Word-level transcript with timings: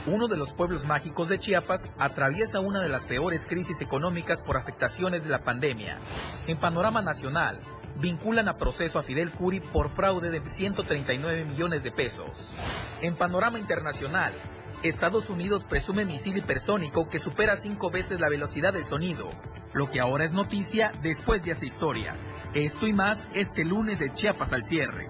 Uno 0.05 0.27
de 0.27 0.35
los 0.35 0.53
pueblos 0.53 0.85
mágicos 0.85 1.29
de 1.29 1.39
Chiapas 1.39 1.91
atraviesa 1.97 2.59
una 2.59 2.81
de 2.81 2.89
las 2.89 3.07
peores 3.07 3.45
crisis 3.45 3.79
económicas 3.81 4.41
por 4.41 4.57
afectaciones 4.57 5.23
de 5.23 5.29
la 5.29 5.43
pandemia. 5.43 5.99
En 6.45 6.59
panorama 6.59 7.01
nacional, 7.01 7.61
vinculan 8.01 8.49
a 8.49 8.57
proceso 8.57 8.99
a 8.99 9.03
Fidel 9.03 9.31
Curi 9.31 9.61
por 9.61 9.89
fraude 9.89 10.29
de 10.29 10.45
139 10.45 11.45
millones 11.45 11.83
de 11.83 11.91
pesos. 11.91 12.53
En 13.01 13.15
panorama 13.15 13.59
internacional, 13.59 14.33
Estados 14.83 15.29
Unidos 15.29 15.65
presume 15.65 16.05
misil 16.05 16.37
hipersónico 16.37 17.09
que 17.09 17.19
supera 17.19 17.57
cinco 17.57 17.89
veces 17.89 18.19
la 18.19 18.29
velocidad 18.29 18.73
del 18.73 18.85
sonido, 18.85 19.29
lo 19.73 19.89
que 19.89 19.99
ahora 19.99 20.23
es 20.23 20.33
noticia 20.33 20.91
después 21.01 21.43
de 21.43 21.51
esa 21.51 21.65
historia. 21.65 22.15
Esto 22.53 22.87
y 22.87 22.93
más 22.93 23.27
este 23.33 23.65
lunes 23.65 23.99
de 23.99 24.13
Chiapas 24.13 24.53
al 24.53 24.63
cierre. 24.63 25.09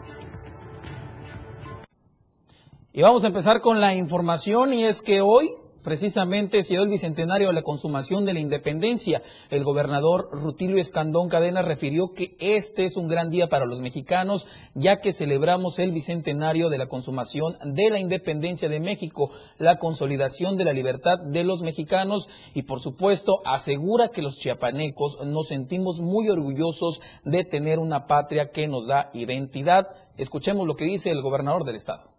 Y 2.93 3.01
vamos 3.01 3.25
a 3.25 3.27
empezar 3.27 3.61
con 3.61 3.81
la 3.81 3.93
información 3.93 4.73
y 4.73 4.85
es 4.85 5.01
que 5.01 5.21
hoy 5.21 5.49
Precisamente 5.87 6.65
se 6.65 6.75
el 6.75 6.89
bicentenario 6.89 7.47
de 7.47 7.53
la 7.53 7.61
consumación 7.61 8.25
de 8.25 8.33
la 8.33 8.41
independencia. 8.41 9.21
El 9.49 9.63
gobernador 9.63 10.27
Rutilio 10.33 10.75
Escandón 10.79 11.29
Cadena 11.29 11.61
refirió 11.61 12.11
que 12.11 12.35
este 12.41 12.83
es 12.83 12.97
un 12.97 13.07
gran 13.07 13.29
día 13.29 13.47
para 13.47 13.65
los 13.65 13.79
mexicanos, 13.79 14.47
ya 14.75 14.99
que 14.99 15.13
celebramos 15.13 15.79
el 15.79 15.93
bicentenario 15.93 16.67
de 16.67 16.77
la 16.77 16.87
consumación 16.87 17.55
de 17.63 17.89
la 17.89 17.99
independencia 17.99 18.67
de 18.67 18.81
México, 18.81 19.31
la 19.59 19.77
consolidación 19.77 20.57
de 20.57 20.65
la 20.65 20.73
libertad 20.73 21.19
de 21.19 21.45
los 21.45 21.61
mexicanos 21.61 22.27
y, 22.53 22.63
por 22.63 22.81
supuesto, 22.81 23.41
asegura 23.45 24.09
que 24.09 24.21
los 24.21 24.39
chiapanecos 24.39 25.25
nos 25.25 25.47
sentimos 25.47 26.01
muy 26.01 26.27
orgullosos 26.27 27.01
de 27.23 27.45
tener 27.45 27.79
una 27.79 28.07
patria 28.07 28.51
que 28.51 28.67
nos 28.67 28.87
da 28.87 29.09
identidad. 29.13 29.87
Escuchemos 30.17 30.67
lo 30.67 30.75
que 30.75 30.83
dice 30.83 31.11
el 31.11 31.21
gobernador 31.21 31.63
del 31.63 31.77
estado. 31.77 32.11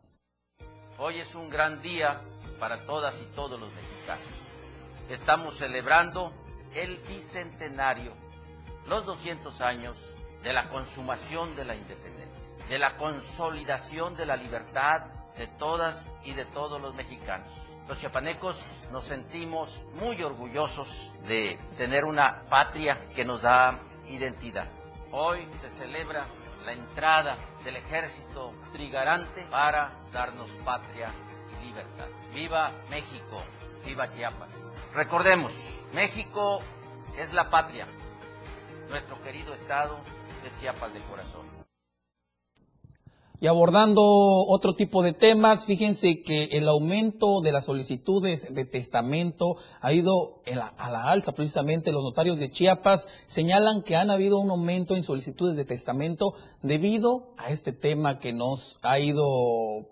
Hoy 0.98 1.16
es 1.18 1.34
un 1.34 1.50
gran 1.50 1.82
día 1.82 2.22
para 2.58 2.84
todas 2.86 3.20
y 3.22 3.24
todos 3.34 3.58
los 3.58 3.70
mexicanos. 3.72 4.26
Estamos 5.08 5.54
celebrando 5.56 6.32
el 6.74 6.98
bicentenario, 7.08 8.12
los 8.86 9.06
200 9.06 9.60
años 9.60 9.98
de 10.42 10.52
la 10.52 10.68
consumación 10.68 11.56
de 11.56 11.64
la 11.64 11.74
independencia, 11.74 12.44
de 12.68 12.78
la 12.78 12.96
consolidación 12.96 14.16
de 14.16 14.26
la 14.26 14.36
libertad 14.36 15.02
de 15.36 15.46
todas 15.46 16.08
y 16.24 16.34
de 16.34 16.44
todos 16.44 16.80
los 16.80 16.94
mexicanos. 16.94 17.48
Los 17.88 18.00
chiapanecos 18.00 18.82
nos 18.90 19.04
sentimos 19.04 19.82
muy 19.94 20.22
orgullosos 20.22 21.12
de 21.26 21.58
tener 21.78 22.04
una 22.04 22.42
patria 22.50 23.08
que 23.14 23.24
nos 23.24 23.40
da 23.40 23.78
identidad. 24.08 24.68
Hoy 25.10 25.48
se 25.58 25.70
celebra 25.70 26.26
la 26.66 26.72
entrada 26.72 27.38
del 27.64 27.76
ejército 27.76 28.52
trigarante 28.72 29.42
para 29.50 29.90
darnos 30.12 30.50
patria 30.64 31.14
libertad. 31.64 32.08
Viva 32.32 32.72
México, 32.90 33.42
viva 33.84 34.08
Chiapas. 34.08 34.72
Recordemos, 34.94 35.80
México 35.92 36.62
es 37.16 37.32
la 37.32 37.50
patria, 37.50 37.86
nuestro 38.88 39.20
querido 39.22 39.52
estado 39.52 39.98
de 40.42 40.50
Chiapas 40.60 40.92
de 40.94 41.00
corazón. 41.00 41.57
Y 43.40 43.46
abordando 43.46 44.02
otro 44.02 44.74
tipo 44.74 45.00
de 45.04 45.12
temas, 45.12 45.64
fíjense 45.64 46.22
que 46.22 46.44
el 46.52 46.66
aumento 46.66 47.40
de 47.40 47.52
las 47.52 47.66
solicitudes 47.66 48.52
de 48.52 48.64
testamento 48.64 49.56
ha 49.80 49.92
ido 49.92 50.42
a 50.76 50.90
la 50.90 51.04
alza. 51.04 51.32
Precisamente 51.32 51.92
los 51.92 52.02
notarios 52.02 52.40
de 52.40 52.50
Chiapas 52.50 53.06
señalan 53.26 53.82
que 53.82 53.94
han 53.94 54.10
habido 54.10 54.38
un 54.38 54.50
aumento 54.50 54.96
en 54.96 55.04
solicitudes 55.04 55.56
de 55.56 55.64
testamento 55.64 56.34
debido 56.62 57.32
a 57.36 57.50
este 57.50 57.72
tema 57.72 58.18
que 58.18 58.32
nos 58.32 58.76
ha 58.82 58.98
ido 58.98 59.24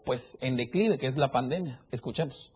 pues 0.04 0.38
en 0.40 0.56
declive, 0.56 0.98
que 0.98 1.06
es 1.06 1.16
la 1.16 1.30
pandemia. 1.30 1.80
Escuchemos. 1.92 2.55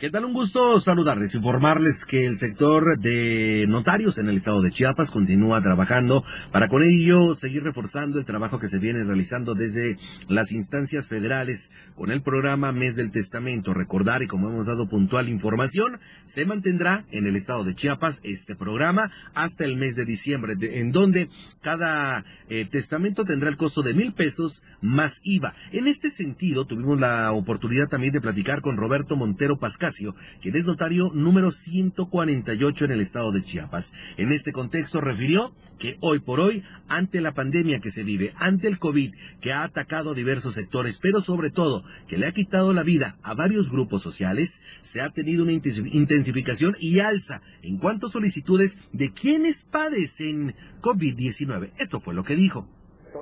¿Qué 0.00 0.08
tal? 0.08 0.24
Un 0.24 0.32
gusto 0.32 0.80
saludarles, 0.80 1.34
informarles 1.34 2.06
que 2.06 2.24
el 2.24 2.38
sector 2.38 2.98
de 2.98 3.66
notarios 3.68 4.16
en 4.16 4.30
el 4.30 4.38
estado 4.38 4.62
de 4.62 4.70
Chiapas 4.70 5.10
continúa 5.10 5.60
trabajando 5.60 6.24
para 6.50 6.70
con 6.70 6.82
ello 6.82 7.34
seguir 7.34 7.64
reforzando 7.64 8.18
el 8.18 8.24
trabajo 8.24 8.58
que 8.58 8.70
se 8.70 8.78
viene 8.78 9.04
realizando 9.04 9.54
desde 9.54 9.98
las 10.26 10.52
instancias 10.52 11.06
federales 11.06 11.70
con 11.96 12.10
el 12.10 12.22
programa 12.22 12.72
Mes 12.72 12.96
del 12.96 13.10
Testamento. 13.10 13.74
Recordar 13.74 14.22
y 14.22 14.26
como 14.26 14.48
hemos 14.48 14.64
dado 14.64 14.88
puntual 14.88 15.28
información, 15.28 16.00
se 16.24 16.46
mantendrá 16.46 17.04
en 17.10 17.26
el 17.26 17.36
estado 17.36 17.62
de 17.64 17.74
Chiapas 17.74 18.20
este 18.22 18.56
programa 18.56 19.12
hasta 19.34 19.66
el 19.66 19.76
mes 19.76 19.96
de 19.96 20.06
diciembre, 20.06 20.54
en 20.58 20.92
donde 20.92 21.28
cada 21.60 22.24
eh, 22.48 22.64
testamento 22.64 23.26
tendrá 23.26 23.50
el 23.50 23.58
costo 23.58 23.82
de 23.82 23.92
mil 23.92 24.14
pesos 24.14 24.62
más 24.80 25.20
IVA. 25.24 25.52
En 25.72 25.86
este 25.86 26.08
sentido, 26.08 26.64
tuvimos 26.64 26.98
la 26.98 27.32
oportunidad 27.32 27.88
también 27.88 28.14
de 28.14 28.22
platicar 28.22 28.62
con 28.62 28.78
Roberto 28.78 29.14
Montero 29.14 29.58
Pascal 29.58 29.89
quien 30.40 30.56
es 30.56 30.64
notario 30.64 31.10
número 31.12 31.50
148 31.50 32.84
en 32.84 32.90
el 32.90 33.00
estado 33.00 33.32
de 33.32 33.42
Chiapas. 33.42 33.92
En 34.16 34.32
este 34.32 34.52
contexto 34.52 35.00
refirió 35.00 35.54
que 35.78 35.96
hoy 36.00 36.20
por 36.20 36.40
hoy, 36.40 36.62
ante 36.88 37.20
la 37.20 37.34
pandemia 37.34 37.80
que 37.80 37.90
se 37.90 38.04
vive, 38.04 38.32
ante 38.36 38.68
el 38.68 38.78
COVID 38.78 39.14
que 39.40 39.52
ha 39.52 39.64
atacado 39.64 40.12
a 40.12 40.14
diversos 40.14 40.54
sectores, 40.54 41.00
pero 41.00 41.20
sobre 41.20 41.50
todo 41.50 41.84
que 42.08 42.18
le 42.18 42.26
ha 42.26 42.32
quitado 42.32 42.72
la 42.72 42.82
vida 42.82 43.18
a 43.22 43.34
varios 43.34 43.70
grupos 43.70 44.02
sociales, 44.02 44.62
se 44.82 45.00
ha 45.00 45.10
tenido 45.10 45.42
una 45.42 45.52
intensificación 45.52 46.76
y 46.78 47.00
alza 47.00 47.42
en 47.62 47.78
cuanto 47.78 48.06
a 48.06 48.10
solicitudes 48.10 48.78
de 48.92 49.12
quienes 49.12 49.64
padecen 49.64 50.54
COVID-19. 50.80 51.72
Esto 51.78 52.00
fue 52.00 52.14
lo 52.14 52.24
que 52.24 52.36
dijo. 52.36 52.68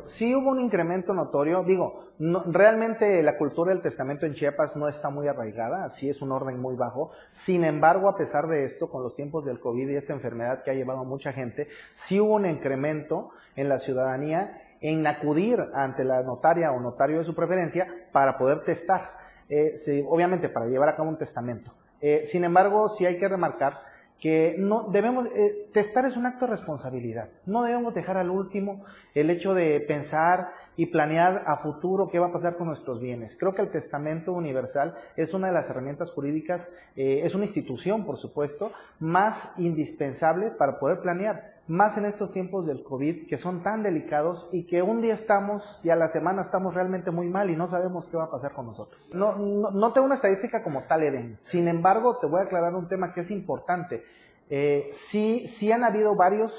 Sí 0.06 0.34
hubo 0.34 0.50
un 0.50 0.60
incremento 0.60 1.12
notorio, 1.14 1.62
digo, 1.62 2.08
realmente 2.18 3.22
la 3.22 3.36
cultura 3.36 3.72
del 3.72 3.82
testamento 3.82 4.26
en 4.26 4.34
Chiapas 4.34 4.74
no 4.76 4.88
está 4.88 5.10
muy 5.10 5.28
arraigada, 5.28 5.88
sí 5.90 6.08
es 6.08 6.20
un 6.22 6.32
orden 6.32 6.60
muy 6.60 6.74
bajo. 6.76 7.10
Sin 7.32 7.64
embargo, 7.64 8.08
a 8.08 8.16
pesar 8.16 8.48
de 8.48 8.64
esto, 8.64 8.90
con 8.90 9.02
los 9.02 9.14
tiempos 9.14 9.44
del 9.44 9.60
COVID 9.60 9.88
y 9.88 9.96
esta 9.96 10.12
enfermedad 10.12 10.62
que 10.62 10.70
ha 10.70 10.74
llevado 10.74 11.00
a 11.00 11.04
mucha 11.04 11.32
gente, 11.32 11.68
sí 11.94 12.20
hubo 12.20 12.34
un 12.34 12.46
incremento 12.46 13.30
en 13.56 13.68
la 13.68 13.78
ciudadanía 13.78 14.62
en 14.80 15.06
acudir 15.06 15.60
ante 15.74 16.04
la 16.04 16.22
notaria 16.22 16.72
o 16.72 16.80
notario 16.80 17.18
de 17.18 17.24
su 17.24 17.34
preferencia 17.34 17.86
para 18.12 18.38
poder 18.38 18.64
testar, 18.64 19.12
eh, 19.48 19.74
obviamente 20.08 20.48
para 20.48 20.66
llevar 20.66 20.88
a 20.88 20.96
cabo 20.96 21.08
un 21.08 21.18
testamento. 21.18 21.72
Eh, 22.00 22.26
sin 22.26 22.44
embargo, 22.44 22.88
sí 22.90 23.06
hay 23.06 23.18
que 23.18 23.28
remarcar 23.28 23.87
que 24.20 24.56
no 24.58 24.88
debemos 24.90 25.26
eh, 25.34 25.68
testar 25.72 26.04
es 26.04 26.16
un 26.16 26.26
acto 26.26 26.46
de 26.46 26.56
responsabilidad. 26.56 27.28
No 27.46 27.62
debemos 27.62 27.94
dejar 27.94 28.16
al 28.16 28.30
último 28.30 28.84
el 29.14 29.30
hecho 29.30 29.54
de 29.54 29.80
pensar 29.80 30.48
y 30.76 30.86
planear 30.86 31.44
a 31.46 31.58
futuro 31.58 32.08
qué 32.08 32.18
va 32.18 32.28
a 32.28 32.32
pasar 32.32 32.56
con 32.56 32.68
nuestros 32.68 33.00
bienes. 33.00 33.36
Creo 33.36 33.54
que 33.54 33.62
el 33.62 33.70
testamento 33.70 34.32
universal 34.32 34.94
es 35.16 35.34
una 35.34 35.48
de 35.48 35.52
las 35.52 35.68
herramientas 35.68 36.10
jurídicas, 36.10 36.68
eh, 36.96 37.22
es 37.24 37.34
una 37.34 37.44
institución, 37.44 38.04
por 38.04 38.16
supuesto, 38.16 38.72
más 39.00 39.52
indispensable 39.56 40.50
para 40.52 40.78
poder 40.78 41.00
planear, 41.00 41.57
más 41.68 41.98
en 41.98 42.06
estos 42.06 42.32
tiempos 42.32 42.66
del 42.66 42.82
COVID 42.82 43.28
que 43.28 43.36
son 43.36 43.62
tan 43.62 43.82
delicados 43.82 44.48
y 44.52 44.64
que 44.64 44.82
un 44.82 45.02
día 45.02 45.14
estamos 45.14 45.62
y 45.84 45.90
a 45.90 45.96
la 45.96 46.08
semana 46.08 46.42
estamos 46.42 46.74
realmente 46.74 47.10
muy 47.10 47.28
mal 47.28 47.50
y 47.50 47.56
no 47.56 47.68
sabemos 47.68 48.06
qué 48.06 48.16
va 48.16 48.24
a 48.24 48.30
pasar 48.30 48.52
con 48.52 48.66
nosotros. 48.66 49.00
No, 49.12 49.36
no, 49.36 49.92
tengo 49.92 50.06
una 50.06 50.16
estadística 50.16 50.62
como 50.62 50.84
tal, 50.84 51.02
Eden. 51.02 51.38
Sin 51.42 51.68
embargo, 51.68 52.18
te 52.18 52.26
voy 52.26 52.40
a 52.40 52.44
aclarar 52.44 52.74
un 52.74 52.88
tema 52.88 53.12
que 53.12 53.20
es 53.20 53.30
importante. 53.30 54.02
Eh, 54.48 54.90
sí, 54.92 55.46
sí 55.46 55.70
han 55.70 55.84
habido 55.84 56.16
varios 56.16 56.52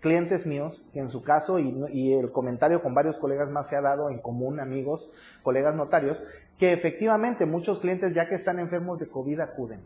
clientes 0.00 0.44
míos, 0.44 0.84
que 0.92 1.00
en 1.00 1.08
su 1.08 1.22
caso, 1.22 1.58
y, 1.58 1.74
y, 1.90 2.12
el 2.12 2.30
comentario 2.30 2.82
con 2.82 2.92
varios 2.92 3.16
colegas 3.16 3.48
más 3.48 3.70
se 3.70 3.76
ha 3.76 3.80
dado 3.80 4.10
en 4.10 4.18
común, 4.18 4.60
amigos, 4.60 5.10
colegas 5.42 5.74
notarios, 5.74 6.22
que 6.64 6.72
efectivamente 6.72 7.44
muchos 7.44 7.78
clientes 7.80 8.14
ya 8.14 8.26
que 8.26 8.36
están 8.36 8.58
enfermos 8.58 8.98
de 8.98 9.06
COVID 9.06 9.38
acuden. 9.40 9.80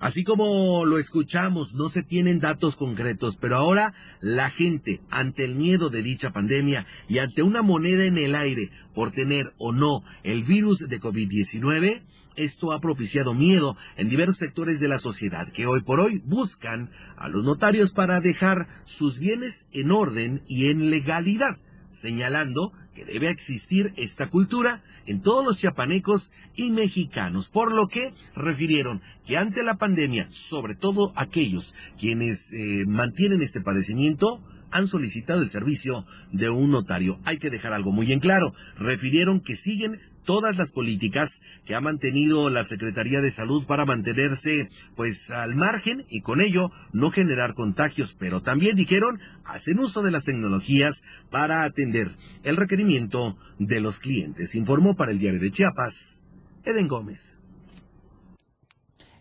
Así 0.00 0.24
como 0.24 0.86
lo 0.86 0.96
escuchamos, 0.96 1.74
no 1.74 1.90
se 1.90 2.02
tienen 2.02 2.40
datos 2.40 2.74
concretos, 2.74 3.36
pero 3.36 3.56
ahora 3.56 3.92
la 4.20 4.48
gente, 4.48 5.00
ante 5.10 5.44
el 5.44 5.56
miedo 5.56 5.90
de 5.90 6.02
dicha 6.02 6.30
pandemia 6.30 6.86
y 7.06 7.18
ante 7.18 7.42
una 7.42 7.60
moneda 7.60 8.06
en 8.06 8.16
el 8.16 8.34
aire 8.34 8.70
por 8.94 9.12
tener 9.12 9.52
o 9.58 9.72
no 9.72 10.04
el 10.22 10.42
virus 10.42 10.88
de 10.88 10.98
COVID-19, 10.98 12.02
esto 12.36 12.72
ha 12.72 12.80
propiciado 12.80 13.34
miedo 13.34 13.76
en 13.98 14.08
diversos 14.08 14.38
sectores 14.38 14.80
de 14.80 14.88
la 14.88 14.98
sociedad 14.98 15.46
que 15.52 15.66
hoy 15.66 15.82
por 15.82 16.00
hoy 16.00 16.22
buscan 16.24 16.88
a 17.16 17.28
los 17.28 17.44
notarios 17.44 17.92
para 17.92 18.22
dejar 18.22 18.68
sus 18.86 19.18
bienes 19.18 19.66
en 19.72 19.90
orden 19.90 20.42
y 20.48 20.70
en 20.70 20.88
legalidad, 20.88 21.58
señalando 21.88 22.72
que 22.94 23.04
debe 23.04 23.30
existir 23.30 23.92
esta 23.96 24.28
cultura 24.28 24.82
en 25.06 25.20
todos 25.20 25.44
los 25.44 25.58
chiapanecos 25.58 26.32
y 26.54 26.70
mexicanos, 26.70 27.48
por 27.48 27.72
lo 27.72 27.88
que 27.88 28.14
refirieron 28.34 29.02
que 29.26 29.36
ante 29.36 29.62
la 29.62 29.76
pandemia, 29.76 30.28
sobre 30.30 30.74
todo 30.74 31.12
aquellos 31.16 31.74
quienes 31.98 32.52
eh, 32.52 32.84
mantienen 32.86 33.42
este 33.42 33.60
padecimiento, 33.60 34.42
han 34.70 34.86
solicitado 34.86 35.42
el 35.42 35.48
servicio 35.48 36.06
de 36.32 36.50
un 36.50 36.70
notario. 36.70 37.20
Hay 37.24 37.38
que 37.38 37.50
dejar 37.50 37.72
algo 37.72 37.92
muy 37.92 38.12
en 38.12 38.20
claro. 38.20 38.52
Refirieron 38.78 39.40
que 39.40 39.56
siguen 39.56 40.00
todas 40.26 40.58
las 40.58 40.72
políticas 40.72 41.40
que 41.64 41.74
ha 41.74 41.80
mantenido 41.80 42.50
la 42.50 42.64
Secretaría 42.64 43.22
de 43.22 43.30
Salud 43.30 43.64
para 43.64 43.86
mantenerse 43.86 44.68
pues 44.94 45.30
al 45.30 45.54
margen 45.54 46.04
y 46.10 46.20
con 46.20 46.42
ello 46.42 46.70
no 46.92 47.10
generar 47.10 47.54
contagios, 47.54 48.14
pero 48.18 48.42
también 48.42 48.76
dijeron 48.76 49.18
hacen 49.44 49.78
uso 49.78 50.02
de 50.02 50.10
las 50.10 50.24
tecnologías 50.24 51.02
para 51.30 51.64
atender 51.64 52.14
el 52.42 52.56
requerimiento 52.56 53.38
de 53.58 53.80
los 53.80 54.00
clientes, 54.00 54.54
informó 54.54 54.96
para 54.96 55.12
el 55.12 55.18
diario 55.18 55.40
de 55.40 55.50
Chiapas 55.50 56.20
Eden 56.64 56.88
Gómez. 56.88 57.40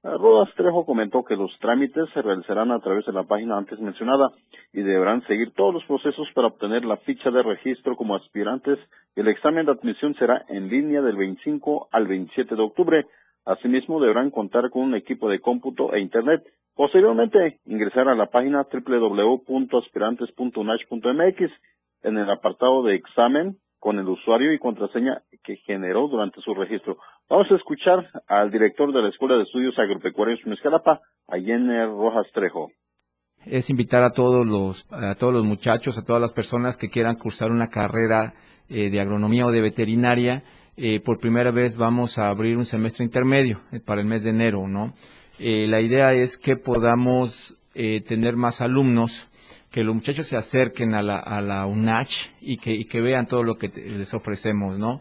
Rodas 0.04 0.54
Trejo 0.54 0.86
comentó 0.86 1.24
que 1.24 1.34
los 1.34 1.50
trámites 1.58 2.08
se 2.14 2.22
realizarán 2.22 2.70
a 2.70 2.78
través 2.78 3.04
de 3.04 3.12
la 3.12 3.24
página 3.24 3.58
antes 3.58 3.80
mencionada 3.80 4.30
y 4.72 4.82
deberán 4.82 5.26
seguir 5.26 5.52
todos 5.54 5.74
los 5.74 5.84
procesos 5.86 6.28
para 6.34 6.46
obtener 6.48 6.84
la 6.84 6.98
ficha 6.98 7.32
de 7.32 7.42
registro 7.42 7.96
como 7.96 8.14
aspirantes. 8.14 8.78
El 9.16 9.26
examen 9.26 9.66
de 9.66 9.72
admisión 9.72 10.14
será 10.14 10.44
en 10.48 10.68
línea 10.68 11.02
del 11.02 11.16
25 11.16 11.88
al 11.90 12.06
27 12.06 12.54
de 12.54 12.62
octubre. 12.62 13.06
Asimismo, 13.48 13.98
deberán 13.98 14.30
contar 14.30 14.68
con 14.68 14.82
un 14.82 14.94
equipo 14.94 15.30
de 15.30 15.40
cómputo 15.40 15.94
e 15.94 16.00
Internet. 16.00 16.44
Posteriormente, 16.74 17.60
ingresar 17.64 18.06
a 18.08 18.14
la 18.14 18.26
página 18.26 18.66
www.aspirantes.unach.mx 18.70 21.50
en 22.02 22.18
el 22.18 22.30
apartado 22.30 22.82
de 22.82 22.96
examen 22.96 23.56
con 23.78 23.98
el 23.98 24.06
usuario 24.06 24.52
y 24.52 24.58
contraseña 24.58 25.22
que 25.42 25.56
generó 25.64 26.08
durante 26.08 26.42
su 26.42 26.52
registro. 26.52 26.98
Vamos 27.30 27.50
a 27.50 27.54
escuchar 27.54 28.10
al 28.26 28.50
director 28.50 28.92
de 28.92 29.00
la 29.00 29.08
Escuela 29.08 29.36
de 29.36 29.44
Estudios 29.44 29.78
Agropecuarios 29.78 30.40
Mezcalapa, 30.44 31.00
Allende 31.26 31.86
Rojas 31.86 32.26
Trejo. 32.34 32.68
Es 33.46 33.70
invitar 33.70 34.02
a 34.02 34.10
todos 34.10 34.44
los, 34.44 34.86
a 34.92 35.14
todos 35.14 35.32
los 35.32 35.46
muchachos, 35.46 35.96
a 35.96 36.04
todas 36.04 36.20
las 36.20 36.34
personas 36.34 36.76
que 36.76 36.90
quieran 36.90 37.16
cursar 37.16 37.50
una 37.50 37.68
carrera 37.68 38.34
eh, 38.68 38.90
de 38.90 39.00
agronomía 39.00 39.46
o 39.46 39.52
de 39.52 39.62
veterinaria 39.62 40.42
eh, 40.80 41.00
por 41.00 41.18
primera 41.18 41.50
vez 41.50 41.74
vamos 41.76 42.18
a 42.18 42.28
abrir 42.28 42.56
un 42.56 42.64
semestre 42.64 43.04
intermedio 43.04 43.60
eh, 43.72 43.80
para 43.80 44.00
el 44.00 44.06
mes 44.06 44.22
de 44.22 44.30
enero, 44.30 44.68
¿no? 44.68 44.94
Eh, 45.40 45.66
la 45.66 45.80
idea 45.80 46.14
es 46.14 46.38
que 46.38 46.56
podamos 46.56 47.54
tener 48.08 48.34
más 48.34 48.60
alumnos, 48.60 49.28
que 49.70 49.84
los 49.84 49.94
muchachos 49.94 50.26
se 50.26 50.36
acerquen 50.36 50.96
a 50.96 51.02
la, 51.02 51.16
a 51.18 51.40
la 51.40 51.64
UNACH 51.64 52.26
y 52.40 52.56
que, 52.56 52.72
y 52.72 52.86
que 52.86 53.00
vean 53.00 53.26
todo 53.26 53.44
lo 53.44 53.54
que 53.54 53.68
les 53.68 54.12
ofrecemos, 54.14 54.76
¿no? 54.78 55.00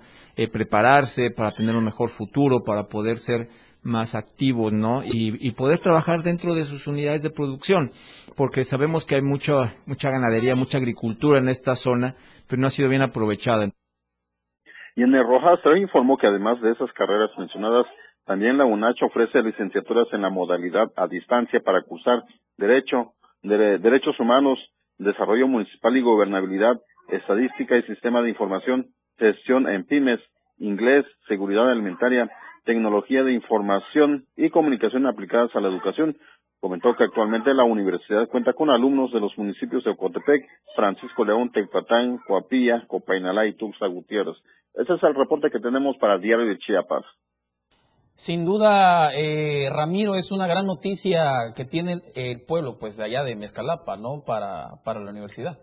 prepararse 0.52 1.32
para 1.32 1.54
tener 1.54 1.76
un 1.76 1.86
mejor 1.86 2.10
futuro, 2.10 2.62
para 2.64 2.84
poder 2.84 3.18
ser 3.18 3.50
más 3.82 4.14
activos, 4.14 4.72
¿no? 4.72 5.04
Y, 5.04 5.36
y, 5.40 5.52
poder 5.54 5.80
trabajar 5.80 6.22
dentro 6.22 6.54
de 6.54 6.66
sus 6.66 6.86
unidades 6.86 7.24
de 7.24 7.32
producción, 7.32 7.92
porque 8.36 8.64
sabemos 8.64 9.08
que 9.08 9.16
hay 9.16 9.24
mucha 9.24 9.74
ganadería, 9.88 10.56
mucha 10.56 10.78
agricultura 10.78 11.40
en 11.40 11.50
esta 11.50 11.76
zona, 11.76 12.16
pero 12.46 12.62
no 12.62 12.68
ha 12.68 12.72
sido 12.72 12.90
bien 12.90 13.02
aprovechada. 13.02 13.72
Y 14.98 15.04
en 15.04 15.14
el 15.14 15.24
Rojas 15.24 15.60
se 15.62 15.78
informó 15.78 16.18
que 16.18 16.26
además 16.26 16.60
de 16.60 16.72
esas 16.72 16.92
carreras 16.94 17.30
mencionadas, 17.38 17.86
también 18.26 18.58
la 18.58 18.66
UNACH 18.66 19.04
ofrece 19.04 19.44
licenciaturas 19.44 20.08
en 20.12 20.24
la 20.24 20.32
modalidad 20.32 20.92
a 20.96 21.06
distancia 21.08 21.60
para 21.60 21.84
cursar 21.84 22.24
Derecho, 22.58 23.12
Derechos 23.44 24.20
Humanos, 24.20 24.58
Desarrollo 24.98 25.48
Municipal 25.48 25.96
y 25.96 26.02
Gobernabilidad, 26.02 26.82
Estadística 27.10 27.78
y 27.78 27.84
Sistema 27.84 28.24
de 28.24 28.30
Información, 28.30 28.88
Gestión 29.20 29.70
en 29.70 29.86
Pymes, 29.86 30.20
Inglés, 30.58 31.06
Seguridad 31.28 31.70
Alimentaria, 31.70 32.28
Tecnología 32.66 33.24
de 33.24 33.34
Información 33.34 34.26
y 34.36 34.50
Comunicación 34.50 35.06
aplicadas 35.06 35.56
a 35.56 35.62
la 35.62 35.68
educación, 35.68 36.18
Comentó 36.60 36.96
que 36.96 37.04
actualmente 37.04 37.54
la 37.54 37.64
universidad 37.64 38.28
cuenta 38.30 38.54
con 38.54 38.72
alumnos 38.72 39.12
de 39.12 39.20
los 39.20 39.38
municipios 39.38 39.84
de 39.84 39.92
Ocotepec, 39.92 40.44
Francisco 40.76 41.24
León, 41.24 41.52
Tecpatán, 41.52 42.18
Coapilla, 42.26 42.84
Copainalá 42.88 43.46
y 43.46 43.54
Tuxtla 43.54 43.88
Gutiérrez. 43.88 44.36
Ese 44.78 44.94
es 44.94 45.04
el 45.04 45.16
reporte 45.16 45.50
que 45.50 45.60
tenemos 45.60 45.98
para 45.98 46.16
el 46.16 46.22
Diario 46.22 46.46
de 46.46 46.58
Chiapas. 46.60 47.04
Sin 48.14 48.46
duda, 48.46 49.10
eh, 49.16 49.70
Ramiro, 49.72 50.16
es 50.16 50.32
una 50.32 50.48
gran 50.48 50.66
noticia 50.66 51.54
que 51.56 51.66
tiene 51.66 52.02
el 52.16 52.42
pueblo, 52.48 52.78
pues, 52.80 52.96
de 52.98 53.06
allá 53.06 53.24
de 53.24 53.36
Mezcalapa, 53.36 53.98
¿no? 53.98 54.24
Para, 54.26 54.82
para 54.84 55.00
la 55.00 55.12
universidad. 55.12 55.58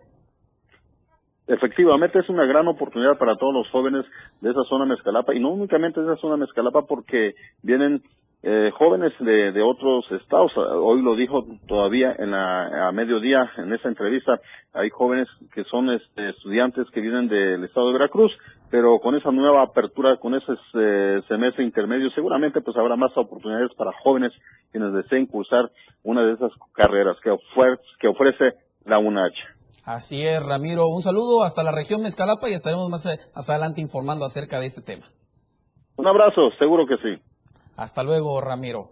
Efectivamente, 1.47 2.19
es 2.19 2.29
una 2.29 2.45
gran 2.45 2.67
oportunidad 2.67 3.17
para 3.17 3.37
todos 3.37 3.53
los 3.53 3.69
jóvenes 3.71 4.05
de 4.41 4.51
esa 4.51 4.63
zona 4.67 4.85
Mezcalapa, 4.85 5.33
y 5.33 5.39
no 5.39 5.51
únicamente 5.51 6.01
de 6.01 6.11
esa 6.11 6.21
zona 6.21 6.37
Mezcalapa, 6.37 6.81
porque 6.83 7.35
vienen 7.61 8.03
eh, 8.47 8.69
jóvenes 8.77 9.11
de, 9.19 9.51
de, 9.51 9.61
otros 9.63 10.05
estados. 10.11 10.55
Hoy 10.55 11.01
lo 11.01 11.15
dijo 11.15 11.43
todavía 11.67 12.15
en 12.19 12.29
la, 12.29 12.89
a 12.89 12.91
mediodía 12.91 13.51
en 13.57 13.73
esa 13.73 13.87
entrevista. 13.87 14.39
Hay 14.71 14.91
jóvenes 14.91 15.27
que 15.51 15.63
son 15.63 15.89
este, 15.89 16.29
estudiantes 16.29 16.85
que 16.93 17.01
vienen 17.01 17.27
del 17.27 17.63
estado 17.63 17.87
de 17.87 17.93
Veracruz, 17.93 18.31
pero 18.69 18.99
con 18.99 19.15
esa 19.15 19.31
nueva 19.31 19.63
apertura, 19.63 20.17
con 20.17 20.35
ese 20.35 20.53
eh, 20.75 21.21
semestre 21.27 21.63
intermedio, 21.63 22.11
seguramente 22.11 22.61
pues 22.61 22.77
habrá 22.77 22.95
más 22.95 23.17
oportunidades 23.17 23.73
para 23.75 23.91
jóvenes 24.03 24.31
quienes 24.71 24.93
deseen 24.93 25.25
cursar 25.25 25.71
una 26.03 26.21
de 26.21 26.33
esas 26.33 26.51
carreras 26.73 27.17
que, 27.23 27.35
que 27.99 28.07
ofrece 28.07 28.53
la 28.85 28.99
UNACH. 28.99 29.39
Así 29.85 30.23
es, 30.23 30.45
Ramiro. 30.45 30.85
Un 30.85 31.01
saludo 31.01 31.43
hasta 31.43 31.63
la 31.63 31.71
región 31.71 32.03
Mezcalapa 32.03 32.47
y 32.47 32.53
estaremos 32.53 32.89
más, 32.91 33.07
más 33.35 33.49
adelante 33.49 33.81
informando 33.81 34.23
acerca 34.23 34.59
de 34.59 34.67
este 34.67 34.83
tema. 34.83 35.07
Un 35.97 36.05
abrazo, 36.05 36.51
seguro 36.59 36.85
que 36.85 36.97
sí. 36.97 37.19
Hasta 37.75 38.03
luego, 38.03 38.39
Ramiro. 38.41 38.91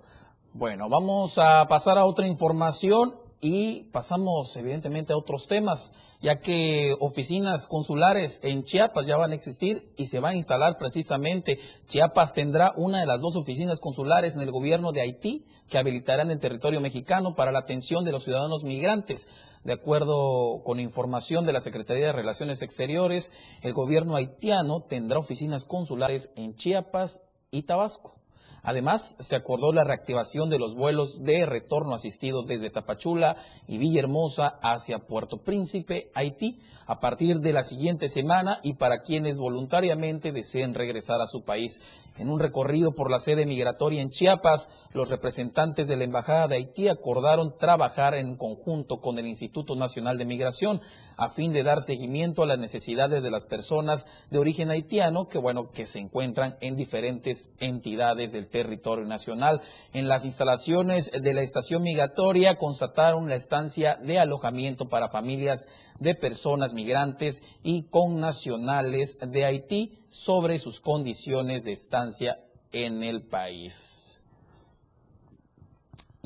Bueno, 0.54 0.90
vamos 0.90 1.38
a 1.38 1.66
pasar 1.68 1.98
a 1.98 2.06
otra 2.06 2.28
información 2.28 3.16
y 3.44 3.84
pasamos 3.92 4.56
evidentemente 4.56 5.12
a 5.12 5.18
otros 5.18 5.48
temas, 5.48 5.94
ya 6.22 6.40
que 6.40 6.96
oficinas 7.02 7.68
consulares 7.68 8.40
en 8.42 8.63
Chiapas 8.63 9.06
ya 9.06 9.18
van 9.18 9.32
a 9.32 9.36
existir 9.36 9.92
y 9.98 10.08
se 10.08 10.20
van 10.20 10.34
a 10.34 10.38
instalar 10.38 10.78
precisamente. 10.78 11.60
Chiapas 11.86 12.34
tendrá 12.34 12.72
una 12.78 13.02
de 13.02 13.06
las 13.06 13.20
dos 13.20 13.36
oficinas 13.36 13.82
consulares 13.82 14.36
en 14.36 14.44
el 14.44 14.52
gobierno 14.52 14.94
de 14.94 15.02
Haití 15.02 15.46
que 15.70 15.78
habilitarán 15.78 16.32
el 16.32 16.40
territorio 16.40 16.80
mexicano 16.80 17.36
para 17.36 17.52
la 17.52 17.60
atención 17.60 18.06
de 18.06 18.13
los 18.13 18.24
ciudadanos 18.24 18.63
migrantes. 18.63 19.28
De 19.66 19.74
acuerdo 19.74 20.62
con 20.63 20.80
información 20.80 21.46
de 21.46 21.52
la 21.52 21.60
Secretaría 21.60 22.06
de 22.06 22.13
Relaciones 22.13 22.62
Exteriores, 22.62 23.34
el 23.62 23.74
gobierno 23.74 24.16
haitiano 24.16 24.84
tendrá 24.84 25.20
oficinas 25.20 25.66
consulares 25.66 26.32
en 26.38 26.56
Chiapas 26.56 27.24
y 27.52 27.63
Tabasco. 27.63 28.23
Además, 28.63 29.17
se 29.19 29.35
acordó 29.35 29.73
la 29.73 29.83
reactivación 29.83 30.50
de 30.50 30.57
los 30.57 30.73
vuelos 30.73 31.23
de 31.23 31.45
retorno 31.45 31.93
asistido 31.93 32.43
desde 32.43 32.69
Tapachula 32.69 33.35
y 33.67 33.77
Villahermosa 33.77 34.57
hacia 34.62 35.00
Puerto 35.00 35.39
Príncipe, 35.39 36.09
Haití, 36.15 36.62
a 36.85 37.00
partir 37.00 37.39
de 37.39 37.53
la 37.53 37.63
siguiente 37.63 38.09
semana 38.09 38.59
y 38.63 38.73
para 38.73 39.01
quienes 39.01 39.38
voluntariamente 39.38 40.31
deseen 40.31 40.73
regresar 40.73 41.21
a 41.21 41.27
su 41.27 41.43
país. 41.43 41.81
En 42.17 42.29
un 42.29 42.39
recorrido 42.39 42.93
por 42.93 43.12
la 43.12 43.19
sede 43.19 43.45
migratoria 43.45 44.01
en 44.01 44.09
Chiapas, 44.09 44.69
los 44.93 45.09
representantes 45.09 45.88
de 45.88 45.97
la 45.97 46.03
Embajada 46.03 46.47
de 46.47 46.55
Haití 46.55 46.88
acordaron 46.88 47.57
trabajar 47.57 48.15
en 48.15 48.35
conjunto 48.38 49.01
con 49.01 49.17
el 49.17 49.27
Instituto 49.27 49.75
Nacional 49.75 50.17
de 50.17 50.25
Migración 50.25 50.81
a 51.17 51.29
fin 51.29 51.53
de 51.53 51.63
dar 51.63 51.82
seguimiento 51.82 52.43
a 52.43 52.48
las 52.48 52.60
necesidades 52.60 53.24
de 53.24 53.32
las 53.32 53.46
personas 53.46 54.08
de 54.29 54.39
origen 54.39 54.72
haitiano 54.72 55.27
que, 55.27 55.38
bueno, 55.38 55.65
que 55.65 55.86
se 55.86 56.00
encuentran 56.00 56.58
en 56.62 56.75
diferentes 56.75 57.50
entidades 57.60 58.32
del 58.32 58.48
territorio 58.48 59.05
nacional. 59.05 59.62
En 59.93 60.08
las 60.08 60.25
instalaciones 60.25 61.12
de 61.12 61.34
la 61.34 61.41
estación 61.41 61.84
migratoria 61.84 62.55
constataron 62.55 63.29
la 63.29 63.36
estancia 63.36 63.96
de 63.96 64.20
alojamiento 64.20 64.89
para 64.89 65.10
familias 65.10 65.67
de 66.00 66.15
personas 66.15 66.74
migrantes 66.74 67.43
y 67.63 67.84
con 67.84 68.20
nacionales 68.20 69.20
de 69.20 69.46
Haití 69.46 70.00
sobre 70.10 70.60
sus 70.60 70.79
condiciones 70.79 71.63
de 71.63 71.74
estancia 71.74 72.39
en 72.72 73.03
el 73.03 73.24
país. 73.24 74.23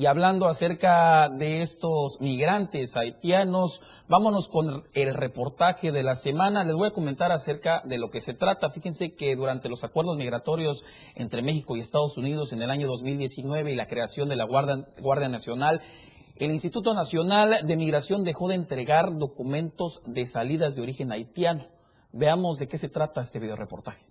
Y 0.00 0.06
hablando 0.06 0.46
acerca 0.46 1.28
de 1.28 1.60
estos 1.60 2.20
migrantes 2.20 2.96
haitianos, 2.96 3.82
vámonos 4.06 4.46
con 4.46 4.84
el 4.94 5.12
reportaje 5.12 5.90
de 5.90 6.04
la 6.04 6.14
semana. 6.14 6.62
Les 6.62 6.76
voy 6.76 6.86
a 6.86 6.92
comentar 6.92 7.32
acerca 7.32 7.82
de 7.84 7.98
lo 7.98 8.08
que 8.08 8.20
se 8.20 8.32
trata. 8.32 8.70
Fíjense 8.70 9.14
que 9.14 9.34
durante 9.34 9.68
los 9.68 9.82
acuerdos 9.82 10.16
migratorios 10.16 10.84
entre 11.16 11.42
México 11.42 11.76
y 11.76 11.80
Estados 11.80 12.16
Unidos 12.16 12.52
en 12.52 12.62
el 12.62 12.70
año 12.70 12.86
2019 12.86 13.72
y 13.72 13.74
la 13.74 13.88
creación 13.88 14.28
de 14.28 14.36
la 14.36 14.44
Guardia, 14.44 15.28
Nacional, 15.28 15.80
el 16.36 16.52
Instituto 16.52 16.94
Nacional 16.94 17.56
de 17.64 17.76
Migración 17.76 18.22
dejó 18.22 18.46
de 18.46 18.54
entregar 18.54 19.16
documentos 19.16 20.02
de 20.06 20.26
salidas 20.26 20.76
de 20.76 20.82
origen 20.82 21.10
haitiano. 21.10 21.66
Veamos 22.12 22.60
de 22.60 22.68
qué 22.68 22.78
se 22.78 22.88
trata 22.88 23.20
este 23.20 23.40
video 23.40 23.56
reportaje. 23.56 24.06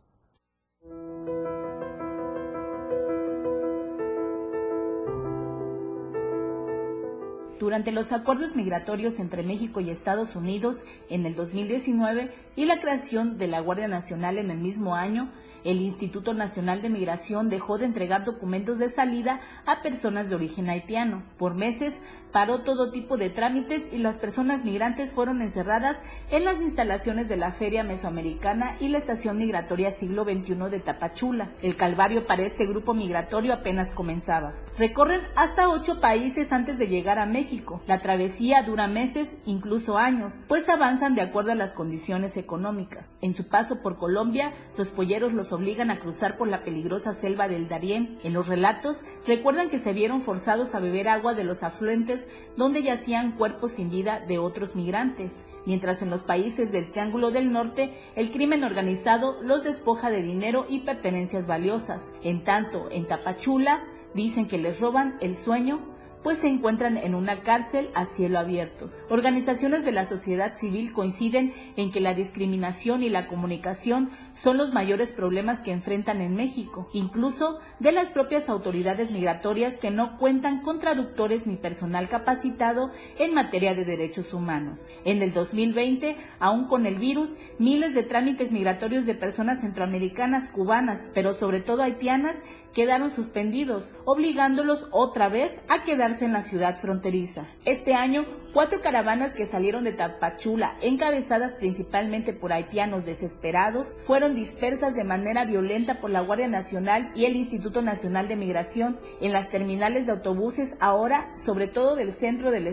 Durante 7.59 7.91
los 7.91 8.11
acuerdos 8.11 8.55
migratorios 8.55 9.19
entre 9.19 9.43
México 9.43 9.79
y 9.79 9.89
Estados 9.89 10.35
Unidos 10.35 10.77
en 11.09 11.25
el 11.25 11.35
2019 11.35 12.31
y 12.55 12.65
la 12.65 12.79
creación 12.79 13.37
de 13.37 13.47
la 13.47 13.59
Guardia 13.59 13.87
Nacional 13.87 14.37
en 14.37 14.51
el 14.51 14.59
mismo 14.59 14.95
año, 14.95 15.31
el 15.67 15.81
Instituto 15.81 16.33
Nacional 16.33 16.81
de 16.81 16.89
Migración 16.89 17.49
dejó 17.49 17.77
de 17.77 17.83
entregar 17.83 18.23
documentos 18.23 18.77
de 18.77 18.87
salida 18.87 19.41
a 19.65 19.81
personas 19.81 20.29
de 20.29 20.35
origen 20.35 20.69
haitiano. 20.69 21.23
Por 21.37 21.55
meses 21.55 21.93
paró 22.31 22.61
todo 22.63 22.91
tipo 22.91 23.17
de 23.17 23.29
trámites 23.29 23.83
y 23.91 23.97
las 23.97 24.17
personas 24.17 24.63
migrantes 24.63 25.11
fueron 25.11 25.41
encerradas 25.41 25.97
en 26.31 26.45
las 26.45 26.61
instalaciones 26.61 27.27
de 27.27 27.35
la 27.35 27.51
Feria 27.51 27.83
Mesoamericana 27.83 28.77
y 28.79 28.87
la 28.87 28.99
Estación 28.99 29.37
Migratoria 29.37 29.91
Siglo 29.91 30.23
XXI 30.23 30.69
de 30.71 30.79
Tapachula. 30.79 31.49
El 31.61 31.75
calvario 31.75 32.25
para 32.25 32.43
este 32.43 32.65
grupo 32.65 32.93
migratorio 32.93 33.53
apenas 33.53 33.91
comenzaba. 33.91 34.53
Recorren 34.77 35.21
hasta 35.35 35.67
ocho 35.67 35.99
países 35.99 36.53
antes 36.53 36.77
de 36.77 36.87
llegar 36.87 37.19
a 37.19 37.25
México. 37.25 37.81
La 37.87 37.99
travesía 37.99 38.63
dura 38.63 38.87
meses, 38.87 39.35
incluso 39.45 39.97
años, 39.97 40.45
pues 40.47 40.69
avanzan 40.69 41.13
de 41.13 41.21
acuerdo 41.21 41.51
a 41.51 41.55
las 41.55 41.73
condiciones 41.73 42.37
económicas. 42.37 43.09
En 43.21 43.33
su 43.33 43.49
paso 43.49 43.81
por 43.81 43.97
Colombia, 43.97 44.53
los 44.77 44.91
polleros 44.91 45.33
los 45.33 45.51
obligan 45.57 45.89
a 45.89 45.97
cruzar 45.97 46.37
por 46.37 46.47
la 46.47 46.63
peligrosa 46.63 47.13
selva 47.13 47.47
del 47.47 47.67
Darién. 47.67 48.19
En 48.23 48.33
los 48.33 48.47
relatos 48.47 49.03
recuerdan 49.25 49.69
que 49.69 49.79
se 49.79 49.91
vieron 49.91 50.21
forzados 50.21 50.75
a 50.75 50.79
beber 50.79 51.09
agua 51.09 51.33
de 51.33 51.43
los 51.43 51.63
afluentes 51.63 52.25
donde 52.55 52.83
yacían 52.83 53.33
cuerpos 53.33 53.71
sin 53.71 53.89
vida 53.89 54.19
de 54.19 54.37
otros 54.37 54.75
migrantes. 54.75 55.33
Mientras 55.65 56.01
en 56.01 56.11
los 56.11 56.23
países 56.23 56.71
del 56.71 56.91
Triángulo 56.91 57.31
del 57.31 57.51
Norte 57.51 57.91
el 58.15 58.31
crimen 58.31 58.63
organizado 58.63 59.41
los 59.41 59.63
despoja 59.63 60.09
de 60.11 60.21
dinero 60.21 60.67
y 60.69 60.81
pertenencias 60.81 61.47
valiosas. 61.47 62.11
En 62.21 62.43
tanto, 62.43 62.89
en 62.91 63.07
Tapachula 63.07 63.83
dicen 64.13 64.47
que 64.47 64.59
les 64.59 64.79
roban 64.79 65.17
el 65.21 65.35
sueño 65.35 65.97
pues 66.27 66.39
se 66.39 66.47
encuentran 66.47 66.97
en 66.97 67.15
una 67.15 67.41
cárcel 67.41 67.89
a 67.93 68.05
cielo 68.05 68.39
abierto. 68.39 68.91
Organizaciones 69.09 69.85
de 69.85 69.93
la 69.93 70.05
sociedad 70.05 70.53
civil 70.55 70.91
coinciden 70.91 71.53
en 71.77 71.89
que 71.89 72.01
la 72.01 72.13
discriminación 72.13 73.01
y 73.01 73.09
la 73.09 73.27
comunicación 73.27 74.09
son 74.41 74.57
los 74.57 74.73
mayores 74.73 75.11
problemas 75.11 75.61
que 75.61 75.71
enfrentan 75.71 76.21
en 76.21 76.35
México, 76.35 76.89
incluso 76.93 77.59
de 77.79 77.91
las 77.91 78.11
propias 78.11 78.49
autoridades 78.49 79.11
migratorias 79.11 79.77
que 79.77 79.91
no 79.91 80.17
cuentan 80.17 80.61
con 80.61 80.79
traductores 80.79 81.47
ni 81.47 81.57
personal 81.57 82.07
capacitado 82.09 82.91
en 83.17 83.33
materia 83.33 83.73
de 83.73 83.85
derechos 83.85 84.33
humanos. 84.33 84.87
En 85.05 85.21
el 85.21 85.33
2020, 85.33 86.17
aún 86.39 86.65
con 86.65 86.85
el 86.85 86.97
virus, 86.99 87.29
miles 87.57 87.93
de 87.93 88.03
trámites 88.03 88.51
migratorios 88.51 89.05
de 89.05 89.15
personas 89.15 89.61
centroamericanas, 89.61 90.49
cubanas, 90.49 91.07
pero 91.13 91.33
sobre 91.33 91.61
todo 91.61 91.83
haitianas, 91.83 92.35
quedaron 92.73 93.11
suspendidos, 93.11 93.95
obligándolos 94.05 94.87
otra 94.91 95.29
vez 95.29 95.51
a 95.67 95.83
quedarse 95.83 96.25
en 96.25 96.33
la 96.33 96.43
ciudad 96.43 96.77
fronteriza. 96.79 97.47
Este 97.65 97.95
año, 97.95 98.25
cuatro 98.53 98.81
caravanas 98.81 99.33
que 99.33 99.47
salieron 99.47 99.83
de 99.83 99.93
Tapachula, 99.93 100.77
encabezadas 100.81 101.55
principalmente 101.55 102.33
por 102.33 102.53
haitianos 102.53 103.03
desesperados, 103.03 103.93
fueron 104.05 104.26
dispersas 104.35 104.93
de 104.93 105.03
manera 105.03 105.45
violenta 105.45 105.99
por 105.99 106.09
la 106.09 106.21
Guardia 106.21 106.47
Nacional 106.47 107.11
y 107.15 107.25
el 107.25 107.35
Instituto 107.35 107.81
Nacional 107.81 108.27
de 108.27 108.35
Migración 108.35 108.99
en 109.21 109.33
las 109.33 109.49
terminales 109.49 110.05
de 110.05 110.13
autobuses, 110.13 110.75
ahora 110.79 111.33
sobre 111.35 111.67
todo 111.67 111.95
del 111.95 112.11
centro 112.11 112.51
del 112.51 112.67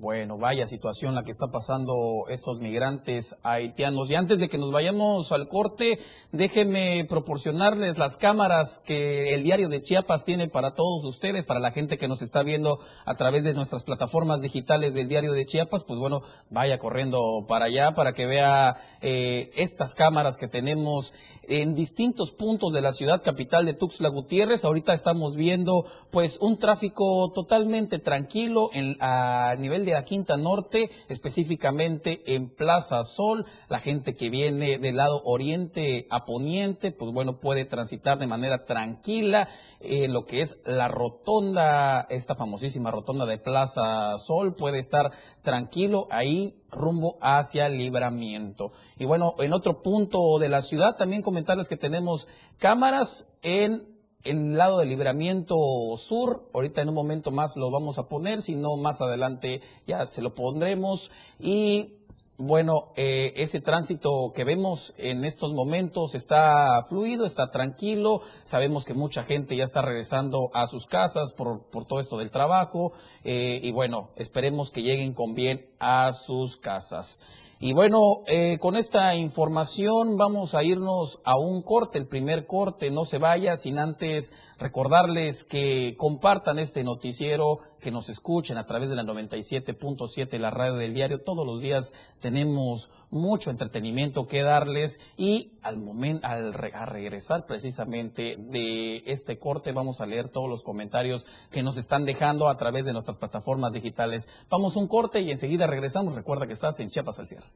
Bueno, 0.00 0.38
vaya 0.38 0.64
situación 0.68 1.16
la 1.16 1.24
que 1.24 1.32
está 1.32 1.48
pasando 1.48 2.26
estos 2.28 2.60
migrantes 2.60 3.34
haitianos. 3.42 4.08
Y 4.08 4.14
antes 4.14 4.38
de 4.38 4.48
que 4.48 4.56
nos 4.56 4.70
vayamos 4.70 5.32
al 5.32 5.48
corte, 5.48 5.98
déjenme 6.30 7.04
proporcionarles 7.08 7.98
las 7.98 8.16
cámaras 8.16 8.80
que 8.86 9.34
el 9.34 9.42
diario 9.42 9.68
de 9.68 9.82
Chiapas 9.82 10.24
tiene 10.24 10.46
para 10.46 10.76
todos 10.76 11.04
ustedes, 11.04 11.46
para 11.46 11.58
la 11.58 11.72
gente 11.72 11.98
que 11.98 12.06
nos 12.06 12.22
está 12.22 12.44
viendo 12.44 12.78
a 13.06 13.16
través 13.16 13.42
de 13.42 13.54
nuestras 13.54 13.82
plataformas 13.82 14.40
digitales 14.40 14.94
del 14.94 15.08
diario 15.08 15.32
de 15.32 15.44
Chiapas. 15.44 15.82
Pues 15.82 15.98
bueno, 15.98 16.22
vaya 16.48 16.78
corriendo 16.78 17.44
para 17.48 17.64
allá 17.64 17.94
para 17.96 18.12
que 18.12 18.26
vea 18.26 18.76
eh, 19.00 19.50
estas 19.56 19.96
cámaras 19.96 20.36
que 20.36 20.46
tenemos 20.46 21.12
en 21.48 21.74
distintos 21.74 22.30
puntos 22.30 22.72
de 22.72 22.82
la 22.82 22.92
ciudad 22.92 23.20
capital 23.20 23.66
de 23.66 23.74
Tuxtla 23.74 24.10
Gutiérrez. 24.10 24.64
Ahorita 24.64 24.94
estamos 24.94 25.34
viendo 25.34 25.84
pues 26.12 26.38
un 26.40 26.56
tráfico 26.56 27.32
totalmente 27.34 27.98
tranquilo 27.98 28.70
en, 28.72 28.96
a 29.00 29.56
nivel 29.58 29.84
de 29.84 29.87
la 29.92 30.04
Quinta 30.04 30.36
Norte, 30.36 30.90
específicamente 31.08 32.34
en 32.34 32.48
Plaza 32.48 33.02
Sol. 33.04 33.46
La 33.68 33.80
gente 33.80 34.14
que 34.14 34.30
viene 34.30 34.78
del 34.78 34.96
lado 34.96 35.22
oriente 35.24 36.06
a 36.10 36.24
poniente, 36.24 36.92
pues 36.92 37.12
bueno, 37.12 37.40
puede 37.40 37.64
transitar 37.64 38.18
de 38.18 38.26
manera 38.26 38.64
tranquila 38.64 39.48
en 39.80 40.12
lo 40.12 40.24
que 40.26 40.40
es 40.40 40.58
la 40.64 40.88
rotonda, 40.88 42.06
esta 42.10 42.34
famosísima 42.34 42.90
rotonda 42.90 43.26
de 43.26 43.38
Plaza 43.38 44.16
Sol, 44.18 44.54
puede 44.54 44.78
estar 44.78 45.12
tranquilo 45.42 46.08
ahí 46.10 46.54
rumbo 46.70 47.18
hacia 47.20 47.68
libramiento. 47.68 48.72
Y 48.98 49.04
bueno, 49.04 49.34
en 49.38 49.52
otro 49.52 49.82
punto 49.82 50.38
de 50.38 50.48
la 50.48 50.62
ciudad 50.62 50.96
también 50.96 51.22
comentarles 51.22 51.68
que 51.68 51.76
tenemos 51.76 52.28
cámaras 52.58 53.28
en 53.42 53.97
el 54.24 54.56
lado 54.56 54.78
del 54.78 54.88
libramiento 54.88 55.56
sur. 55.96 56.48
Ahorita 56.52 56.82
en 56.82 56.88
un 56.88 56.94
momento 56.94 57.30
más 57.30 57.56
lo 57.56 57.70
vamos 57.70 57.98
a 57.98 58.08
poner, 58.08 58.42
si 58.42 58.56
no 58.56 58.76
más 58.76 59.00
adelante 59.00 59.60
ya 59.86 60.06
se 60.06 60.22
lo 60.22 60.34
pondremos. 60.34 61.10
Y 61.38 61.98
bueno, 62.40 62.92
eh, 62.94 63.32
ese 63.36 63.60
tránsito 63.60 64.32
que 64.32 64.44
vemos 64.44 64.94
en 64.96 65.24
estos 65.24 65.52
momentos 65.52 66.14
está 66.14 66.84
fluido, 66.88 67.26
está 67.26 67.50
tranquilo. 67.50 68.20
Sabemos 68.44 68.84
que 68.84 68.94
mucha 68.94 69.24
gente 69.24 69.56
ya 69.56 69.64
está 69.64 69.82
regresando 69.82 70.50
a 70.54 70.68
sus 70.68 70.86
casas 70.86 71.32
por, 71.32 71.68
por 71.68 71.84
todo 71.84 71.98
esto 71.98 72.16
del 72.16 72.30
trabajo. 72.30 72.92
Eh, 73.24 73.58
y 73.60 73.72
bueno, 73.72 74.10
esperemos 74.14 74.70
que 74.70 74.82
lleguen 74.82 75.14
con 75.14 75.34
bien 75.34 75.68
a 75.80 76.12
sus 76.12 76.56
casas. 76.56 77.20
Y 77.60 77.72
bueno, 77.72 78.22
eh, 78.28 78.58
con 78.60 78.76
esta 78.76 79.16
información 79.16 80.16
vamos 80.16 80.54
a 80.54 80.62
irnos 80.62 81.20
a 81.24 81.36
un 81.36 81.62
corte, 81.62 81.98
el 81.98 82.06
primer 82.06 82.46
corte, 82.46 82.92
no 82.92 83.04
se 83.04 83.18
vaya 83.18 83.56
sin 83.56 83.80
antes 83.80 84.32
recordarles 84.58 85.42
que 85.42 85.96
compartan 85.98 86.60
este 86.60 86.84
noticiero, 86.84 87.58
que 87.80 87.90
nos 87.90 88.08
escuchen 88.10 88.58
a 88.58 88.66
través 88.66 88.88
de 88.90 88.94
la 88.94 89.02
97.7, 89.02 90.38
la 90.38 90.50
radio 90.50 90.74
del 90.74 90.94
diario. 90.94 91.20
Todos 91.20 91.44
los 91.44 91.60
días 91.60 91.94
tenemos 92.20 92.90
mucho 93.10 93.50
entretenimiento 93.50 94.28
que 94.28 94.42
darles 94.42 95.00
y 95.16 95.52
al 95.62 95.78
momento, 95.78 96.26
al 96.28 96.54
a 96.74 96.86
regresar 96.86 97.46
precisamente 97.46 98.36
de 98.38 99.02
este 99.06 99.38
corte 99.38 99.72
vamos 99.72 100.00
a 100.00 100.06
leer 100.06 100.28
todos 100.28 100.48
los 100.48 100.62
comentarios 100.62 101.26
que 101.50 101.62
nos 101.62 101.76
están 101.76 102.04
dejando 102.04 102.48
a 102.48 102.56
través 102.56 102.84
de 102.84 102.92
nuestras 102.92 103.18
plataformas 103.18 103.72
digitales. 103.72 104.28
Vamos 104.48 104.76
a 104.76 104.80
un 104.80 104.86
corte 104.86 105.20
y 105.20 105.30
enseguida 105.30 105.66
regresamos. 105.66 106.14
Recuerda 106.14 106.46
que 106.46 106.52
estás 106.52 106.78
en 106.80 106.90
Chiapas 106.90 107.18
al 107.18 107.26
cierre. 107.26 107.47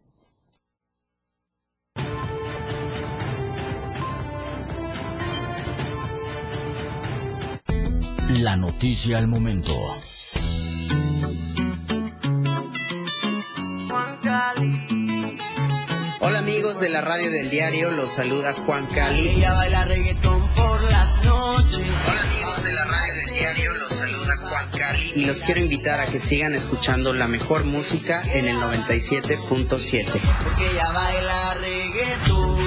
La 8.41 8.57
noticia 8.57 9.19
al 9.19 9.29
momento. 9.29 9.73
Hola 16.21 16.39
amigos 16.39 16.81
de 16.81 16.89
la 16.89 17.03
radio 17.03 17.31
del 17.31 17.51
diario, 17.51 17.91
los 17.91 18.13
saluda 18.13 18.55
Juan 18.55 18.87
Cali. 18.87 19.29
Ella 19.29 19.53
baila 19.53 19.85
reggaetón 19.85 20.49
por 20.55 20.83
las 20.91 21.25
noches. 21.25 21.87
Hola 22.09 22.32
la 22.85 22.91
radio 22.91 23.15
del 23.15 23.35
diario, 23.35 23.75
los 23.75 23.93
saluda 23.93 24.37
Juan 24.39 24.71
Cali 24.71 25.13
y 25.15 25.25
los 25.25 25.41
quiero 25.41 25.61
invitar 25.61 26.01
a 26.01 26.07
que 26.07 26.19
sigan 26.19 26.55
escuchando 26.55 27.13
la 27.13 27.29
mejor 27.29 27.65
música 27.65 28.23
en 28.33 28.49
el 28.49 28.57
97.7. 28.57 30.21
Porque 30.45 30.71
ella 30.71 30.91
baila 30.93 31.55
reggaetón. 31.55 32.59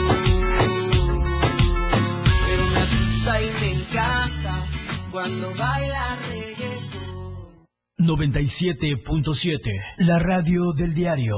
Pero 2.45 2.65
me 2.71 2.79
asusta 2.79 3.41
y 3.41 3.51
me 3.61 3.71
encanta 3.81 4.65
cuando 5.11 5.53
baila 5.55 6.17
reggaetón. 6.29 7.65
97.7, 7.97 9.71
la 9.97 10.19
radio 10.19 10.71
del 10.77 10.93
diario. 10.93 11.35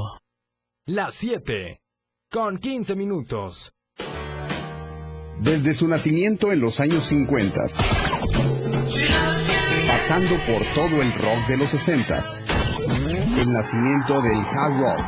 Las 0.86 1.16
7, 1.16 1.82
con 2.30 2.58
15 2.58 2.96
minutos. 2.96 3.74
Desde 5.40 5.74
su 5.76 5.88
nacimiento 5.88 6.52
en 6.52 6.60
los 6.62 6.80
años 6.80 7.06
50, 7.06 7.62
pasando 9.88 10.38
por 10.46 10.64
todo 10.74 11.02
el 11.02 11.12
rock 11.14 11.48
de 11.48 11.58
los 11.58 11.70
60, 11.70 12.24
el 13.42 13.52
nacimiento 13.52 14.22
del 14.22 14.40
hard 14.40 14.80
rock, 14.80 15.02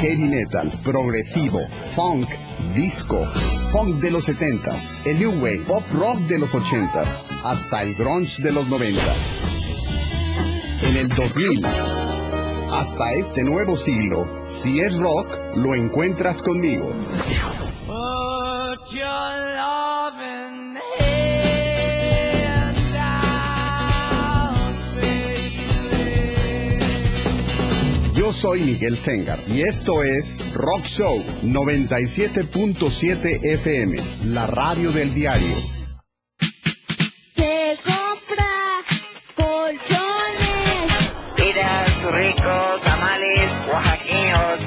heavy 0.00 0.28
metal, 0.28 0.70
progresivo, 0.84 1.60
funk, 1.86 2.28
disco, 2.74 3.24
funk 3.70 4.00
de 4.00 4.10
los 4.10 4.24
70, 4.24 4.70
el 5.06 5.18
new 5.18 5.32
wave, 5.42 5.62
pop 5.66 5.82
rock 5.92 6.18
de 6.28 6.38
los 6.38 6.54
80, 6.54 7.00
hasta 7.44 7.82
el 7.82 7.94
grunge 7.94 8.42
de 8.42 8.52
los 8.52 8.68
90. 8.68 9.00
En 10.82 10.96
el 10.96 11.08
2000, 11.08 11.64
hasta 12.72 13.12
este 13.12 13.44
nuevo 13.44 13.76
siglo, 13.76 14.40
si 14.42 14.80
es 14.80 14.98
rock, 14.98 15.38
lo 15.56 15.74
encuentras 15.74 16.42
conmigo. 16.42 16.92
Yo 28.28 28.32
soy 28.34 28.60
Miguel 28.60 28.98
Sengar 28.98 29.42
y 29.48 29.62
esto 29.62 30.02
es 30.02 30.44
Rock 30.52 30.84
Show 30.84 31.24
97.7 31.44 33.42
FM, 33.42 34.02
la 34.26 34.46
radio 34.46 34.92
del 34.92 35.14
diario. 35.14 35.56
Se 37.34 37.78
compra 37.82 38.84
colchones. 39.34 40.92
Mira 41.38 41.86
sus 41.86 42.12
ricos 42.12 42.80
tamales 42.82 43.50
oaxaqueños. 43.72 44.60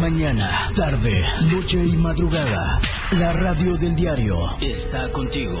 Mañana, 0.00 0.70
tarde, 0.74 1.22
noche 1.52 1.84
y 1.84 1.96
madrugada. 1.96 2.80
La 3.12 3.34
radio 3.34 3.76
del 3.76 3.94
diario 3.94 4.38
está 4.62 5.12
contigo. 5.12 5.60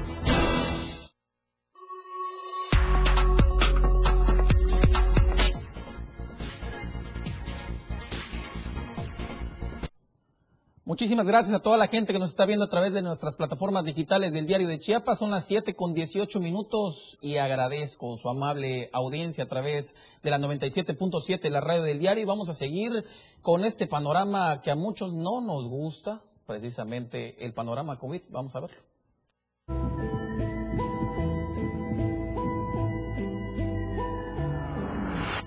Muchísimas 11.01 11.25
gracias 11.25 11.55
a 11.55 11.63
toda 11.63 11.77
la 11.77 11.87
gente 11.87 12.13
que 12.13 12.19
nos 12.19 12.29
está 12.29 12.45
viendo 12.45 12.63
a 12.63 12.69
través 12.69 12.93
de 12.93 13.01
nuestras 13.01 13.35
plataformas 13.35 13.85
digitales 13.85 14.33
del 14.33 14.45
Diario 14.45 14.67
de 14.67 14.77
Chiapas. 14.77 15.17
Son 15.17 15.31
las 15.31 15.47
7 15.47 15.73
con 15.75 15.95
18 15.95 16.39
minutos 16.39 17.17
y 17.21 17.37
agradezco 17.37 18.15
su 18.17 18.29
amable 18.29 18.91
audiencia 18.93 19.45
a 19.45 19.47
través 19.47 19.95
de 20.21 20.29
la 20.29 20.37
97.7, 20.37 21.49
la 21.49 21.59
radio 21.59 21.81
del 21.81 21.97
diario. 21.97 22.21
Y 22.21 22.27
vamos 22.27 22.49
a 22.49 22.53
seguir 22.53 23.03
con 23.41 23.65
este 23.65 23.87
panorama 23.87 24.61
que 24.61 24.69
a 24.69 24.75
muchos 24.75 25.11
no 25.11 25.41
nos 25.41 25.67
gusta, 25.67 26.21
precisamente 26.45 27.43
el 27.43 27.55
panorama 27.55 27.97
COVID. 27.97 28.21
Vamos 28.29 28.55
a 28.55 28.59
verlo. 28.59 28.77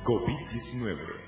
COVID-19. 0.03 1.24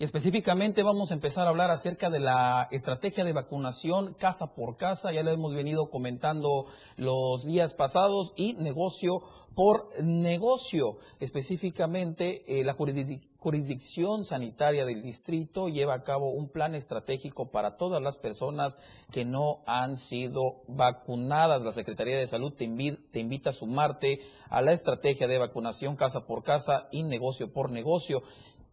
Y 0.00 0.04
específicamente 0.04 0.84
vamos 0.84 1.10
a 1.10 1.14
empezar 1.14 1.46
a 1.46 1.50
hablar 1.50 1.72
acerca 1.72 2.08
de 2.08 2.20
la 2.20 2.68
estrategia 2.70 3.24
de 3.24 3.32
vacunación 3.32 4.14
casa 4.14 4.54
por 4.54 4.76
casa. 4.76 5.10
Ya 5.10 5.24
lo 5.24 5.32
hemos 5.32 5.54
venido 5.54 5.90
comentando 5.90 6.66
los 6.96 7.44
días 7.44 7.74
pasados 7.74 8.32
y 8.36 8.52
negocio 8.54 9.22
por 9.56 9.88
negocio. 10.00 10.98
Específicamente, 11.18 12.44
eh, 12.46 12.62
la 12.64 12.76
jurisdic- 12.76 13.26
jurisdicción 13.40 14.22
sanitaria 14.22 14.84
del 14.84 15.02
distrito 15.02 15.68
lleva 15.68 15.94
a 15.94 16.04
cabo 16.04 16.30
un 16.30 16.48
plan 16.48 16.76
estratégico 16.76 17.50
para 17.50 17.76
todas 17.76 18.00
las 18.00 18.18
personas 18.18 18.78
que 19.10 19.24
no 19.24 19.62
han 19.66 19.96
sido 19.96 20.62
vacunadas. 20.68 21.64
La 21.64 21.72
Secretaría 21.72 22.16
de 22.16 22.28
Salud 22.28 22.52
te, 22.52 22.68
te 23.10 23.18
invita 23.18 23.50
a 23.50 23.52
sumarte 23.52 24.20
a 24.48 24.62
la 24.62 24.70
estrategia 24.70 25.26
de 25.26 25.38
vacunación 25.38 25.96
casa 25.96 26.24
por 26.24 26.44
casa 26.44 26.86
y 26.92 27.02
negocio 27.02 27.52
por 27.52 27.72
negocio. 27.72 28.22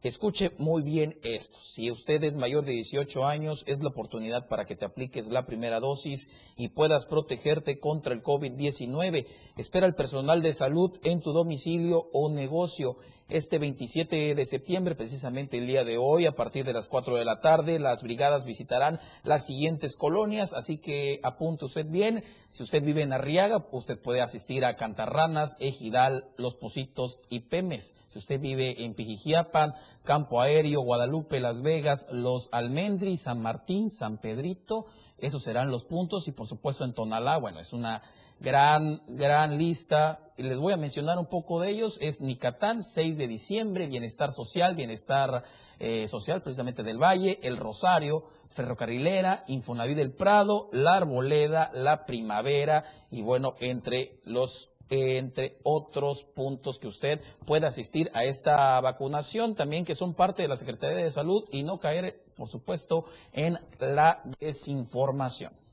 Escuche 0.02 0.52
muy 0.60 0.84
bien 0.84 1.18
esto. 1.24 1.58
Si 1.60 1.90
usted 1.90 2.24
es 2.24 2.36
mayor 2.36 2.64
de 2.64 2.74
18 2.74 3.26
años, 3.26 3.64
es 3.66 3.82
la 3.82 3.90
oportunidad 3.90 4.48
para 4.48 4.66
que 4.66 4.76
te 4.76 4.86
apliques 4.86 5.30
la 5.30 5.48
primera 5.48 5.80
dosis 5.80 6.30
y 6.56 6.68
puedas 6.68 7.08
protegerte 7.08 7.80
contra 7.80 8.14
el 8.14 8.22
COVID-19. 8.22 9.26
Espera 9.58 9.88
el 9.88 9.96
personal 9.96 10.44
de 10.44 10.54
salud 10.54 10.92
en 11.04 11.22
tu 11.22 11.32
domicilio 11.32 12.08
o 12.14 12.30
negocio. 12.30 12.98
Este 13.28 13.58
27 13.58 14.36
de 14.36 14.46
septiembre, 14.46 14.94
precisamente 14.94 15.58
el 15.58 15.66
día 15.66 15.84
de 15.84 15.98
hoy, 15.98 16.28
a 16.28 16.36
partir 16.36 16.64
de 16.64 16.74
las 16.74 16.88
4 16.88 17.16
de 17.16 17.26
la 17.26 17.40
tarde, 17.40 17.80
las 17.80 18.04
brigadas 18.04 18.46
visitarán 18.46 19.00
las 19.24 19.48
siguientes 19.48 19.96
colonias, 19.96 20.54
así 20.54 20.78
que 20.78 21.22
apunte 21.24 21.66
usted 21.66 21.88
bien. 21.90 22.24
Si 22.50 22.62
usted 22.62 22.84
vive 22.84 23.02
en 23.02 23.14
Arriaga, 23.14 23.66
usted 23.72 24.00
puede 24.00 24.22
asistir 24.22 24.64
a 24.64 24.76
Cantarranas, 24.76 25.56
Ejidal, 25.60 26.30
Los 26.38 26.54
Positos 26.54 27.20
y 27.28 27.40
Pemes. 27.40 27.96
Si 28.10 28.20
usted 28.20 28.40
vive 28.40 28.86
en 28.86 28.94
Pijijiapan, 28.94 29.74
Campo 30.04 30.40
Aéreo, 30.40 30.82
Guadalupe, 30.82 31.40
Las 31.40 31.64
Vegas, 31.64 32.06
Los 32.12 32.50
Almendris, 32.52 33.24
San 33.24 33.42
Martín, 33.42 33.90
San 33.90 34.20
Pedrito, 34.20 34.86
esos 35.18 35.42
serán 35.42 35.72
los 35.72 35.84
puntos 35.84 36.28
y 36.28 36.32
por 36.32 36.46
supuesto 36.46 36.84
en 36.84 36.94
Tonalá, 36.94 37.38
bueno, 37.38 37.60
es 37.60 37.74
una 37.74 38.04
gran, 38.46 39.02
gran 39.08 39.58
lista. 39.58 40.20
Les 40.38 40.60
voy 40.60 40.72
a 40.72 40.78
mencionar 40.78 41.18
un 41.18 41.26
poco 41.26 41.60
de 41.60 41.72
ellos. 41.72 41.98
Es 42.00 42.22
Nicatán, 42.22 42.84
6 42.84 43.18
de 43.18 43.28
diciembre, 43.28 43.88
Bienestar 43.88 44.32
Social, 44.32 44.76
Bienestar 44.76 45.44
eh, 45.80 46.08
Social 46.08 46.44
precisamente 46.44 46.84
del 46.84 47.02
Valle, 47.02 47.40
El 47.42 47.58
Rosario, 47.58 48.24
Ferrocarrilera, 48.50 49.46
Infonaví 49.48 49.96
del 49.96 50.14
Prado, 50.14 50.70
La 50.72 50.98
Arboleda, 50.98 51.72
La 51.74 52.06
Primavera 52.06 52.84
y 53.10 53.24
bueno, 53.24 53.56
entre 53.60 54.20
los 54.26 54.72
entre 54.92 55.58
otros 55.64 56.26
puntos 56.26 56.78
que 56.78 56.88
usted 56.88 57.20
pueda 57.48 57.70
asistir 57.70 58.12
a 58.14 58.24
esta 58.26 58.80
vacunación, 58.82 59.56
también 59.56 59.84
que 59.84 59.96
son 59.96 60.14
parte 60.14 60.44
de 60.44 60.48
la 60.48 60.58
Secretaría 60.58 61.04
de 61.04 61.10
Salud 61.10 61.44
y 61.52 61.64
no 61.64 61.80
caer, 61.80 62.24
por 62.36 62.48
supuesto, 62.48 63.06
en 63.34 63.58
la 63.80 64.22
desinformación. 64.40 65.65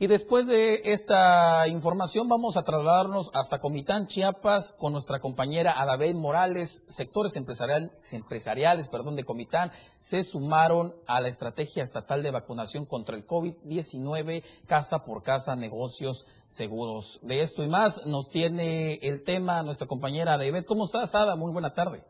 Y 0.00 0.06
después 0.06 0.46
de 0.46 0.80
esta 0.84 1.66
información 1.66 2.28
vamos 2.28 2.56
a 2.56 2.62
trasladarnos 2.62 3.32
hasta 3.34 3.58
Comitán, 3.58 4.06
Chiapas, 4.06 4.72
con 4.78 4.92
nuestra 4.92 5.18
compañera 5.18 5.74
Adabel 5.76 6.14
Morales. 6.14 6.84
Sectores 6.86 7.34
empresarial, 7.34 7.90
empresariales 8.12 8.86
perdón, 8.86 9.16
de 9.16 9.24
Comitán 9.24 9.72
se 9.98 10.22
sumaron 10.22 10.94
a 11.08 11.20
la 11.20 11.26
estrategia 11.26 11.82
estatal 11.82 12.22
de 12.22 12.30
vacunación 12.30 12.86
contra 12.86 13.16
el 13.16 13.26
COVID-19, 13.26 14.44
casa 14.68 15.02
por 15.02 15.24
casa, 15.24 15.56
negocios 15.56 16.28
seguros. 16.46 17.18
De 17.22 17.40
esto 17.40 17.64
y 17.64 17.68
más 17.68 18.06
nos 18.06 18.28
tiene 18.28 19.00
el 19.02 19.24
tema 19.24 19.64
nuestra 19.64 19.88
compañera 19.88 20.34
Adabel. 20.34 20.64
¿Cómo 20.64 20.84
estás, 20.84 21.16
Ada? 21.16 21.34
Muy 21.34 21.50
buena 21.50 21.74
tarde. 21.74 22.04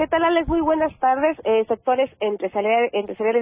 ¿Qué 0.00 0.08
tal, 0.08 0.24
Alex? 0.24 0.48
Muy 0.48 0.62
buenas 0.62 0.98
tardes. 0.98 1.36
Eh, 1.44 1.62
sectores 1.68 2.10
empresariales, 2.20 2.90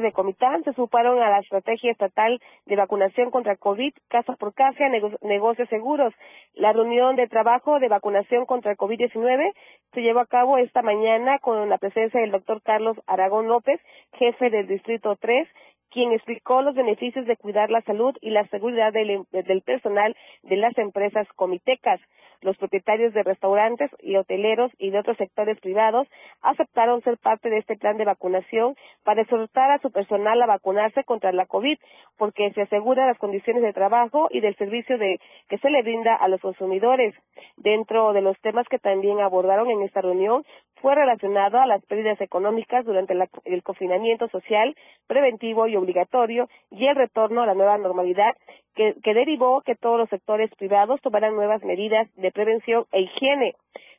de 0.03 0.13
Comitán 0.13 0.65
se 0.65 0.73
suparon 0.73 1.23
a 1.23 1.31
la 1.31 1.39
estrategia 1.39 1.93
estatal 1.93 2.41
de 2.67 2.75
vacunación 2.75 3.31
contra 3.31 3.55
COVID, 3.55 3.93
casa 4.09 4.35
por 4.35 4.53
casa, 4.55 4.89
nego- 4.89 5.17
negocios 5.23 5.69
seguros. 5.69 6.13
La 6.55 6.73
reunión 6.73 7.15
de 7.15 7.29
trabajo 7.29 7.79
de 7.79 7.87
vacunación 7.87 8.45
contra 8.45 8.73
el 8.73 8.77
COVID-19 8.77 9.53
se 9.93 10.03
llevó 10.03 10.19
a 10.19 10.27
cabo 10.27 10.59
esta 10.59 10.83
mañana 10.83 11.39
con 11.39 11.69
la 11.69 11.79
presencia 11.79 12.21
del 12.21 12.33
doctor 12.33 12.61
Carlos 12.63 12.97
Aragón 13.07 13.47
López, 13.47 13.81
jefe 14.15 14.51
del 14.51 14.67
Distrito 14.67 15.15
3, 15.15 15.47
quien 15.93 16.11
explicó 16.11 16.63
los 16.63 16.75
beneficios 16.75 17.25
de 17.27 17.37
cuidar 17.37 17.71
la 17.71 17.83
salud 17.83 18.17
y 18.21 18.31
la 18.31 18.45
seguridad 18.49 18.93
del 18.93 19.63
personal 19.65 20.17
de 20.43 20.57
las 20.57 20.77
empresas 20.77 21.29
comitecas. 21.37 22.01
Los 22.41 22.57
propietarios 22.57 23.13
de 23.15 23.25
restaurantes 23.25 23.91
y 24.01 24.17
hoteleros 24.17 24.71
y 24.79 24.91
de 24.91 24.99
otros 25.01 25.17
sectores 25.17 25.59
privados 25.61 26.07
aceptaron 26.41 27.03
ser 27.03 27.19
parte 27.19 27.51
de 27.51 27.59
este 27.59 27.77
plan 27.77 27.97
de 27.97 28.05
vacunación 28.05 28.77
para 29.05 29.23
exhortar 29.23 29.73
a 29.73 29.79
su 29.81 29.91
personal 29.91 30.41
a 30.41 30.47
vacunarse 30.47 31.03
contra 31.05 31.33
la 31.33 31.47
COVID, 31.47 31.79
porque 32.17 32.53
se 32.53 32.63
asegura 32.63 33.07
las 33.07 33.19
condiciones 33.19 33.63
de 33.63 33.73
trabajo 33.73 34.29
y 34.31 34.41
del 34.41 34.57
servicio 34.57 34.99
de, 34.99 35.19
que 35.49 35.59
se 35.59 35.71
le 35.71 35.83
brinda 35.83 36.15
a 36.15 36.29
los 36.29 36.41
consumidores. 36.41 37.15
Dentro 37.57 38.13
de 38.13 38.23
los 38.23 38.39
temas 38.41 38.69
que 38.69 38.79
también 38.79 39.21
abordaron 39.21 39.71
en 39.71 39.83
esta 39.83 40.01
reunión 40.01 40.45
fue 40.81 40.95
relacionado 40.95 41.59
a 41.59 41.67
las 41.67 41.85
pérdidas 41.87 42.21
económicas 42.21 42.85
durante 42.85 43.15
la- 43.15 43.29
el 43.45 43.63
confinamiento 43.63 44.29
social, 44.29 44.75
preventivo 45.07 45.67
y 45.67 45.77
obligatorio 45.77 46.49
y 46.71 46.87
el 46.87 46.97
retorno 46.97 47.43
a 47.43 47.47
la 47.47 47.55
nueva 47.55 47.79
normalidad 47.79 48.37
que, 48.75 48.95
que 49.03 49.15
derivó 49.15 49.63
que 49.63 49.75
todos 49.75 49.99
los 49.99 50.09
sectores 50.09 50.51
privados 50.57 51.01
tomaran 51.01 51.35
nuevas 51.35 51.63
medidas 51.65 52.09
de 52.17 52.31
prevención 52.31 52.85
e 52.93 53.01
higiene. 53.03 53.55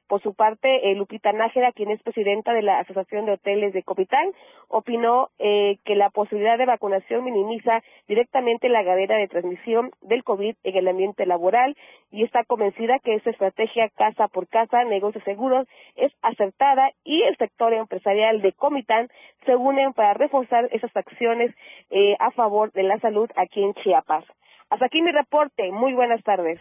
Por 0.10 0.24
su 0.24 0.34
parte, 0.34 0.90
eh, 0.90 0.96
Lupita 0.96 1.32
Nájera, 1.34 1.72
quien 1.72 1.92
es 1.92 2.02
presidenta 2.02 2.52
de 2.52 2.64
la 2.64 2.80
Asociación 2.80 3.28
de 3.28 3.34
Hoteles 3.34 3.74
de 3.74 3.84
Copitán, 3.84 4.32
opinó 4.68 5.30
eh, 5.38 5.78
que 5.86 5.96
la 5.96 6.10
posibilidad 6.10 6.58
de 6.58 6.66
vacunación 6.66 7.24
minimiza 7.24 7.84
directamente 8.08 8.70
la 8.70 8.84
cadena 8.84 9.18
de 9.18 9.28
transmisión 9.28 9.92
del 10.02 10.24
COVID 10.24 10.56
en 10.64 10.76
el 10.76 10.88
ambiente 10.88 11.28
laboral 11.28 11.78
y 12.10 12.24
está 12.24 12.44
convencida 12.44 12.98
que 12.98 13.14
esta 13.14 13.30
estrategia 13.30 13.88
casa 13.90 14.28
por 14.28 14.48
casa, 14.48 14.84
negocios 14.84 15.24
seguros, 15.26 15.68
es 15.96 16.12
acertada 16.24 16.90
y 17.04 17.22
el 17.22 17.38
sector 17.38 17.72
empresarial 17.74 18.42
de 18.42 18.54
Comitán 18.54 19.10
se 19.46 19.56
unen 19.56 19.94
para 19.94 20.16
reforzar 20.16 20.70
esas 20.72 20.90
acciones 20.98 21.54
eh, 21.92 22.16
a 22.18 22.32
favor 22.32 22.72
de 22.72 22.82
la 22.82 22.98
salud 22.98 23.30
aquí 23.36 23.64
en 23.64 23.76
Chiapas. 23.76 24.26
Hasta 24.72 24.88
aquí 24.88 25.04
mi 25.04 25.12
reporte. 25.12 25.72
Muy 25.72 25.94
buenas 25.94 26.24
tardes. 26.24 26.60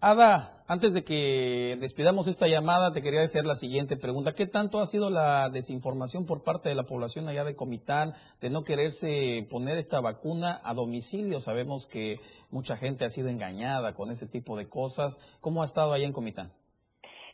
Ada, 0.00 0.62
antes 0.68 0.94
de 0.94 1.02
que 1.02 1.76
despidamos 1.80 2.28
esta 2.28 2.46
llamada, 2.46 2.92
te 2.92 3.02
quería 3.02 3.22
hacer 3.22 3.44
la 3.44 3.56
siguiente 3.56 3.96
pregunta. 3.96 4.32
¿Qué 4.32 4.46
tanto 4.46 4.78
ha 4.78 4.86
sido 4.86 5.10
la 5.10 5.48
desinformación 5.48 6.24
por 6.24 6.44
parte 6.44 6.68
de 6.68 6.76
la 6.76 6.84
población 6.84 7.26
allá 7.26 7.42
de 7.42 7.56
Comitán 7.56 8.12
de 8.40 8.48
no 8.48 8.62
quererse 8.62 9.44
poner 9.50 9.76
esta 9.76 10.00
vacuna 10.00 10.60
a 10.62 10.72
domicilio? 10.72 11.40
Sabemos 11.40 11.88
que 11.88 12.18
mucha 12.52 12.76
gente 12.76 13.04
ha 13.04 13.10
sido 13.10 13.28
engañada 13.28 13.92
con 13.92 14.12
este 14.12 14.28
tipo 14.28 14.56
de 14.56 14.68
cosas. 14.68 15.36
¿Cómo 15.40 15.62
ha 15.62 15.64
estado 15.64 15.92
allá 15.92 16.06
en 16.06 16.12
Comitán? 16.12 16.52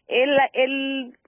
El, 0.08 0.30
el 0.54 1.18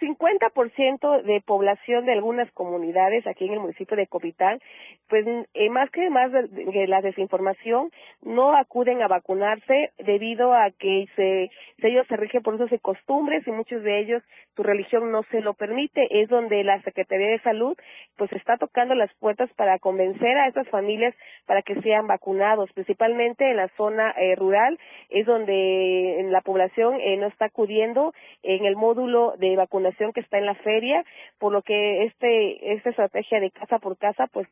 50% 0.00 1.22
de 1.22 1.40
población 1.40 2.06
de 2.06 2.12
algunas 2.12 2.50
comunidades 2.52 3.26
aquí 3.26 3.46
en 3.46 3.54
el 3.54 3.60
municipio 3.60 3.96
de 3.96 4.06
Copitán, 4.06 4.60
pues 5.08 5.26
eh, 5.54 5.70
más 5.70 5.90
que 5.90 6.10
más 6.10 6.32
de, 6.32 6.86
la 6.88 7.00
desinformación, 7.00 7.90
no 8.22 8.56
acuden 8.56 9.02
a 9.02 9.08
vacunarse 9.08 9.90
debido 9.98 10.52
a 10.52 10.70
que 10.70 11.06
se, 11.14 11.50
ellos 11.78 12.06
se 12.08 12.16
rigen 12.16 12.42
por 12.42 12.54
usos 12.54 12.72
y 12.72 12.78
costumbres 12.78 13.46
y 13.46 13.52
muchos 13.52 13.82
de 13.82 14.00
ellos 14.00 14.22
su 14.56 14.62
religión 14.62 15.12
no 15.12 15.22
se 15.24 15.40
lo 15.40 15.54
permite. 15.54 16.06
Es 16.22 16.28
donde 16.28 16.64
la 16.64 16.80
Secretaría 16.82 17.28
de 17.28 17.40
Salud 17.40 17.76
pues 18.16 18.32
está 18.32 18.56
tocando 18.56 18.94
las 18.94 19.12
puertas 19.14 19.50
para 19.54 19.78
convencer 19.78 20.36
a 20.38 20.48
estas 20.48 20.68
familias 20.68 21.14
para 21.46 21.62
que 21.62 21.80
sean 21.82 22.06
vacunados, 22.06 22.72
principalmente 22.72 23.50
en 23.50 23.56
la 23.56 23.68
zona 23.76 24.10
eh, 24.12 24.34
rural, 24.34 24.78
es 25.10 25.26
donde 25.26 26.26
la 26.30 26.40
población 26.40 26.98
eh, 27.00 27.16
no 27.16 27.26
está 27.26 27.46
acudiendo 27.46 28.12
en 28.42 28.64
el 28.64 28.76
módulo 28.76 29.34
de 29.38 29.56
vacunación 29.56 30.12
que 30.12 30.20
está 30.20 30.38
en 30.38 30.46
la 30.46 30.54
feria, 30.54 31.04
por 31.38 31.52
lo 31.52 31.62
que 31.62 32.04
este 32.04 32.72
esta 32.72 32.90
estrategia 32.90 33.40
de 33.40 33.50
casa 33.50 33.78
por 33.78 33.96
casa 33.98 34.26
pues 34.32 34.48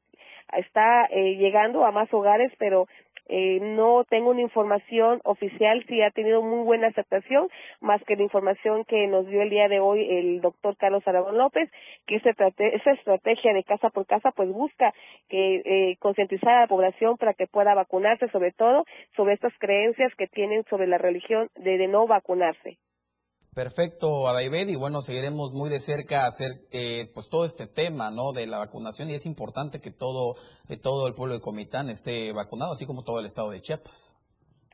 está 0.52 1.06
eh, 1.10 1.36
llegando 1.36 1.84
a 1.84 1.92
más 1.92 2.12
hogares, 2.12 2.52
pero 2.58 2.86
eh, 3.26 3.58
no 3.60 4.04
tengo 4.04 4.30
una 4.30 4.42
información 4.42 5.20
oficial 5.24 5.82
si 5.88 6.02
ha 6.02 6.10
tenido 6.10 6.42
muy 6.42 6.62
buena 6.64 6.88
aceptación, 6.88 7.48
más 7.80 8.02
que 8.04 8.16
la 8.16 8.22
información 8.22 8.84
que 8.84 9.06
nos 9.06 9.26
dio 9.26 9.40
el 9.40 9.48
día 9.48 9.68
de 9.68 9.80
hoy 9.80 10.06
el 10.10 10.40
doctor 10.42 10.76
Carlos 10.76 11.06
Aragón 11.06 11.38
López, 11.38 11.70
que 12.06 12.16
esa, 12.16 12.30
esa 12.30 12.90
estrategia 12.92 13.54
de 13.54 13.64
casa 13.64 13.88
por 13.88 14.06
casa 14.06 14.30
pues 14.32 14.50
busca 14.50 14.92
que 15.28 15.62
eh, 15.64 15.96
concientizar 16.00 16.54
a 16.54 16.60
la 16.60 16.66
población 16.66 17.16
para 17.16 17.32
que 17.32 17.46
pueda 17.46 17.74
vacunarse, 17.74 18.28
sobre 18.28 18.52
todo 18.52 18.84
sobre 19.16 19.34
estas 19.34 19.54
creencias 19.58 20.14
que 20.16 20.26
tienen 20.26 20.64
sobre 20.64 20.86
la 20.86 20.98
religión 20.98 21.48
de, 21.56 21.78
de 21.78 21.88
no 21.88 22.06
vacunarse. 22.06 22.76
Perfecto, 23.54 24.26
Adaibed, 24.26 24.66
y 24.68 24.76
bueno, 24.76 25.00
seguiremos 25.00 25.52
muy 25.54 25.70
de 25.70 25.78
cerca 25.78 26.26
hacer 26.26 26.66
eh, 26.72 27.06
pues 27.14 27.30
todo 27.30 27.44
este 27.44 27.68
tema, 27.68 28.10
¿no? 28.10 28.32
De 28.32 28.48
la 28.48 28.58
vacunación 28.58 29.10
y 29.10 29.14
es 29.14 29.26
importante 29.26 29.80
que 29.80 29.92
todo, 29.92 30.34
todo 30.82 31.06
el 31.06 31.14
pueblo 31.14 31.34
de 31.34 31.40
Comitán 31.40 31.88
esté 31.88 32.32
vacunado, 32.32 32.72
así 32.72 32.84
como 32.84 33.04
todo 33.04 33.20
el 33.20 33.26
estado 33.26 33.50
de 33.50 33.60
Chiapas. 33.60 34.18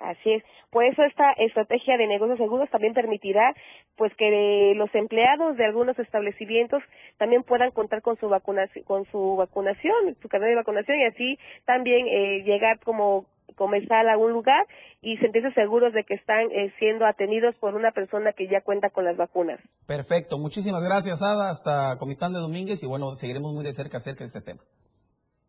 Así 0.01 0.33
es. 0.33 0.43
Por 0.71 0.85
eso 0.85 1.03
esta 1.03 1.33
estrategia 1.33 1.99
de 1.99 2.07
negocios 2.07 2.39
seguros 2.39 2.71
también 2.71 2.95
permitirá 2.95 3.55
pues 3.97 4.15
que 4.17 4.73
los 4.77 4.89
empleados 4.95 5.59
de 5.59 5.67
algunos 5.67 5.99
establecimientos 5.99 6.83
también 7.19 7.43
puedan 7.43 7.71
contar 7.73 8.01
con 8.01 8.17
su 8.17 8.29
vacunación, 8.31 8.85
con 8.85 9.05
su 9.11 9.37
vacunación, 9.37 10.17
su 10.23 10.29
de 10.29 10.55
vacunación 10.55 11.01
y 11.01 11.05
así 11.05 11.39
también 11.67 12.07
eh, 12.09 12.43
llegar 12.45 12.81
como 12.81 13.27
comenzar 13.57 14.07
a 14.07 14.13
algún 14.13 14.33
lugar 14.33 14.67
y 15.01 15.17
sentirse 15.19 15.53
seguros 15.53 15.93
de 15.93 16.05
que 16.05 16.15
están 16.15 16.51
eh, 16.51 16.73
siendo 16.79 17.07
atendidos 17.07 17.55
por 17.57 17.75
una 17.75 17.93
persona 17.93 18.33
que 18.33 18.49
ya 18.49 18.61
cuenta 18.61 18.91
con 18.91 19.05
las 19.05 19.17
vacunas. 19.17 19.61
Perfecto, 19.87 20.39
muchísimas 20.39 20.83
gracias, 20.83 21.23
Ada, 21.23 21.49
hasta 21.49 21.97
Comitán 21.99 22.33
de 22.33 22.41
Domínguez 22.41 22.83
y 22.83 22.87
bueno, 22.87 23.15
seguiremos 23.15 23.53
muy 23.53 23.65
de 23.65 23.73
cerca 23.73 23.99
acerca 23.99 24.21
de 24.21 24.27
este 24.27 24.41
tema. 24.41 24.61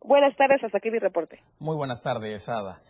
Buenas 0.00 0.36
tardes, 0.36 0.62
hasta 0.64 0.78
aquí 0.78 0.90
mi 0.90 0.98
reporte. 0.98 1.40
Muy 1.60 1.76
buenas 1.76 2.02
tardes, 2.02 2.48
Ada. 2.48 2.80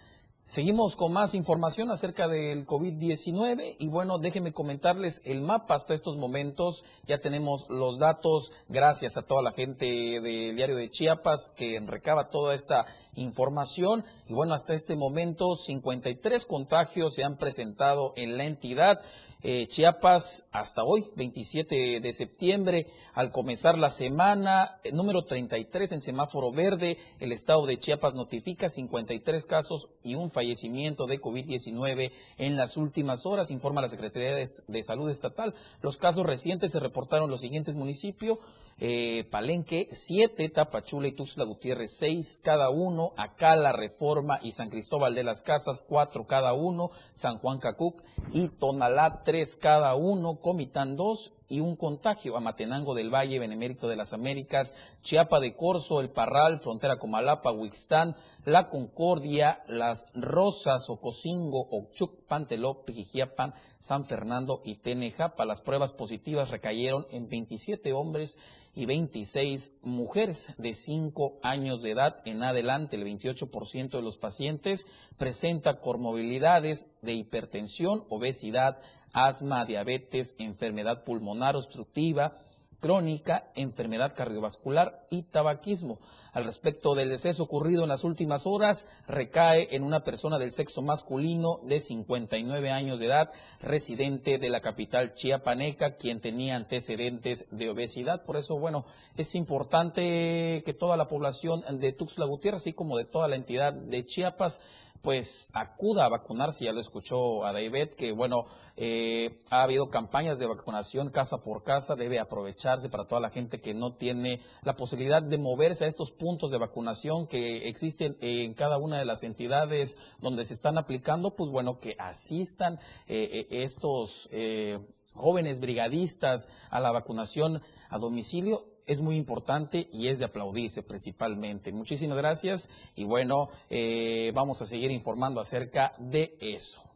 Seguimos 0.44 0.96
con 0.96 1.12
más 1.12 1.34
información 1.34 1.92
acerca 1.92 2.26
del 2.26 2.66
COVID-19 2.66 3.76
y 3.78 3.88
bueno, 3.88 4.18
déjenme 4.18 4.52
comentarles 4.52 5.22
el 5.24 5.40
mapa 5.40 5.76
hasta 5.76 5.94
estos 5.94 6.16
momentos. 6.16 6.84
Ya 7.06 7.20
tenemos 7.20 7.70
los 7.70 7.98
datos 7.98 8.52
gracias 8.68 9.16
a 9.16 9.22
toda 9.22 9.40
la 9.40 9.52
gente 9.52 9.86
del 10.20 10.56
diario 10.56 10.76
de 10.76 10.90
Chiapas 10.90 11.54
que 11.56 11.80
recaba 11.86 12.28
toda 12.28 12.54
esta 12.54 12.86
información. 13.14 14.04
Y 14.28 14.34
bueno, 14.34 14.52
hasta 14.52 14.74
este 14.74 14.96
momento 14.96 15.54
53 15.54 16.44
contagios 16.44 17.14
se 17.14 17.22
han 17.22 17.38
presentado 17.38 18.12
en 18.16 18.36
la 18.36 18.44
entidad. 18.44 19.00
Eh, 19.44 19.66
Chiapas 19.66 20.46
hasta 20.52 20.84
hoy, 20.84 21.10
27 21.16 21.98
de 21.98 22.12
septiembre, 22.12 22.86
al 23.12 23.32
comenzar 23.32 23.76
la 23.76 23.88
semana, 23.88 24.78
eh, 24.84 24.92
número 24.92 25.24
33 25.24 25.90
en 25.90 26.00
semáforo 26.00 26.52
verde, 26.52 26.96
el 27.18 27.32
estado 27.32 27.66
de 27.66 27.76
Chiapas 27.76 28.14
notifica 28.14 28.68
53 28.68 29.44
casos 29.46 29.90
y 30.04 30.14
un 30.14 30.30
fallecimiento 30.30 31.08
de 31.08 31.20
COVID-19 31.20 32.12
en 32.38 32.56
las 32.56 32.76
últimas 32.76 33.26
horas, 33.26 33.50
informa 33.50 33.80
la 33.80 33.88
Secretaría 33.88 34.36
de, 34.36 34.48
de 34.68 34.82
Salud 34.84 35.10
Estatal. 35.10 35.54
Los 35.80 35.96
casos 35.96 36.24
recientes 36.24 36.70
se 36.70 36.78
reportaron 36.78 37.24
en 37.24 37.32
los 37.32 37.40
siguientes 37.40 37.74
municipios. 37.74 38.38
Eh, 38.80 39.28
Palenque 39.30 39.86
7, 39.90 40.48
Tapachula 40.48 41.08
y 41.08 41.12
Tuxtla 41.12 41.44
Gutiérrez 41.44 41.96
6 41.98 42.40
cada 42.42 42.70
uno, 42.70 43.12
Acala, 43.16 43.72
Reforma 43.72 44.40
y 44.42 44.52
San 44.52 44.70
Cristóbal 44.70 45.14
de 45.14 45.24
las 45.24 45.42
Casas 45.42 45.84
4 45.88 46.26
cada 46.26 46.52
uno, 46.52 46.90
San 47.12 47.38
Juan 47.38 47.58
Cacuc 47.58 48.02
y 48.32 48.48
Tonalá 48.48 49.22
3 49.24 49.56
cada 49.56 49.94
uno, 49.94 50.40
Comitán 50.40 50.96
2 50.96 51.32
y 51.52 51.60
un 51.60 51.76
contagio. 51.76 52.38
Amatenango 52.38 52.94
del 52.94 53.14
Valle, 53.14 53.38
Benemérito 53.38 53.86
de 53.86 53.96
las 53.96 54.14
Américas, 54.14 54.74
Chiapa 55.02 55.38
de 55.38 55.54
Corzo, 55.54 56.00
El 56.00 56.08
Parral, 56.08 56.60
Frontera 56.60 56.98
Comalapa, 56.98 57.52
Huixtán, 57.52 58.16
La 58.46 58.70
Concordia, 58.70 59.62
Las 59.68 60.06
Rosas, 60.14 60.88
Ocosingo, 60.88 61.68
Ochuc, 61.70 62.22
Panteló, 62.26 62.84
Pijijiapan, 62.86 63.52
San 63.78 64.06
Fernando 64.06 64.62
y 64.64 64.76
Tenejapa. 64.76 65.44
Las 65.44 65.60
pruebas 65.60 65.92
positivas 65.92 66.50
recayeron 66.50 67.06
en 67.10 67.28
27 67.28 67.92
hombres 67.92 68.38
y 68.74 68.86
26 68.86 69.74
mujeres 69.82 70.54
de 70.56 70.72
5 70.72 71.40
años 71.42 71.82
de 71.82 71.90
edad 71.90 72.16
en 72.24 72.42
adelante. 72.42 72.96
El 72.96 73.04
28% 73.04 73.90
de 73.90 74.02
los 74.02 74.16
pacientes 74.16 74.86
presenta 75.18 75.80
comorbilidades 75.80 76.88
de 77.02 77.12
hipertensión, 77.12 78.06
obesidad, 78.08 78.78
asma, 79.12 79.64
diabetes, 79.64 80.34
enfermedad 80.38 81.04
pulmonar 81.04 81.56
obstructiva, 81.56 82.34
crónica, 82.82 83.52
enfermedad 83.54 84.12
cardiovascular 84.14 85.06
y 85.08 85.22
tabaquismo. 85.22 86.00
Al 86.32 86.44
respecto 86.44 86.96
del 86.96 87.10
deceso 87.10 87.44
ocurrido 87.44 87.84
en 87.84 87.88
las 87.88 88.02
últimas 88.02 88.44
horas, 88.44 88.86
recae 89.06 89.68
en 89.76 89.84
una 89.84 90.02
persona 90.02 90.40
del 90.40 90.50
sexo 90.50 90.82
masculino 90.82 91.60
de 91.62 91.78
59 91.78 92.70
años 92.72 92.98
de 92.98 93.06
edad, 93.06 93.30
residente 93.60 94.38
de 94.38 94.50
la 94.50 94.60
capital 94.60 95.14
chiapaneca, 95.14 95.96
quien 95.96 96.20
tenía 96.20 96.56
antecedentes 96.56 97.46
de 97.52 97.70
obesidad. 97.70 98.24
Por 98.24 98.36
eso, 98.36 98.58
bueno, 98.58 98.84
es 99.16 99.36
importante 99.36 100.64
que 100.64 100.74
toda 100.76 100.96
la 100.96 101.06
población 101.06 101.62
de 101.78 101.92
Tuxtla 101.92 102.26
Gutiérrez, 102.26 102.62
así 102.62 102.72
como 102.72 102.98
de 102.98 103.04
toda 103.04 103.28
la 103.28 103.36
entidad 103.36 103.72
de 103.72 104.04
Chiapas, 104.04 104.60
pues 105.02 105.50
acuda 105.52 106.04
a 106.04 106.08
vacunarse, 106.08 106.64
ya 106.64 106.72
lo 106.72 106.80
escuchó 106.80 107.44
a 107.44 107.52
David, 107.52 107.88
que 107.88 108.12
bueno, 108.12 108.44
eh, 108.76 109.40
ha 109.50 109.64
habido 109.64 109.90
campañas 109.90 110.38
de 110.38 110.46
vacunación 110.46 111.10
casa 111.10 111.38
por 111.38 111.64
casa, 111.64 111.96
debe 111.96 112.20
aprovecharse 112.20 112.88
para 112.88 113.06
toda 113.06 113.20
la 113.20 113.30
gente 113.30 113.60
que 113.60 113.74
no 113.74 113.94
tiene 113.94 114.40
la 114.62 114.76
posibilidad 114.76 115.22
de 115.22 115.38
moverse 115.38 115.84
a 115.84 115.88
estos 115.88 116.12
puntos 116.12 116.50
de 116.50 116.58
vacunación 116.58 117.26
que 117.26 117.68
existen 117.68 118.16
en 118.20 118.54
cada 118.54 118.78
una 118.78 118.98
de 118.98 119.04
las 119.04 119.24
entidades 119.24 119.98
donde 120.20 120.44
se 120.44 120.54
están 120.54 120.78
aplicando, 120.78 121.34
pues 121.34 121.50
bueno, 121.50 121.78
que 121.80 121.96
asistan 121.98 122.78
eh, 123.08 123.46
eh, 123.50 123.62
estos... 123.62 124.28
Eh, 124.32 124.78
jóvenes 125.14 125.60
brigadistas 125.60 126.48
a 126.70 126.80
la 126.80 126.90
vacunación 126.90 127.60
a 127.90 127.98
domicilio 127.98 128.71
es 128.86 129.00
muy 129.00 129.16
importante 129.16 129.88
y 129.92 130.08
es 130.08 130.18
de 130.18 130.26
aplaudirse 130.26 130.82
principalmente. 130.82 131.72
Muchísimas 131.72 132.16
gracias 132.16 132.70
y 132.94 133.04
bueno, 133.04 133.48
eh, 133.70 134.32
vamos 134.34 134.62
a 134.62 134.66
seguir 134.66 134.90
informando 134.90 135.40
acerca 135.40 135.92
de 135.98 136.36
eso. 136.40 136.92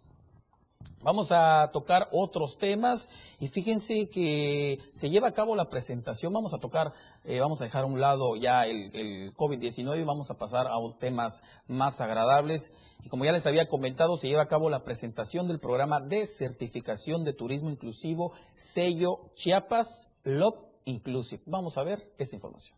Vamos 1.03 1.31
a 1.31 1.71
tocar 1.73 2.09
otros 2.11 2.59
temas 2.59 3.11
y 3.39 3.47
fíjense 3.47 4.09
que 4.09 4.81
se 4.91 5.09
lleva 5.09 5.29
a 5.29 5.33
cabo 5.33 5.55
la 5.55 5.69
presentación. 5.69 6.33
Vamos 6.33 6.53
a 6.53 6.59
tocar, 6.59 6.95
eh, 7.25 7.39
vamos 7.39 7.61
a 7.61 7.65
dejar 7.65 7.85
a 7.85 7.87
un 7.87 8.01
lado 8.01 8.35
ya 8.35 8.67
el, 8.67 8.91
el 8.93 9.35
COVID-19 9.35 10.01
y 10.01 10.05
vamos 10.05 10.33
a 10.33 10.39
pasar 10.39 10.67
a 10.67 10.75
temas 10.99 11.45
más 11.69 12.01
agradables. 12.01 12.73
Y 13.05 13.09
como 13.09 13.25
ya 13.25 13.31
les 13.31 13.47
había 13.47 13.69
comentado, 13.69 14.17
se 14.17 14.27
lleva 14.27 14.43
a 14.43 14.49
cabo 14.49 14.69
la 14.69 14.83
presentación 14.83 15.47
del 15.47 15.61
programa 15.61 16.01
de 16.01 16.27
certificación 16.27 17.23
de 17.23 17.35
turismo 17.35 17.71
inclusivo 17.71 18.33
sello 18.57 19.31
Chiapas 19.35 20.11
Love 20.25 20.66
Inclusive. 20.87 21.43
Vamos 21.47 21.77
a 21.79 21.85
ver 21.85 22.13
esta 22.17 22.37
información. 22.37 22.77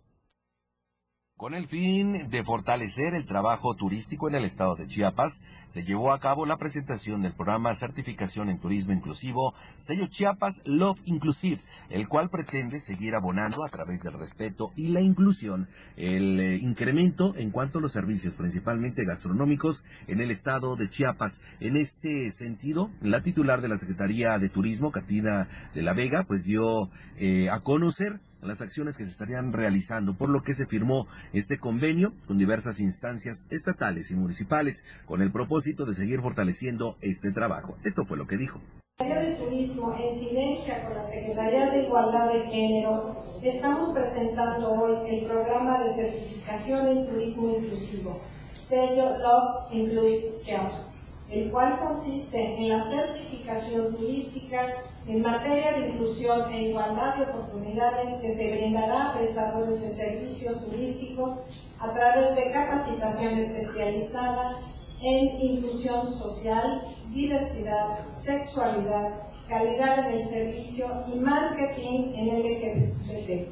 Con 1.38 1.54
el 1.54 1.68
fin 1.68 2.30
de 2.30 2.42
fortalecer 2.42 3.14
el 3.14 3.24
trabajo 3.24 3.76
turístico 3.76 4.28
en 4.28 4.34
el 4.34 4.44
estado 4.44 4.74
de 4.74 4.88
Chiapas, 4.88 5.40
se 5.68 5.84
llevó 5.84 6.12
a 6.12 6.18
cabo 6.18 6.46
la 6.46 6.56
presentación 6.56 7.22
del 7.22 7.32
programa 7.32 7.76
Certificación 7.76 8.48
en 8.48 8.58
Turismo 8.58 8.92
Inclusivo, 8.92 9.54
sello 9.76 10.08
Chiapas 10.08 10.60
Love 10.64 10.98
Inclusive, 11.04 11.60
el 11.90 12.08
cual 12.08 12.28
pretende 12.28 12.80
seguir 12.80 13.14
abonando 13.14 13.64
a 13.64 13.68
través 13.68 14.02
del 14.02 14.14
respeto 14.14 14.72
y 14.74 14.88
la 14.88 15.00
inclusión 15.00 15.68
el 15.96 16.40
eh, 16.40 16.56
incremento 16.56 17.36
en 17.36 17.52
cuanto 17.52 17.78
a 17.78 17.82
los 17.82 17.92
servicios, 17.92 18.34
principalmente 18.34 19.04
gastronómicos, 19.04 19.84
en 20.08 20.20
el 20.20 20.32
estado 20.32 20.74
de 20.74 20.90
Chiapas. 20.90 21.40
En 21.60 21.76
este 21.76 22.32
sentido, 22.32 22.90
la 23.00 23.22
titular 23.22 23.60
de 23.60 23.68
la 23.68 23.78
Secretaría 23.78 24.38
de 24.38 24.48
Turismo, 24.48 24.90
Catina 24.90 25.46
de 25.72 25.82
la 25.82 25.92
Vega, 25.92 26.24
pues 26.24 26.42
dio 26.42 26.90
eh, 27.16 27.48
a 27.48 27.60
conocer 27.60 28.18
las 28.42 28.60
acciones 28.60 28.96
que 28.96 29.04
se 29.04 29.10
estarían 29.10 29.52
realizando, 29.52 30.14
por 30.14 30.28
lo 30.28 30.42
que 30.42 30.54
se 30.54 30.66
firmó 30.66 31.06
este 31.32 31.58
convenio 31.58 32.12
con 32.26 32.38
diversas 32.38 32.80
instancias 32.80 33.46
estatales 33.50 34.10
y 34.10 34.14
municipales 34.14 34.84
con 35.06 35.22
el 35.22 35.32
propósito 35.32 35.84
de 35.84 35.94
seguir 35.94 36.20
fortaleciendo 36.20 36.96
este 37.00 37.32
trabajo. 37.32 37.76
Esto 37.84 38.04
fue 38.04 38.16
lo 38.16 38.26
que 38.26 38.36
dijo. 38.36 38.60
La 38.98 39.06
Secretaría 39.06 39.30
de 39.30 39.44
Turismo, 39.44 39.96
en 40.00 40.16
sinergia 40.16 40.84
con 40.84 40.96
la 40.96 41.04
Secretaría 41.04 41.70
de 41.70 41.84
Igualdad 41.84 42.32
de 42.32 42.40
Género, 42.50 43.24
estamos 43.42 43.96
presentando 43.96 44.72
hoy 44.72 45.08
el 45.08 45.26
programa 45.26 45.84
de 45.84 45.94
certificación 45.94 46.86
en 46.88 47.06
turismo 47.06 47.56
inclusivo, 47.56 48.20
sello 48.58 49.18
Love 49.18 49.72
Inclusive 49.72 50.88
el 51.30 51.50
cual 51.50 51.78
consiste 51.80 52.56
en 52.56 52.70
la 52.70 52.82
certificación 52.88 53.94
turística 53.94 54.82
en 55.08 55.22
materia 55.22 55.72
de 55.72 55.88
inclusión 55.88 56.52
e 56.52 56.68
igualdad 56.68 57.16
de 57.16 57.22
oportunidades 57.22 58.20
que 58.20 58.34
se 58.34 58.50
brindará 58.50 59.08
a 59.08 59.14
prestadores 59.14 59.80
de 59.80 59.88
servicios 59.88 60.62
turísticos 60.62 61.38
a 61.80 61.90
través 61.94 62.36
de 62.36 62.52
capacitación 62.52 63.38
especializada 63.38 64.60
en 65.00 65.40
inclusión 65.40 66.12
social, 66.12 66.84
diversidad, 67.14 68.06
sexualidad, 68.14 69.14
calidad 69.48 70.10
del 70.10 70.22
servicio 70.22 70.86
y 71.10 71.20
marketing 71.20 72.12
en 72.14 72.42
LGBT. 72.42 73.48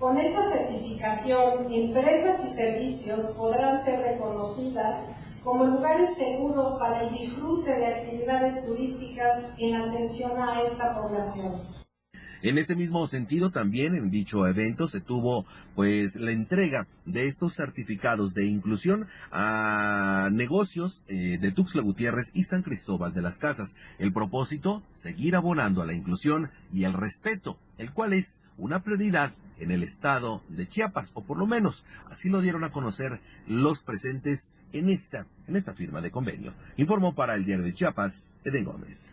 Con 0.00 0.18
esta 0.18 0.50
certificación, 0.50 1.72
empresas 1.72 2.40
y 2.44 2.54
servicios 2.56 3.20
podrán 3.36 3.84
ser 3.84 4.00
reconocidas 4.00 5.11
como 5.44 5.64
lugares 5.64 6.14
seguros 6.14 6.78
para 6.78 7.02
el 7.02 7.14
disfrute 7.14 7.74
de 7.74 7.86
actividades 7.86 8.64
turísticas 8.64 9.44
en 9.58 9.74
atención 9.74 10.32
a 10.38 10.60
esta 10.60 10.94
población. 10.94 11.71
En 12.42 12.58
este 12.58 12.74
mismo 12.74 13.06
sentido, 13.06 13.50
también 13.50 13.94
en 13.94 14.10
dicho 14.10 14.48
evento 14.48 14.88
se 14.88 15.00
tuvo 15.00 15.46
pues 15.76 16.16
la 16.16 16.32
entrega 16.32 16.88
de 17.06 17.28
estos 17.28 17.54
certificados 17.54 18.34
de 18.34 18.46
inclusión 18.46 19.06
a 19.30 20.28
negocios 20.32 21.02
eh, 21.06 21.38
de 21.40 21.52
Tuxtla 21.52 21.82
Gutiérrez 21.82 22.32
y 22.34 22.42
San 22.42 22.62
Cristóbal 22.62 23.14
de 23.14 23.22
las 23.22 23.38
Casas. 23.38 23.76
El 24.00 24.12
propósito, 24.12 24.82
seguir 24.92 25.36
abonando 25.36 25.82
a 25.82 25.86
la 25.86 25.92
inclusión 25.92 26.50
y 26.72 26.82
el 26.82 26.94
respeto, 26.94 27.58
el 27.78 27.92
cual 27.92 28.12
es 28.12 28.40
una 28.58 28.82
prioridad 28.82 29.32
en 29.60 29.70
el 29.70 29.84
estado 29.84 30.42
de 30.48 30.66
Chiapas, 30.66 31.12
o 31.14 31.22
por 31.22 31.38
lo 31.38 31.46
menos 31.46 31.84
así 32.10 32.28
lo 32.28 32.40
dieron 32.40 32.64
a 32.64 32.72
conocer 32.72 33.20
los 33.46 33.84
presentes 33.84 34.52
en 34.72 34.88
esta, 34.88 35.28
en 35.46 35.54
esta 35.54 35.74
firma 35.74 36.00
de 36.00 36.10
convenio. 36.10 36.54
Informó 36.76 37.14
para 37.14 37.36
el 37.36 37.44
diario 37.44 37.64
de 37.64 37.72
Chiapas, 37.72 38.36
Eden 38.42 38.64
Gómez. 38.64 39.12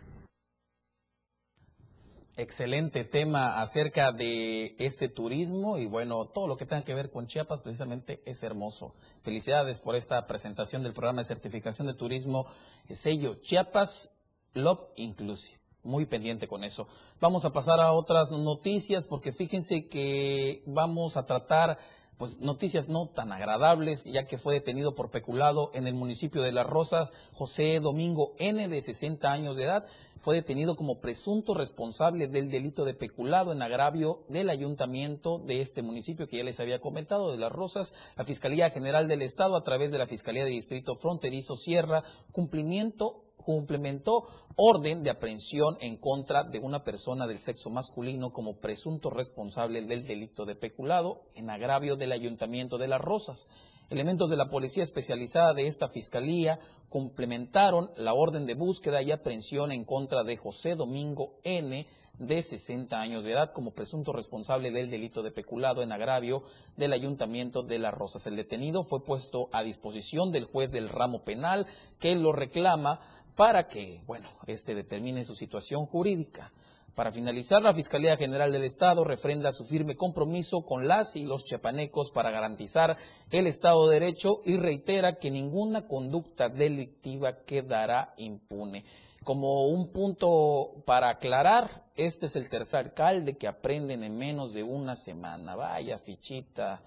Excelente 2.40 3.04
tema 3.04 3.60
acerca 3.60 4.12
de 4.12 4.74
este 4.78 5.10
turismo 5.10 5.76
y 5.76 5.84
bueno, 5.84 6.24
todo 6.24 6.46
lo 6.46 6.56
que 6.56 6.64
tenga 6.64 6.84
que 6.84 6.94
ver 6.94 7.10
con 7.10 7.26
Chiapas 7.26 7.60
precisamente 7.60 8.22
es 8.24 8.42
hermoso. 8.42 8.94
Felicidades 9.20 9.78
por 9.78 9.94
esta 9.94 10.26
presentación 10.26 10.82
del 10.82 10.94
programa 10.94 11.20
de 11.20 11.26
certificación 11.26 11.86
de 11.86 11.92
turismo 11.92 12.46
sello 12.88 13.34
Chiapas 13.42 14.14
Love 14.54 14.80
Inclusive. 14.96 15.58
Muy 15.82 16.06
pendiente 16.06 16.48
con 16.48 16.64
eso. 16.64 16.88
Vamos 17.20 17.44
a 17.44 17.52
pasar 17.52 17.78
a 17.78 17.92
otras 17.92 18.32
noticias 18.32 19.06
porque 19.06 19.32
fíjense 19.32 19.88
que 19.88 20.62
vamos 20.64 21.18
a 21.18 21.26
tratar 21.26 21.76
pues 22.20 22.38
noticias 22.38 22.90
no 22.90 23.08
tan 23.08 23.32
agradables, 23.32 24.04
ya 24.04 24.26
que 24.26 24.36
fue 24.36 24.52
detenido 24.52 24.94
por 24.94 25.10
peculado 25.10 25.70
en 25.72 25.86
el 25.86 25.94
municipio 25.94 26.42
de 26.42 26.52
Las 26.52 26.66
Rosas, 26.66 27.14
José 27.32 27.80
Domingo 27.80 28.34
N, 28.38 28.68
de 28.68 28.82
60 28.82 29.32
años 29.32 29.56
de 29.56 29.64
edad, 29.64 29.86
fue 30.18 30.34
detenido 30.34 30.76
como 30.76 31.00
presunto 31.00 31.54
responsable 31.54 32.28
del 32.28 32.50
delito 32.50 32.84
de 32.84 32.92
peculado 32.92 33.52
en 33.52 33.62
agravio 33.62 34.22
del 34.28 34.50
ayuntamiento 34.50 35.38
de 35.38 35.62
este 35.62 35.80
municipio 35.80 36.26
que 36.26 36.36
ya 36.36 36.44
les 36.44 36.60
había 36.60 36.78
comentado, 36.78 37.32
de 37.32 37.38
Las 37.38 37.52
Rosas. 37.52 37.94
La 38.18 38.24
Fiscalía 38.24 38.68
General 38.68 39.08
del 39.08 39.22
Estado, 39.22 39.56
a 39.56 39.62
través 39.62 39.90
de 39.90 39.96
la 39.96 40.06
Fiscalía 40.06 40.44
de 40.44 40.50
Distrito 40.50 40.96
Fronterizo 40.96 41.56
Sierra, 41.56 42.04
cumplimiento 42.32 43.29
cumplimentó 43.44 44.24
orden 44.56 45.02
de 45.02 45.10
aprehensión 45.10 45.76
en 45.80 45.96
contra 45.96 46.44
de 46.44 46.58
una 46.58 46.84
persona 46.84 47.26
del 47.26 47.38
sexo 47.38 47.70
masculino 47.70 48.32
como 48.32 48.58
presunto 48.58 49.10
responsable 49.10 49.82
del 49.82 50.06
delito 50.06 50.44
de 50.44 50.54
peculado 50.54 51.22
en 51.34 51.50
agravio 51.50 51.96
del 51.96 52.12
Ayuntamiento 52.12 52.78
de 52.78 52.88
Las 52.88 53.00
Rosas. 53.00 53.48
Elementos 53.90 54.30
de 54.30 54.36
la 54.36 54.50
policía 54.50 54.84
especializada 54.84 55.52
de 55.52 55.66
esta 55.66 55.88
fiscalía 55.88 56.60
complementaron 56.88 57.90
la 57.96 58.14
orden 58.14 58.46
de 58.46 58.54
búsqueda 58.54 59.02
y 59.02 59.10
aprehensión 59.10 59.72
en 59.72 59.84
contra 59.84 60.22
de 60.22 60.36
José 60.36 60.76
Domingo 60.76 61.40
N 61.42 61.86
de 62.20 62.42
60 62.42 63.00
años 63.00 63.24
de 63.24 63.32
edad 63.32 63.52
como 63.52 63.72
presunto 63.72 64.12
responsable 64.12 64.70
del 64.70 64.90
delito 64.90 65.22
de 65.22 65.30
peculado 65.30 65.82
en 65.82 65.90
agravio 65.90 66.44
del 66.76 66.92
Ayuntamiento 66.92 67.62
de 67.62 67.78
Las 67.78 67.94
Rosas. 67.94 68.26
El 68.26 68.36
detenido 68.36 68.84
fue 68.84 69.02
puesto 69.02 69.48
a 69.52 69.62
disposición 69.62 70.30
del 70.30 70.44
juez 70.44 70.70
del 70.70 70.90
ramo 70.90 71.24
penal 71.24 71.66
que 71.98 72.14
lo 72.14 72.32
reclama 72.32 73.00
para 73.36 73.68
que, 73.68 74.02
bueno, 74.06 74.28
este 74.46 74.74
determine 74.74 75.24
su 75.24 75.34
situación 75.34 75.86
jurídica. 75.86 76.52
Para 76.94 77.12
finalizar, 77.12 77.62
la 77.62 77.72
Fiscalía 77.72 78.16
General 78.16 78.50
del 78.52 78.64
Estado 78.64 79.04
refrenda 79.04 79.52
su 79.52 79.64
firme 79.64 79.96
compromiso 79.96 80.62
con 80.62 80.88
las 80.88 81.16
y 81.16 81.24
los 81.24 81.44
chiapanecos 81.44 82.10
para 82.10 82.30
garantizar 82.30 82.96
el 83.30 83.46
Estado 83.46 83.88
de 83.88 84.00
Derecho 84.00 84.42
y 84.44 84.56
reitera 84.56 85.18
que 85.18 85.30
ninguna 85.30 85.86
conducta 85.86 86.48
delictiva 86.48 87.44
quedará 87.44 88.12
impune. 88.18 88.84
Como 89.24 89.68
un 89.68 89.92
punto 89.92 90.82
para 90.84 91.10
aclarar, 91.10 91.86
este 91.94 92.26
es 92.26 92.36
el 92.36 92.48
tercer 92.48 92.86
alcalde 92.86 93.36
que 93.36 93.46
aprenden 93.46 94.02
en 94.02 94.18
menos 94.18 94.52
de 94.52 94.62
una 94.62 94.96
semana. 94.96 95.54
Vaya 95.54 95.98
fichita 95.98 96.82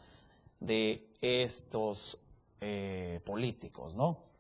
de 0.60 1.08
estos 1.22 2.20
eh, 2.60 3.20
políticos, 3.24 3.96
¿no? 3.96 4.33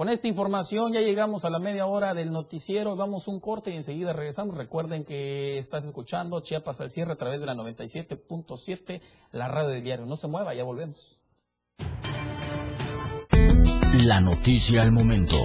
Con 0.00 0.08
esta 0.08 0.28
información 0.28 0.94
ya 0.94 1.02
llegamos 1.02 1.44
a 1.44 1.50
la 1.50 1.58
media 1.58 1.84
hora 1.84 2.14
del 2.14 2.32
noticiero. 2.32 2.96
Vamos 2.96 3.28
un 3.28 3.38
corte 3.38 3.70
y 3.70 3.76
enseguida 3.76 4.14
regresamos. 4.14 4.56
Recuerden 4.56 5.04
que 5.04 5.58
estás 5.58 5.84
escuchando 5.84 6.40
Chiapas 6.40 6.80
al 6.80 6.90
cierre 6.90 7.12
a 7.12 7.16
través 7.16 7.38
de 7.38 7.44
la 7.44 7.54
97.7, 7.54 9.02
la 9.32 9.48
radio 9.48 9.68
del 9.68 9.84
diario. 9.84 10.06
No 10.06 10.16
se 10.16 10.26
mueva, 10.26 10.54
ya 10.54 10.64
volvemos. 10.64 11.18
La 14.06 14.22
noticia 14.22 14.80
al 14.80 14.90
momento. 14.90 15.36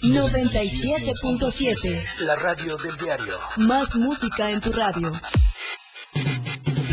97.7. 0.03 2.03
La 2.19 2.35
radio 2.35 2.77
del 2.77 2.95
diario. 2.95 3.39
Más 3.57 3.95
música 3.95 4.51
en 4.51 4.61
tu 4.61 4.71
radio. 4.71 5.11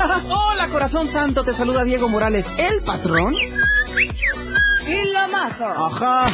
Hola, 0.30 0.68
corazón 0.68 1.06
santo, 1.06 1.44
te 1.44 1.52
saluda 1.52 1.84
Diego 1.84 2.08
Morales, 2.08 2.52
el 2.58 2.82
patrón. 2.82 3.34
¡Y 3.34 5.04
la 5.12 5.28
maja! 5.28 5.74
Ajá. 5.76 6.26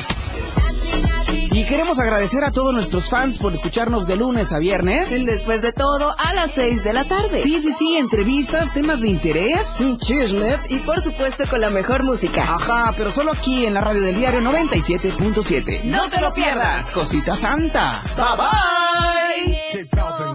Y 1.28 1.64
queremos 1.64 1.98
agradecer 1.98 2.44
a 2.44 2.50
todos 2.50 2.74
nuestros 2.74 3.08
fans 3.08 3.38
por 3.38 3.54
escucharnos 3.54 4.06
de 4.06 4.16
lunes 4.16 4.52
a 4.52 4.58
viernes. 4.58 5.24
Después 5.24 5.62
de 5.62 5.72
todo, 5.72 6.14
a 6.18 6.34
las 6.34 6.52
6 6.52 6.84
de 6.84 6.92
la 6.92 7.06
tarde. 7.06 7.40
Sí, 7.40 7.60
sí, 7.60 7.72
sí, 7.72 7.96
entrevistas, 7.96 8.72
temas 8.72 9.00
de 9.00 9.08
interés. 9.08 9.82
Chisme 9.98 10.58
y 10.68 10.80
por 10.80 11.00
supuesto 11.00 11.44
con 11.48 11.60
la 11.60 11.70
mejor 11.70 12.02
música. 12.02 12.56
Ajá, 12.56 12.92
pero 12.96 13.10
solo 13.10 13.32
aquí 13.32 13.64
en 13.64 13.74
la 13.74 13.80
radio 13.80 14.02
del 14.02 14.16
diario 14.16 14.40
97.7. 14.40 15.84
¡No 15.84 16.08
te 16.10 16.20
lo 16.20 16.32
pierdas! 16.34 16.90
Cosita 16.90 17.34
santa. 17.34 18.02
Bye 18.16 19.86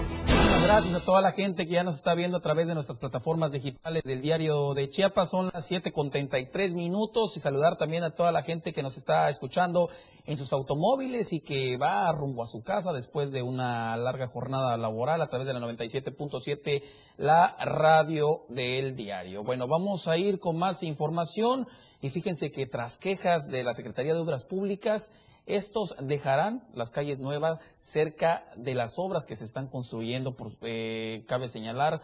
Gracias 0.71 0.93
a 0.93 1.03
toda 1.03 1.19
la 1.19 1.31
gente 1.31 1.65
que 1.65 1.73
ya 1.73 1.83
nos 1.83 1.95
está 1.95 2.13
viendo 2.13 2.37
a 2.37 2.41
través 2.41 2.67
de 2.67 2.75
nuestras 2.75 2.99
plataformas 2.99 3.51
digitales 3.51 4.03
del 4.03 4.21
diario 4.21 4.75
de 4.75 4.87
Chiapas. 4.87 5.31
Son 5.31 5.49
las 5.51 5.65
7 5.65 5.91
con 5.91 6.11
33 6.11 6.75
minutos 6.75 7.35
y 7.35 7.39
saludar 7.39 7.75
también 7.75 8.03
a 8.03 8.11
toda 8.11 8.31
la 8.31 8.43
gente 8.43 8.71
que 8.71 8.83
nos 8.83 8.95
está 8.95 9.31
escuchando 9.31 9.89
en 10.27 10.37
sus 10.37 10.53
automóviles 10.53 11.33
y 11.33 11.39
que 11.39 11.75
va 11.77 12.11
rumbo 12.11 12.43
a 12.43 12.45
su 12.45 12.61
casa 12.61 12.93
después 12.93 13.31
de 13.31 13.41
una 13.41 13.97
larga 13.97 14.27
jornada 14.27 14.77
laboral 14.77 15.23
a 15.23 15.27
través 15.27 15.47
de 15.47 15.53
la 15.53 15.59
97.7, 15.59 16.83
la 17.17 17.55
radio 17.65 18.45
del 18.47 18.95
diario. 18.95 19.43
Bueno, 19.43 19.67
vamos 19.67 20.07
a 20.07 20.17
ir 20.17 20.37
con 20.37 20.55
más 20.55 20.83
información 20.83 21.67
y 22.01 22.09
fíjense 22.09 22.51
que 22.51 22.65
tras 22.65 22.97
quejas 22.97 23.47
de 23.47 23.63
la 23.63 23.73
Secretaría 23.73 24.13
de 24.13 24.19
Obras 24.19 24.43
Públicas, 24.43 25.11
estos 25.45 25.95
dejarán 26.01 26.67
las 26.73 26.91
calles 26.91 27.19
nuevas 27.19 27.59
cerca 27.77 28.45
de 28.55 28.75
las 28.75 28.99
obras 28.99 29.25
que 29.25 29.35
se 29.35 29.45
están 29.45 29.67
construyendo, 29.67 30.35
por, 30.35 30.51
eh, 30.61 31.25
cabe 31.27 31.49
señalar, 31.49 32.01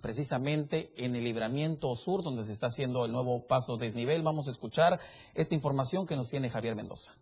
precisamente 0.00 0.92
en 0.96 1.14
el 1.14 1.24
libramiento 1.24 1.94
sur, 1.96 2.22
donde 2.22 2.44
se 2.44 2.52
está 2.52 2.66
haciendo 2.68 3.04
el 3.04 3.12
nuevo 3.12 3.46
paso 3.46 3.76
desnivel. 3.76 4.22
Vamos 4.22 4.48
a 4.48 4.52
escuchar 4.52 5.00
esta 5.34 5.54
información 5.54 6.06
que 6.06 6.16
nos 6.16 6.28
tiene 6.28 6.50
Javier 6.50 6.74
Mendoza. 6.74 7.12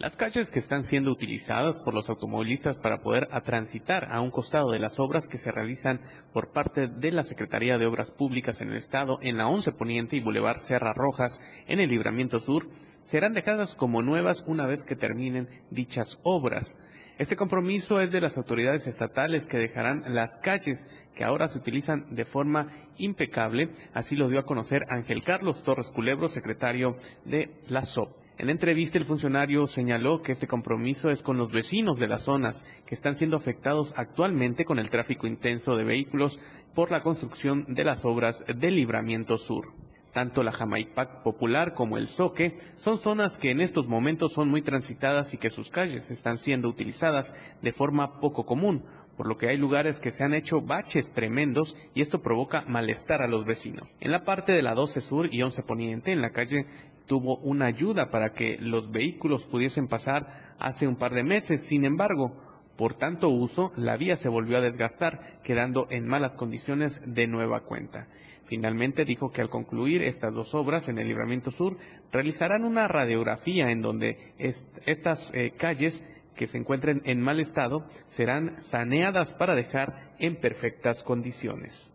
Las 0.00 0.16
calles 0.16 0.50
que 0.50 0.58
están 0.58 0.84
siendo 0.84 1.10
utilizadas 1.10 1.78
por 1.78 1.92
los 1.92 2.08
automovilistas 2.08 2.74
para 2.74 3.02
poder 3.02 3.28
a 3.32 3.42
transitar 3.42 4.08
a 4.10 4.22
un 4.22 4.30
costado 4.30 4.70
de 4.70 4.78
las 4.78 4.98
obras 4.98 5.28
que 5.28 5.36
se 5.36 5.52
realizan 5.52 6.00
por 6.32 6.52
parte 6.52 6.88
de 6.88 7.12
la 7.12 7.22
Secretaría 7.22 7.76
de 7.76 7.84
Obras 7.84 8.10
Públicas 8.10 8.62
en 8.62 8.70
el 8.70 8.78
Estado 8.78 9.18
en 9.20 9.36
la 9.36 9.46
11 9.46 9.72
Poniente 9.72 10.16
y 10.16 10.20
Boulevard 10.20 10.56
Serra 10.56 10.94
Rojas 10.94 11.42
en 11.66 11.80
el 11.80 11.90
Libramiento 11.90 12.40
Sur 12.40 12.70
serán 13.04 13.34
dejadas 13.34 13.76
como 13.76 14.00
nuevas 14.00 14.42
una 14.46 14.66
vez 14.66 14.84
que 14.84 14.96
terminen 14.96 15.50
dichas 15.70 16.18
obras. 16.22 16.78
Este 17.18 17.36
compromiso 17.36 18.00
es 18.00 18.10
de 18.10 18.22
las 18.22 18.38
autoridades 18.38 18.86
estatales 18.86 19.48
que 19.48 19.58
dejarán 19.58 20.14
las 20.14 20.38
calles 20.38 20.88
que 21.14 21.24
ahora 21.24 21.46
se 21.46 21.58
utilizan 21.58 22.06
de 22.14 22.24
forma 22.24 22.68
impecable, 22.96 23.68
así 23.92 24.16
lo 24.16 24.30
dio 24.30 24.40
a 24.40 24.46
conocer 24.46 24.86
Ángel 24.88 25.22
Carlos 25.22 25.62
Torres 25.62 25.90
Culebro, 25.90 26.30
secretario 26.30 26.96
de 27.26 27.50
la 27.68 27.84
SOP. 27.84 28.19
En 28.40 28.48
entrevista, 28.48 28.96
el 28.96 29.04
funcionario 29.04 29.66
señaló 29.66 30.22
que 30.22 30.32
este 30.32 30.46
compromiso 30.46 31.10
es 31.10 31.20
con 31.20 31.36
los 31.36 31.52
vecinos 31.52 31.98
de 31.98 32.08
las 32.08 32.22
zonas 32.22 32.64
que 32.86 32.94
están 32.94 33.14
siendo 33.14 33.36
afectados 33.36 33.92
actualmente 33.98 34.64
con 34.64 34.78
el 34.78 34.88
tráfico 34.88 35.26
intenso 35.26 35.76
de 35.76 35.84
vehículos, 35.84 36.40
por 36.74 36.90
la 36.90 37.02
construcción 37.02 37.66
de 37.68 37.84
las 37.84 38.06
obras 38.06 38.42
del 38.46 38.76
Libramiento 38.76 39.36
Sur. 39.36 39.74
Tanto 40.14 40.42
la 40.42 40.52
Jamaipac 40.52 41.22
Popular 41.22 41.74
como 41.74 41.98
el 41.98 42.06
Soque 42.06 42.54
son 42.78 42.96
zonas 42.96 43.36
que 43.36 43.50
en 43.50 43.60
estos 43.60 43.88
momentos 43.88 44.32
son 44.32 44.48
muy 44.48 44.62
transitadas 44.62 45.34
y 45.34 45.36
que 45.36 45.50
sus 45.50 45.68
calles 45.68 46.10
están 46.10 46.38
siendo 46.38 46.70
utilizadas 46.70 47.34
de 47.60 47.74
forma 47.74 48.20
poco 48.20 48.46
común, 48.46 48.86
por 49.18 49.26
lo 49.26 49.36
que 49.36 49.50
hay 49.50 49.58
lugares 49.58 50.00
que 50.00 50.12
se 50.12 50.24
han 50.24 50.32
hecho 50.32 50.62
baches 50.62 51.12
tremendos 51.12 51.76
y 51.92 52.00
esto 52.00 52.22
provoca 52.22 52.64
malestar 52.66 53.20
a 53.20 53.28
los 53.28 53.44
vecinos. 53.44 53.86
En 54.00 54.12
la 54.12 54.24
parte 54.24 54.52
de 54.52 54.62
la 54.62 54.72
12 54.72 55.02
Sur 55.02 55.28
y 55.30 55.42
11 55.42 55.62
Poniente, 55.62 56.12
en 56.12 56.22
la 56.22 56.30
calle 56.30 56.64
tuvo 57.10 57.38
una 57.38 57.66
ayuda 57.66 58.08
para 58.08 58.34
que 58.34 58.56
los 58.60 58.92
vehículos 58.92 59.42
pudiesen 59.42 59.88
pasar 59.88 60.54
hace 60.60 60.86
un 60.86 60.94
par 60.94 61.12
de 61.12 61.24
meses, 61.24 61.60
sin 61.60 61.84
embargo, 61.84 62.36
por 62.76 62.94
tanto 62.94 63.30
uso, 63.30 63.72
la 63.74 63.96
vía 63.96 64.14
se 64.14 64.28
volvió 64.28 64.58
a 64.58 64.60
desgastar, 64.60 65.40
quedando 65.42 65.88
en 65.90 66.06
malas 66.06 66.36
condiciones 66.36 67.00
de 67.04 67.26
nueva 67.26 67.62
cuenta. 67.62 68.06
Finalmente 68.44 69.04
dijo 69.04 69.32
que 69.32 69.40
al 69.40 69.50
concluir 69.50 70.02
estas 70.02 70.32
dos 70.32 70.54
obras 70.54 70.88
en 70.88 71.00
el 71.00 71.08
Libramiento 71.08 71.50
Sur, 71.50 71.78
realizarán 72.12 72.62
una 72.62 72.86
radiografía 72.86 73.72
en 73.72 73.82
donde 73.82 74.32
est 74.38 74.64
estas 74.86 75.32
eh, 75.34 75.50
calles 75.56 76.04
que 76.36 76.46
se 76.46 76.58
encuentren 76.58 77.02
en 77.06 77.20
mal 77.20 77.40
estado 77.40 77.88
serán 78.06 78.54
saneadas 78.62 79.32
para 79.32 79.56
dejar 79.56 80.14
en 80.20 80.36
perfectas 80.36 81.02
condiciones. 81.02 81.90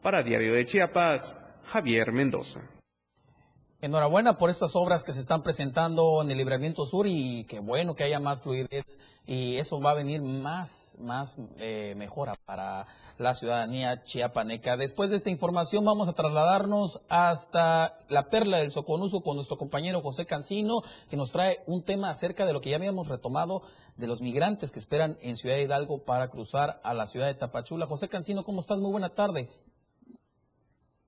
Para 0.00 0.22
Diario 0.22 0.54
de 0.54 0.64
Chiapas, 0.64 1.38
Javier 1.64 2.12
Mendoza. 2.12 2.62
Enhorabuena 3.84 4.38
por 4.38 4.48
estas 4.48 4.76
obras 4.76 5.04
que 5.04 5.12
se 5.12 5.20
están 5.20 5.42
presentando 5.42 6.22
en 6.22 6.30
el 6.30 6.38
Libramiento 6.38 6.86
Sur 6.86 7.06
y 7.06 7.44
qué 7.44 7.60
bueno 7.60 7.94
que 7.94 8.04
haya 8.04 8.18
más 8.18 8.40
fluidez 8.40 8.98
y 9.26 9.56
eso 9.56 9.78
va 9.78 9.90
a 9.90 9.94
venir 9.94 10.22
más, 10.22 10.96
más 11.00 11.36
eh, 11.58 11.92
mejora 11.94 12.34
para 12.46 12.86
la 13.18 13.34
ciudadanía 13.34 14.02
chiapaneca. 14.02 14.78
Después 14.78 15.10
de 15.10 15.16
esta 15.16 15.28
información 15.28 15.84
vamos 15.84 16.08
a 16.08 16.14
trasladarnos 16.14 17.02
hasta 17.10 17.98
la 18.08 18.30
Perla 18.30 18.56
del 18.56 18.70
Soconuso 18.70 19.20
con 19.20 19.36
nuestro 19.36 19.58
compañero 19.58 20.00
José 20.00 20.24
Cancino 20.24 20.80
que 21.10 21.18
nos 21.18 21.30
trae 21.30 21.60
un 21.66 21.82
tema 21.82 22.08
acerca 22.08 22.46
de 22.46 22.54
lo 22.54 22.62
que 22.62 22.70
ya 22.70 22.76
habíamos 22.76 23.08
retomado 23.08 23.60
de 23.98 24.06
los 24.06 24.22
migrantes 24.22 24.70
que 24.70 24.78
esperan 24.78 25.18
en 25.20 25.36
Ciudad 25.36 25.58
Hidalgo 25.58 26.06
para 26.06 26.28
cruzar 26.30 26.80
a 26.84 26.94
la 26.94 27.04
ciudad 27.04 27.26
de 27.26 27.34
Tapachula. 27.34 27.84
José 27.84 28.08
Cancino, 28.08 28.44
¿cómo 28.44 28.60
estás? 28.60 28.78
Muy 28.78 28.92
buena 28.92 29.10
tarde. 29.10 29.50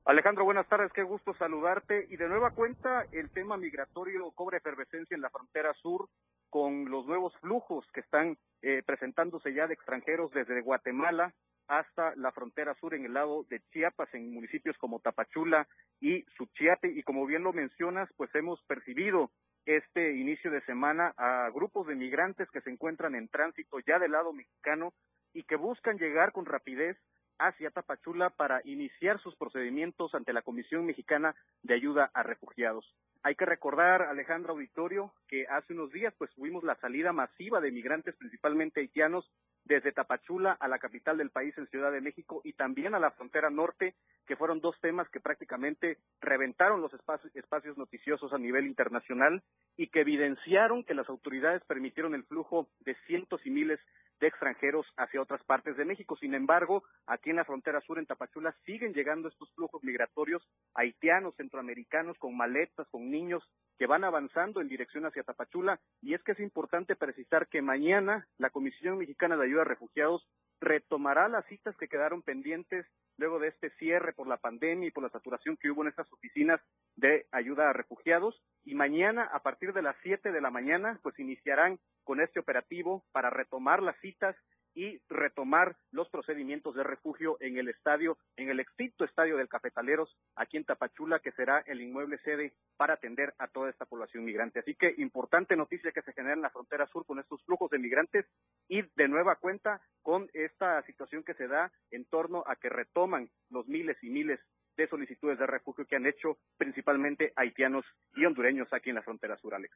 Alejandro, 0.07 0.45
buenas 0.45 0.69
tardes, 0.69 0.93
qué 0.93 1.03
gusto 1.03 1.35
saludarte. 1.35 2.07
Y 2.09 2.17
de 2.17 2.29
nueva 2.29 2.53
cuenta, 2.53 3.05
el 3.11 3.29
tema 3.31 3.57
migratorio 3.57 4.31
cobra 4.37 4.59
efervescencia 4.59 5.17
en 5.17 5.21
la 5.21 5.31
frontera 5.31 5.75
sur 5.83 6.09
con 6.49 6.89
los 6.89 7.07
nuevos 7.07 7.35
flujos 7.41 7.85
que 7.93 8.03
están 8.03 8.39
eh, 8.63 8.85
presentándose 8.87 9.53
ya 9.53 9.67
de 9.67 9.75
extranjeros 9.75 10.31
desde 10.31 10.61
Guatemala 10.61 11.35
hasta 11.67 12.15
la 12.15 12.31
frontera 12.31 12.75
sur 12.75 12.95
en 12.95 13.05
el 13.05 13.15
lado 13.15 13.47
de 13.51 13.61
Chiapas, 13.73 14.09
en 14.15 14.33
municipios 14.33 14.79
como 14.79 15.01
Tapachula 15.01 15.67
y 16.01 16.23
Suchiate. 16.37 16.87
Y 16.87 17.03
como 17.03 17.27
bien 17.27 17.43
lo 17.43 17.53
mencionas, 17.53 18.09
pues 18.17 18.33
hemos 18.37 18.63
percibido 18.69 19.33
este 19.65 20.13
inicio 20.13 20.53
de 20.53 20.61
semana 20.67 21.15
a 21.17 21.51
grupos 21.53 21.89
de 21.89 21.97
migrantes 21.97 22.49
que 22.53 22.61
se 22.61 22.71
encuentran 22.71 23.17
en 23.17 23.27
tránsito 23.27 23.81
ya 23.81 23.99
del 23.99 24.13
lado 24.13 24.33
mexicano 24.33 24.93
y 25.35 25.43
que 25.43 25.57
buscan 25.57 25.99
llegar 25.99 26.31
con 26.31 26.47
rapidez 26.47 26.97
hacia 27.39 27.71
Tapachula 27.71 28.31
para 28.31 28.61
iniciar 28.65 29.21
sus 29.21 29.37
procedimientos 29.37 30.15
ante 30.15 30.33
la 30.33 30.43
Comisión 30.43 30.87
Mexicana 30.87 31.35
de 31.63 31.75
Ayuda 31.75 32.11
a 32.15 32.23
Refugiados. 32.23 32.85
Hay 33.27 33.35
que 33.35 33.45
recordar, 33.45 34.03
Alejandro 34.03 34.53
Auditorio, 34.53 35.13
que 35.27 35.49
hace 35.49 35.73
unos 35.73 35.91
días 35.91 36.15
pues 36.17 36.31
tuvimos 36.37 36.63
la 36.63 36.77
salida 36.77 37.13
masiva 37.13 37.61
de 37.61 37.73
migrantes, 37.73 38.15
principalmente 38.15 38.79
haitianos, 38.79 39.29
desde 39.65 39.91
Tapachula 39.91 40.53
a 40.53 40.69
la 40.69 40.79
capital 40.79 41.19
del 41.19 41.31
país 41.31 41.53
en 41.59 41.67
Ciudad 41.67 41.91
de 41.91 42.01
México 42.01 42.41
y 42.45 42.53
también 42.53 42.95
a 42.95 43.01
la 43.01 43.11
frontera 43.11 43.51
norte, 43.51 43.97
que 44.29 44.37
fueron 44.37 44.61
dos 44.61 44.81
temas 44.81 45.09
que 45.11 45.19
prácticamente 45.19 45.99
reventaron 46.21 46.81
los 46.81 46.95
espacios, 46.95 47.35
espacios 47.35 47.77
noticiosos 47.77 48.33
a 48.33 48.39
nivel 48.39 48.65
internacional 48.65 49.43
y 49.77 49.89
que 49.89 50.03
evidenciaron 50.03 50.85
que 50.85 50.95
las 50.95 51.09
autoridades 51.09 51.65
permitieron 51.65 52.15
el 52.15 52.23
flujo 52.25 52.69
de 52.85 52.95
cientos 53.07 53.45
y 53.45 53.51
miles 53.51 53.81
de 54.21 54.29
extranjeros 54.29 54.87
hacia 54.97 55.21
otras 55.21 55.43
partes 55.45 55.77
de 55.77 55.85
México. 55.85 56.17
Sin 56.17 56.35
embargo, 56.35 56.85
aquí 57.07 57.31
en 57.31 57.37
la 57.37 57.45
frontera 57.45 57.81
sur, 57.81 57.99
en 57.99 58.07
Tapachula, 58.07 58.55
siguen 58.65 58.95
llegando 58.95 59.29
estos 59.29 59.53
flujos 59.55 59.83
migratorios 59.83 60.43
haitianos, 60.75 61.35
centroamericanos, 61.37 62.17
con 62.19 62.37
maletas, 62.37 62.89
con 62.89 63.11
niños, 63.17 63.43
que 63.79 63.87
van 63.87 64.05
avanzando 64.05 64.61
en 64.61 64.69
dirección 64.69 65.07
hacia 65.07 65.23
Tapachula. 65.23 65.81
Y 66.03 66.15
es 66.15 66.23
que 66.23 66.33
es 66.33 66.41
importante 66.41 66.97
precisar 66.97 67.49
que 67.49 67.63
mañana 67.63 68.27
la 68.39 68.51
Comisión 68.51 68.99
Mexicana 68.99 69.37
de 69.37 69.45
Ayuda 69.45 69.63
a 69.63 69.65
Refugiados 69.65 70.27
retomará 70.61 71.29
las 71.29 71.45
citas 71.47 71.77
que 71.77 71.89
quedaron 71.89 72.23
pendientes 72.23 72.87
luego 73.19 73.39
de 73.39 73.49
este 73.49 73.71
cierre 73.77 74.13
por 74.13 74.27
la 74.27 74.39
pandemia 74.39 74.89
y 74.89 74.91
por 74.91 75.03
la 75.03 75.11
saturación 75.11 75.57
que 75.57 75.71
hubo 75.71 75.83
en 75.83 75.89
estas 75.89 76.11
oficinas 76.13 76.61
de 76.97 77.27
ayuda 77.33 77.71
a 77.71 77.73
refugiados. 77.73 78.41
Y 78.65 78.75
mañana, 78.75 79.25
a 79.33 79.41
partir 79.41 79.73
de 79.73 79.83
las 79.83 79.97
7 80.03 80.33
de 80.33 80.41
la 80.41 80.51
mañana, 80.51 80.99
pues 81.03 81.19
iniciarán 81.19 81.79
con 82.05 82.21
este 82.21 82.41
operativo 82.41 83.05
para 83.13 83.31
retomar 83.31 83.83
las 83.83 83.99
citas 84.01 84.37
y 84.77 85.01
retomar 85.09 85.75
los 85.91 86.09
procedimientos 86.11 86.75
de 86.75 86.85
refugio 86.85 87.39
en 87.41 87.57
el 87.57 87.69
estadio, 87.69 88.19
en 88.37 88.51
el 88.51 88.61
extinto 88.61 89.05
estadio 89.05 89.39
del 89.39 89.49
Cafetaleros, 89.49 90.15
aquí 90.37 90.59
en 90.59 90.65
Tapachula, 90.65 91.19
que 91.21 91.33
será 91.33 91.61
el 91.67 91.81
inmueble 91.81 92.19
sede 92.19 92.53
para 92.77 92.95
atender 92.95 93.35
a 93.39 93.49
toda 93.49 93.71
esta 93.71 93.87
población 93.87 94.25
migrante. 94.25 94.61
Así 94.61 94.75
que 94.75 94.95
importante 94.99 95.57
noticia 95.57 95.93
que 95.93 96.03
se 96.03 96.13
genera 96.13 96.35
en 96.35 96.43
la 96.43 96.51
frontera 96.51 96.87
sur 96.89 97.07
con 97.07 97.19
estos 97.19 97.43
flujos 97.45 97.71
de 97.71 97.79
migrantes 97.79 98.27
y 98.69 98.83
de 98.83 99.09
nueva 99.09 99.37
cuenta 99.37 99.81
con 100.03 100.29
esta 100.35 100.83
situación 100.83 101.25
que 101.25 101.35
se 101.35 101.49
da 101.49 101.73
en 101.91 102.05
torno 102.05 102.45
a 102.47 102.57
que 102.57 102.69
retoman 102.69 103.31
los 103.49 103.67
miles 103.67 103.97
y 104.03 104.11
miles 104.11 104.39
de 104.77 104.89
solicitudes 104.89 105.39
de 105.39 105.47
refugio 105.47 105.87
que 105.87 105.97
han 105.97 106.07
hecho 106.07 106.37
principalmente 106.59 107.33
haitianos 107.37 107.85
y 108.15 108.25
hondureños 108.25 108.69
aquí 108.73 108.91
en 108.91 108.97
la 108.97 109.03
frontera 109.03 109.37
sur, 109.39 109.55
Alex. 109.55 109.75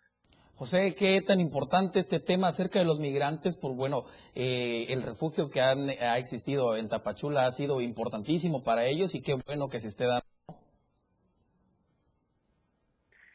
José, 0.54 0.94
qué 0.94 1.22
tan 1.22 1.40
importante 1.40 1.98
este 1.98 2.20
tema 2.20 2.48
acerca 2.48 2.80
de 2.80 2.84
los 2.84 3.00
migrantes, 3.00 3.56
por 3.56 3.74
bueno, 3.74 4.04
eh, 4.34 4.86
el 4.90 5.02
refugio 5.02 5.48
que 5.48 5.62
han, 5.62 5.88
ha 5.88 6.18
existido 6.18 6.76
en 6.76 6.88
Tapachula 6.88 7.46
ha 7.46 7.50
sido 7.50 7.80
importantísimo 7.80 8.62
para 8.62 8.84
ellos 8.84 9.14
y 9.14 9.22
qué 9.22 9.36
bueno 9.46 9.68
que 9.70 9.80
se 9.80 9.88
esté 9.88 10.04
dando. 10.04 10.20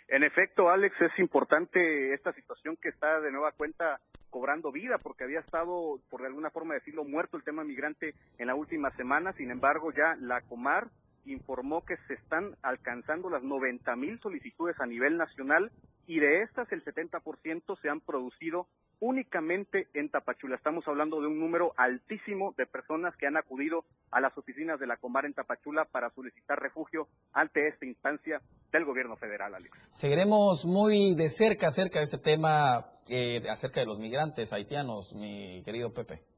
En 0.08 0.24
efecto, 0.24 0.70
Alex, 0.70 0.96
es 1.02 1.18
importante 1.20 2.14
esta 2.14 2.32
situación 2.34 2.78
que 2.80 2.90
está 2.90 3.20
de 3.20 3.32
nueva 3.32 3.52
cuenta 3.54 4.00
cobrando 4.30 4.72
vida 4.72 4.98
porque 5.02 5.24
había 5.24 5.40
estado, 5.40 6.00
por 6.10 6.22
de 6.22 6.28
alguna 6.28 6.52
forma 6.52 6.76
decirlo, 6.76 7.04
muerto 7.06 7.38
el 7.38 7.44
tema 7.44 7.64
migrante 7.64 8.14
en 8.38 8.48
la 8.48 8.56
última 8.56 8.92
semana. 8.98 9.34
Sin 9.34 9.50
embargo, 9.50 9.92
ya 9.92 10.16
la 10.20 10.42
Comar 10.42 10.90
informó 11.26 11.84
que 11.84 11.98
se 12.08 12.14
están 12.14 12.56
alcanzando 12.62 13.30
las 13.30 13.44
90 13.44 13.96
mil 13.96 14.20
solicitudes 14.20 14.80
a 14.80 14.86
nivel 14.86 15.18
nacional 15.18 15.72
y 16.08 16.20
de 16.20 16.44
estas 16.44 16.72
el 16.72 16.84
70% 16.84 17.80
se 17.82 17.90
han 17.90 18.00
producido 18.00 18.68
únicamente 19.00 19.88
en 19.94 20.10
Tapachula. 20.10 20.56
Estamos 20.56 20.88
hablando 20.88 21.20
de 21.20 21.28
un 21.28 21.40
número 21.40 21.74
altísimo 21.78 22.54
de 22.58 22.66
personas 22.66 23.16
que 23.18 23.28
han 23.28 23.38
acudido 23.38 23.86
a 24.12 24.22
las 24.22 24.38
oficinas 24.38 24.80
de 24.80 24.88
la 24.88 24.98
Comar 24.98 25.26
en 25.26 25.34
Tapachula 25.34 25.86
para 25.86 26.12
solicitar 26.12 26.60
refugio 26.60 27.08
ante 27.34 27.68
esta 27.68 27.86
instancia 27.86 28.42
del 28.72 28.86
gobierno 28.86 29.16
federal. 29.18 29.54
Seguiremos 29.92 30.66
muy 30.66 31.16
de 31.16 31.30
cerca 31.30 31.68
acerca 31.68 32.00
de 32.00 32.06
este 32.06 32.18
tema, 32.18 32.86
eh, 33.10 33.42
acerca 33.50 33.80
de 33.80 33.86
los 33.86 34.00
migrantes 34.00 34.54
haitianos, 34.54 35.16
mi 35.16 35.62
querido 35.64 35.94
Pepe. 35.94 36.35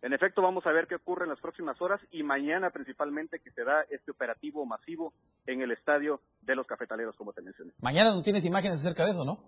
En 0.00 0.12
efecto, 0.12 0.42
vamos 0.42 0.64
a 0.66 0.72
ver 0.72 0.86
qué 0.86 0.94
ocurre 0.94 1.24
en 1.24 1.30
las 1.30 1.40
próximas 1.40 1.80
horas 1.82 2.00
y 2.12 2.22
mañana 2.22 2.70
principalmente 2.70 3.40
que 3.40 3.50
se 3.50 3.64
da 3.64 3.82
este 3.90 4.12
operativo 4.12 4.64
masivo 4.64 5.12
en 5.46 5.60
el 5.60 5.72
estadio 5.72 6.20
de 6.42 6.54
los 6.54 6.66
cafetaleros, 6.66 7.16
como 7.16 7.32
te 7.32 7.42
mencioné. 7.42 7.72
Mañana 7.80 8.10
no 8.10 8.22
tienes 8.22 8.44
imágenes 8.44 8.78
acerca 8.78 9.04
de 9.04 9.10
eso, 9.10 9.24
¿no? 9.24 9.40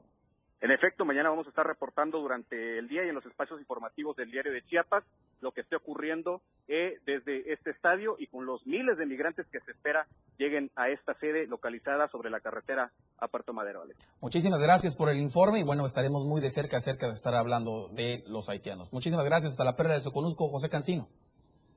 En 0.63 0.71
efecto, 0.71 1.07
mañana 1.07 1.31
vamos 1.31 1.47
a 1.47 1.51
estar 1.51 1.67
reportando 1.67 2.21
durante 2.21 2.79
el 2.79 2.87
día 2.87 3.03
y 3.05 3.09
en 3.09 3.15
los 3.15 3.25
espacios 3.25 3.59
informativos 3.61 4.15
del 4.17 4.31
diario 4.31 4.53
de 4.53 4.63
Chiapas 4.67 5.05
lo 5.41 5.53
que 5.53 5.63
esté 5.63 5.77
ocurriendo 5.77 6.43
eh, 6.69 6.99
desde 7.07 7.51
este 7.51 7.71
estadio 7.71 8.17
y 8.19 8.27
con 8.27 8.45
los 8.45 8.67
miles 8.67 8.99
de 8.99 9.07
migrantes 9.07 9.47
que 9.47 9.61
se 9.61 9.71
espera 9.71 10.07
lleguen 10.37 10.71
a 10.77 10.91
esta 10.91 11.15
sede 11.15 11.47
localizada 11.47 12.09
sobre 12.09 12.29
la 12.29 12.41
carretera 12.41 12.93
a 13.19 13.29
Puerto 13.29 13.55
Madero. 13.55 13.81
Alex. 13.81 13.99
Muchísimas 14.21 14.61
gracias 14.61 14.95
por 14.95 15.09
el 15.09 15.17
informe 15.17 15.61
y 15.61 15.65
bueno, 15.65 15.87
estaremos 15.87 16.27
muy 16.27 16.43
de 16.43 16.51
cerca 16.51 16.77
acerca 16.77 17.07
de 17.07 17.15
estar 17.15 17.35
hablando 17.35 17.89
de 17.89 18.23
los 18.29 18.51
haitianos. 18.51 18.93
Muchísimas 18.93 19.25
gracias. 19.25 19.53
Hasta 19.53 19.65
la 19.65 19.77
perla 19.77 19.95
de 19.95 20.01
Soconusco, 20.01 20.49
José 20.49 20.69
Cancino. 20.69 21.09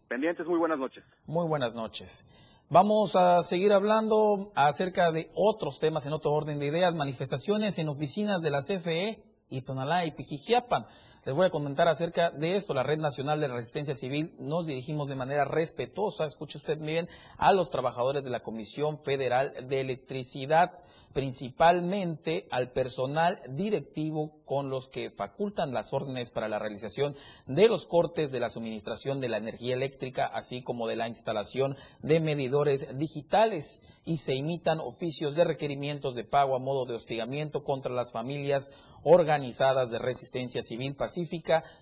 Pendientes, 0.09 0.45
muy 0.45 0.59
buenas 0.59 0.77
noches. 0.77 1.05
Muy 1.25 1.47
buenas 1.47 1.73
noches. 1.73 2.27
Vamos 2.69 3.15
a 3.15 3.43
seguir 3.43 3.71
hablando 3.71 4.51
acerca 4.55 5.11
de 5.11 5.29
otros 5.35 5.79
temas 5.79 6.05
en 6.05 6.13
otro 6.13 6.31
orden 6.31 6.59
de 6.59 6.67
ideas, 6.67 6.95
manifestaciones 6.95 7.77
en 7.77 7.89
oficinas 7.89 8.41
de 8.41 8.49
la 8.49 8.61
CFE 8.61 9.23
y 9.49 9.61
Tonalá 9.61 10.05
y 10.05 10.11
Pijijiapan. 10.11 10.87
Les 11.25 11.33
voy 11.33 11.45
a 11.45 11.49
comentar 11.49 11.87
acerca 11.87 12.31
de 12.31 12.57
esto. 12.57 12.73
La 12.73 12.83
Red 12.83 12.99
Nacional 12.99 13.39
de 13.39 13.47
Resistencia 13.47 13.95
Civil 13.95 14.33
nos 14.39 14.67
dirigimos 14.67 15.07
de 15.07 15.15
manera 15.15 15.45
respetuosa, 15.45 16.25
escuche 16.25 16.57
usted 16.57 16.77
bien, 16.77 17.07
a 17.37 17.53
los 17.53 17.69
trabajadores 17.69 18.25
de 18.25 18.29
la 18.29 18.41
Comisión 18.41 18.99
Federal 18.99 19.53
de 19.69 19.79
Electricidad, 19.79 20.83
principalmente 21.13 22.45
al 22.51 22.71
personal 22.71 23.39
directivo 23.51 24.41
con 24.43 24.69
los 24.69 24.89
que 24.89 25.11
facultan 25.11 25.73
las 25.73 25.93
órdenes 25.93 26.29
para 26.29 26.49
la 26.49 26.59
realización 26.59 27.15
de 27.45 27.69
los 27.69 27.85
cortes 27.85 28.33
de 28.33 28.41
la 28.41 28.49
suministración 28.49 29.21
de 29.21 29.29
la 29.29 29.37
energía 29.37 29.75
eléctrica, 29.75 30.25
así 30.25 30.61
como 30.61 30.87
de 30.87 30.97
la 30.97 31.07
instalación 31.07 31.77
de 32.01 32.19
medidores 32.19 32.97
digitales 32.97 33.83
y 34.03 34.17
se 34.17 34.35
imitan 34.35 34.81
oficios 34.81 35.35
de 35.35 35.45
requerimientos 35.45 36.15
de 36.15 36.25
pago 36.25 36.57
a 36.57 36.59
modo 36.59 36.85
de 36.85 36.95
hostigamiento 36.95 37.63
contra 37.63 37.93
las 37.93 38.11
familias 38.11 38.73
organizadas 39.03 39.89
de 39.89 39.99
resistencia 39.99 40.61
civil 40.61 40.95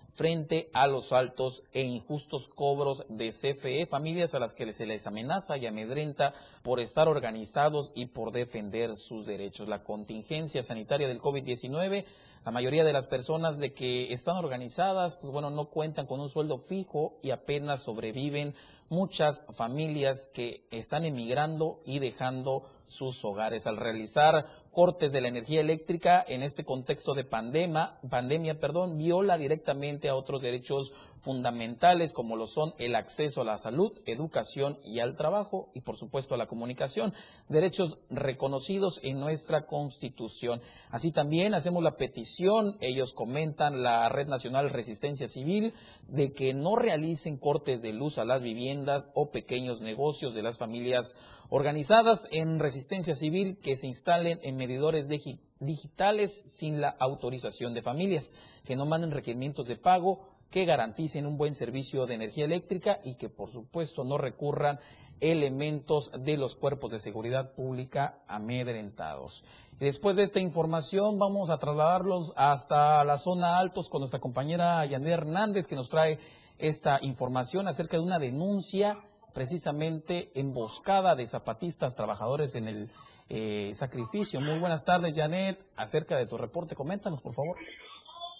frente 0.08 0.68
a 0.72 0.86
los 0.86 1.12
altos 1.12 1.64
e 1.72 1.82
injustos 1.82 2.48
cobros 2.48 3.04
de 3.08 3.30
CFE, 3.30 3.86
familias 3.86 4.34
a 4.34 4.38
las 4.38 4.54
que 4.54 4.72
se 4.72 4.86
les 4.86 5.06
amenaza 5.06 5.56
y 5.56 5.66
amedrenta 5.66 6.34
por 6.62 6.80
estar 6.80 7.08
organizados 7.08 7.92
y 7.94 8.06
por 8.06 8.32
defender 8.32 8.94
sus 8.96 9.26
derechos. 9.26 9.68
La 9.68 9.82
contingencia 9.82 10.62
sanitaria 10.62 11.08
del 11.08 11.20
COVID-19 11.20 12.04
la 12.44 12.50
mayoría 12.50 12.84
de 12.84 12.92
las 12.92 13.06
personas 13.06 13.58
de 13.58 13.72
que 13.72 14.12
están 14.12 14.36
organizadas, 14.36 15.16
pues 15.18 15.32
bueno, 15.32 15.50
no 15.50 15.66
cuentan 15.66 16.06
con 16.06 16.20
un 16.20 16.28
sueldo 16.28 16.58
fijo 16.58 17.18
y 17.22 17.30
apenas 17.30 17.82
sobreviven 17.82 18.54
muchas 18.92 19.46
familias 19.54 20.28
que 20.34 20.66
están 20.70 21.04
emigrando 21.04 21.80
y 21.86 21.98
dejando 21.98 22.64
sus 22.84 23.24
hogares. 23.24 23.66
Al 23.66 23.78
realizar 23.78 24.44
cortes 24.70 25.12
de 25.12 25.22
la 25.22 25.28
energía 25.28 25.62
eléctrica 25.62 26.22
en 26.28 26.42
este 26.42 26.62
contexto 26.62 27.14
de 27.14 27.24
pandemia, 27.24 27.98
pandemia 28.10 28.60
perdón, 28.60 28.98
viola 28.98 29.38
directamente 29.38 30.10
a 30.10 30.14
otros 30.14 30.42
derechos 30.42 30.92
fundamentales 31.16 32.12
como 32.12 32.36
lo 32.36 32.46
son 32.46 32.74
el 32.78 32.94
acceso 32.94 33.40
a 33.40 33.44
la 33.44 33.56
salud, 33.56 33.98
educación 34.04 34.78
y 34.84 34.98
al 34.98 35.16
trabajo 35.16 35.70
y 35.72 35.80
por 35.80 35.96
supuesto 35.96 36.34
a 36.34 36.38
la 36.38 36.46
comunicación, 36.46 37.14
derechos 37.48 37.96
reconocidos 38.10 39.00
en 39.02 39.20
nuestra 39.20 39.64
Constitución. 39.64 40.60
Así 40.90 41.12
también 41.12 41.54
hacemos 41.54 41.82
la 41.82 41.96
petición, 41.96 42.31
ellos 42.80 43.12
comentan 43.12 43.82
la 43.82 44.08
Red 44.08 44.28
Nacional 44.28 44.70
Resistencia 44.70 45.28
Civil, 45.28 45.74
de 46.08 46.32
que 46.32 46.54
no 46.54 46.76
realicen 46.76 47.36
cortes 47.36 47.82
de 47.82 47.92
luz 47.92 48.18
a 48.18 48.24
las 48.24 48.42
viviendas 48.42 49.10
o 49.14 49.30
pequeños 49.30 49.80
negocios 49.80 50.34
de 50.34 50.42
las 50.42 50.58
familias 50.58 51.16
organizadas 51.50 52.28
en 52.30 52.58
resistencia 52.58 53.14
civil 53.14 53.58
que 53.62 53.76
se 53.76 53.86
instalen 53.86 54.40
en 54.42 54.56
medidores 54.56 55.08
digitales 55.08 56.32
sin 56.32 56.80
la 56.80 56.88
autorización 56.88 57.74
de 57.74 57.82
familias, 57.82 58.32
que 58.64 58.76
no 58.76 58.86
manden 58.86 59.10
requerimientos 59.10 59.66
de 59.66 59.76
pago, 59.76 60.28
que 60.50 60.64
garanticen 60.64 61.26
un 61.26 61.38
buen 61.38 61.54
servicio 61.54 62.06
de 62.06 62.14
energía 62.14 62.44
eléctrica 62.44 63.00
y 63.04 63.14
que 63.14 63.28
por 63.28 63.50
supuesto 63.50 64.04
no 64.04 64.18
recurran 64.18 64.78
elementos 65.22 66.10
de 66.24 66.36
los 66.36 66.56
cuerpos 66.56 66.90
de 66.90 66.98
seguridad 66.98 67.54
pública 67.54 68.18
amedrentados. 68.26 69.44
Después 69.78 70.16
de 70.16 70.24
esta 70.24 70.40
información 70.40 71.18
vamos 71.18 71.50
a 71.50 71.58
trasladarlos 71.58 72.32
hasta 72.36 73.04
la 73.04 73.16
zona 73.16 73.58
altos 73.58 73.88
con 73.88 74.00
nuestra 74.00 74.20
compañera 74.20 74.84
Yané 74.84 75.12
Hernández 75.12 75.68
que 75.68 75.76
nos 75.76 75.88
trae 75.88 76.18
esta 76.58 76.98
información 77.02 77.68
acerca 77.68 77.96
de 77.96 78.02
una 78.02 78.18
denuncia 78.18 78.98
precisamente 79.32 80.30
emboscada 80.34 81.14
de 81.14 81.26
zapatistas 81.26 81.94
trabajadores 81.94 82.56
en 82.56 82.68
el 82.68 82.90
eh, 83.28 83.70
sacrificio. 83.74 84.40
Muy 84.40 84.58
buenas 84.58 84.84
tardes, 84.84 85.14
Janet. 85.16 85.64
Acerca 85.76 86.16
de 86.16 86.26
tu 86.26 86.36
reporte, 86.36 86.74
coméntanos, 86.74 87.22
por 87.22 87.34
favor. 87.34 87.56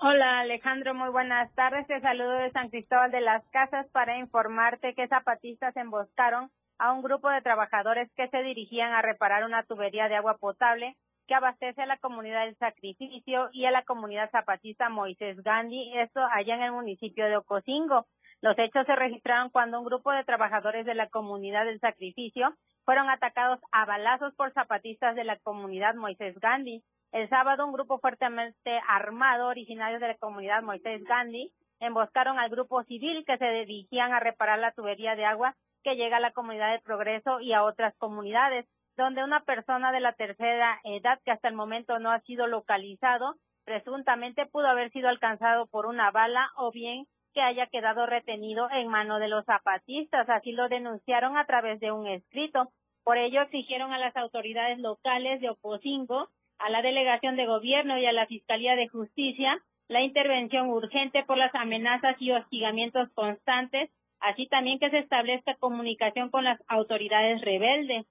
Hola 0.04 0.40
Alejandro, 0.40 0.94
muy 0.94 1.10
buenas 1.10 1.52
tardes. 1.54 1.86
Te 1.86 2.00
saludo 2.00 2.32
de 2.32 2.50
San 2.50 2.70
Cristóbal 2.70 3.12
de 3.12 3.20
las 3.20 3.44
Casas 3.52 3.86
para 3.92 4.18
informarte 4.18 4.94
que 4.94 5.06
zapatistas 5.06 5.76
emboscaron 5.76 6.50
a 6.82 6.92
un 6.92 7.00
grupo 7.00 7.30
de 7.30 7.40
trabajadores 7.42 8.10
que 8.16 8.26
se 8.26 8.42
dirigían 8.42 8.92
a 8.92 9.02
reparar 9.02 9.44
una 9.44 9.62
tubería 9.62 10.08
de 10.08 10.16
agua 10.16 10.38
potable 10.38 10.96
que 11.28 11.34
abastece 11.36 11.80
a 11.80 11.86
la 11.86 11.96
comunidad 11.98 12.46
del 12.46 12.56
sacrificio 12.56 13.50
y 13.52 13.66
a 13.66 13.70
la 13.70 13.84
comunidad 13.84 14.32
zapatista 14.32 14.88
Moisés 14.88 15.40
Gandhi, 15.44 15.96
esto 15.96 16.20
allá 16.32 16.56
en 16.56 16.62
el 16.62 16.72
municipio 16.72 17.26
de 17.26 17.36
Ocosingo. 17.36 18.06
Los 18.40 18.58
hechos 18.58 18.84
se 18.84 18.96
registraron 18.96 19.50
cuando 19.50 19.78
un 19.78 19.84
grupo 19.84 20.10
de 20.10 20.24
trabajadores 20.24 20.84
de 20.84 20.96
la 20.96 21.08
comunidad 21.08 21.66
del 21.66 21.78
sacrificio 21.78 22.52
fueron 22.84 23.08
atacados 23.10 23.60
a 23.70 23.84
balazos 23.84 24.34
por 24.34 24.52
zapatistas 24.52 25.14
de 25.14 25.22
la 25.22 25.38
comunidad 25.38 25.94
Moisés 25.94 26.36
Gandhi. 26.40 26.82
El 27.12 27.28
sábado, 27.28 27.64
un 27.64 27.74
grupo 27.74 28.00
fuertemente 28.00 28.80
armado, 28.88 29.46
originario 29.46 30.00
de 30.00 30.08
la 30.08 30.16
comunidad 30.16 30.64
Moisés 30.64 31.04
Gandhi, 31.04 31.52
emboscaron 31.78 32.40
al 32.40 32.50
grupo 32.50 32.82
civil 32.82 33.24
que 33.24 33.38
se 33.38 33.48
dirigían 33.52 34.12
a 34.12 34.18
reparar 34.18 34.58
la 34.58 34.72
tubería 34.72 35.14
de 35.14 35.26
agua 35.26 35.54
que 35.82 35.96
llega 35.96 36.18
a 36.18 36.20
la 36.20 36.32
comunidad 36.32 36.72
de 36.72 36.80
Progreso 36.80 37.40
y 37.40 37.52
a 37.52 37.64
otras 37.64 37.94
comunidades, 37.96 38.66
donde 38.96 39.24
una 39.24 39.40
persona 39.40 39.92
de 39.92 40.00
la 40.00 40.12
tercera 40.12 40.80
edad 40.84 41.20
que 41.24 41.30
hasta 41.30 41.48
el 41.48 41.54
momento 41.54 41.98
no 41.98 42.10
ha 42.10 42.20
sido 42.20 42.46
localizado, 42.46 43.36
presuntamente 43.64 44.46
pudo 44.46 44.66
haber 44.66 44.90
sido 44.92 45.08
alcanzado 45.08 45.66
por 45.66 45.86
una 45.86 46.10
bala 46.10 46.50
o 46.56 46.70
bien 46.72 47.06
que 47.34 47.40
haya 47.40 47.66
quedado 47.66 48.06
retenido 48.06 48.68
en 48.70 48.88
mano 48.88 49.18
de 49.18 49.28
los 49.28 49.44
zapatistas. 49.46 50.28
Así 50.28 50.52
lo 50.52 50.68
denunciaron 50.68 51.36
a 51.36 51.46
través 51.46 51.80
de 51.80 51.90
un 51.90 52.06
escrito. 52.06 52.68
Por 53.04 53.16
ello 53.16 53.42
exigieron 53.42 53.92
a 53.92 53.98
las 53.98 54.16
autoridades 54.16 54.78
locales 54.78 55.40
de 55.40 55.50
Oposingo, 55.50 56.28
a 56.58 56.70
la 56.70 56.82
delegación 56.82 57.36
de 57.36 57.46
gobierno 57.46 57.98
y 57.98 58.06
a 58.06 58.12
la 58.12 58.26
Fiscalía 58.26 58.76
de 58.76 58.88
Justicia 58.88 59.62
la 59.88 60.02
intervención 60.02 60.70
urgente 60.70 61.22
por 61.24 61.36
las 61.36 61.54
amenazas 61.54 62.16
y 62.18 62.32
hostigamientos 62.32 63.10
constantes, 63.12 63.90
así 64.22 64.46
también 64.46 64.78
que 64.78 64.90
se 64.90 64.98
establezca 64.98 65.56
comunicación 65.56 66.30
con 66.30 66.44
las 66.44 66.60
autoridades 66.68 67.40
rebeldes. 67.42 68.06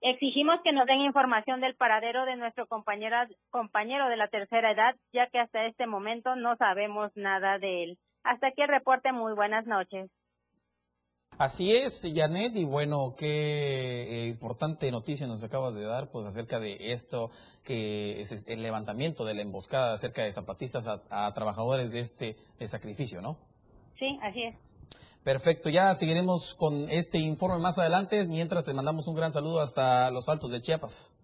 Exigimos 0.00 0.60
que 0.62 0.72
nos 0.72 0.86
den 0.86 1.00
información 1.00 1.60
del 1.60 1.74
paradero 1.74 2.24
de 2.24 2.36
nuestro 2.36 2.66
compañero, 2.66 3.16
compañero 3.50 4.08
de 4.08 4.16
la 4.16 4.28
tercera 4.28 4.70
edad, 4.70 4.94
ya 5.12 5.26
que 5.26 5.40
hasta 5.40 5.66
este 5.66 5.86
momento 5.86 6.36
no 6.36 6.56
sabemos 6.56 7.10
nada 7.16 7.58
de 7.58 7.82
él. 7.82 7.98
Hasta 8.22 8.48
aquí 8.48 8.62
el 8.62 8.68
reporte. 8.68 9.12
Muy 9.12 9.34
buenas 9.34 9.66
noches. 9.66 10.10
Así 11.36 11.72
es, 11.76 12.04
Janet, 12.14 12.56
y 12.56 12.64
bueno, 12.64 13.14
qué 13.16 14.24
eh, 14.24 14.26
importante 14.26 14.90
noticia 14.90 15.26
nos 15.28 15.44
acabas 15.44 15.74
de 15.76 15.84
dar, 15.84 16.10
pues 16.10 16.26
acerca 16.26 16.58
de 16.58 16.92
esto, 16.92 17.30
que 17.64 18.20
es 18.20 18.44
el 18.48 18.60
levantamiento 18.60 19.24
de 19.24 19.34
la 19.34 19.42
emboscada 19.42 19.94
acerca 19.94 20.24
de 20.24 20.32
zapatistas 20.32 20.88
a, 20.88 21.32
trabajadores 21.34 21.92
de 21.92 22.00
este 22.00 22.36
sacrificio, 22.66 23.20
¿no? 23.20 23.36
Sí, 23.98 24.18
así 24.20 24.42
es. 24.44 24.67
Perfecto, 25.24 25.68
ya 25.68 25.94
seguiremos 25.94 26.54
con 26.54 26.88
este 26.90 27.18
informe 27.18 27.58
más 27.58 27.78
adelante, 27.78 28.26
mientras 28.28 28.64
te 28.64 28.72
mandamos 28.72 29.08
un 29.08 29.14
gran 29.14 29.32
saludo 29.32 29.60
hasta 29.60 30.10
los 30.10 30.28
altos 30.28 30.50
de 30.50 30.62
Chiapas. 30.62 31.16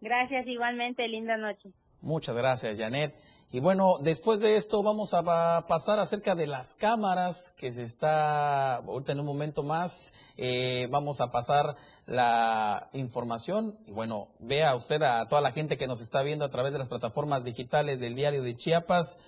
Gracias, 0.00 0.46
igualmente, 0.48 1.06
linda 1.06 1.36
noche. 1.36 1.70
Muchas 2.02 2.34
gracias, 2.34 2.78
Janet. 2.78 3.14
Y 3.52 3.60
bueno, 3.60 3.98
después 4.00 4.40
de 4.40 4.56
esto 4.56 4.82
vamos 4.82 5.14
a 5.14 5.22
pasar 5.68 6.00
acerca 6.00 6.34
de 6.34 6.48
las 6.48 6.74
cámaras 6.74 7.54
que 7.56 7.70
se 7.70 7.84
está, 7.84 8.78
ahorita 8.78 9.12
en 9.12 9.20
un 9.20 9.26
momento 9.26 9.62
más, 9.62 10.12
eh, 10.36 10.88
vamos 10.90 11.20
a 11.20 11.30
pasar 11.30 11.76
la 12.06 12.88
información. 12.94 13.78
Y 13.86 13.92
bueno, 13.92 14.30
vea 14.40 14.74
usted 14.74 15.00
a 15.02 15.28
toda 15.28 15.40
la 15.40 15.52
gente 15.52 15.76
que 15.76 15.86
nos 15.86 16.00
está 16.00 16.22
viendo 16.22 16.44
a 16.44 16.50
través 16.50 16.72
de 16.72 16.80
las 16.80 16.88
plataformas 16.88 17.44
digitales 17.44 18.00
del 18.00 18.16
diario 18.16 18.42
de 18.42 18.56
Chiapas. 18.56 19.20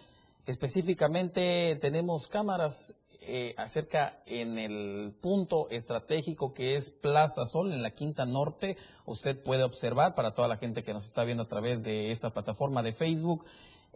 Específicamente 0.44 1.78
tenemos 1.80 2.26
cámaras 2.26 2.96
eh, 3.26 3.54
acerca 3.56 4.22
en 4.26 4.58
el 4.58 5.14
punto 5.20 5.68
estratégico 5.70 6.52
que 6.52 6.76
es 6.76 6.90
Plaza 6.90 7.44
Sol, 7.44 7.72
en 7.72 7.82
la 7.82 7.92
Quinta 7.92 8.26
Norte. 8.26 8.76
Usted 9.06 9.42
puede 9.42 9.62
observar 9.62 10.14
para 10.14 10.34
toda 10.34 10.48
la 10.48 10.56
gente 10.56 10.82
que 10.82 10.92
nos 10.92 11.06
está 11.06 11.24
viendo 11.24 11.44
a 11.44 11.46
través 11.46 11.82
de 11.82 12.10
esta 12.10 12.30
plataforma 12.30 12.82
de 12.82 12.92
Facebook. 12.92 13.44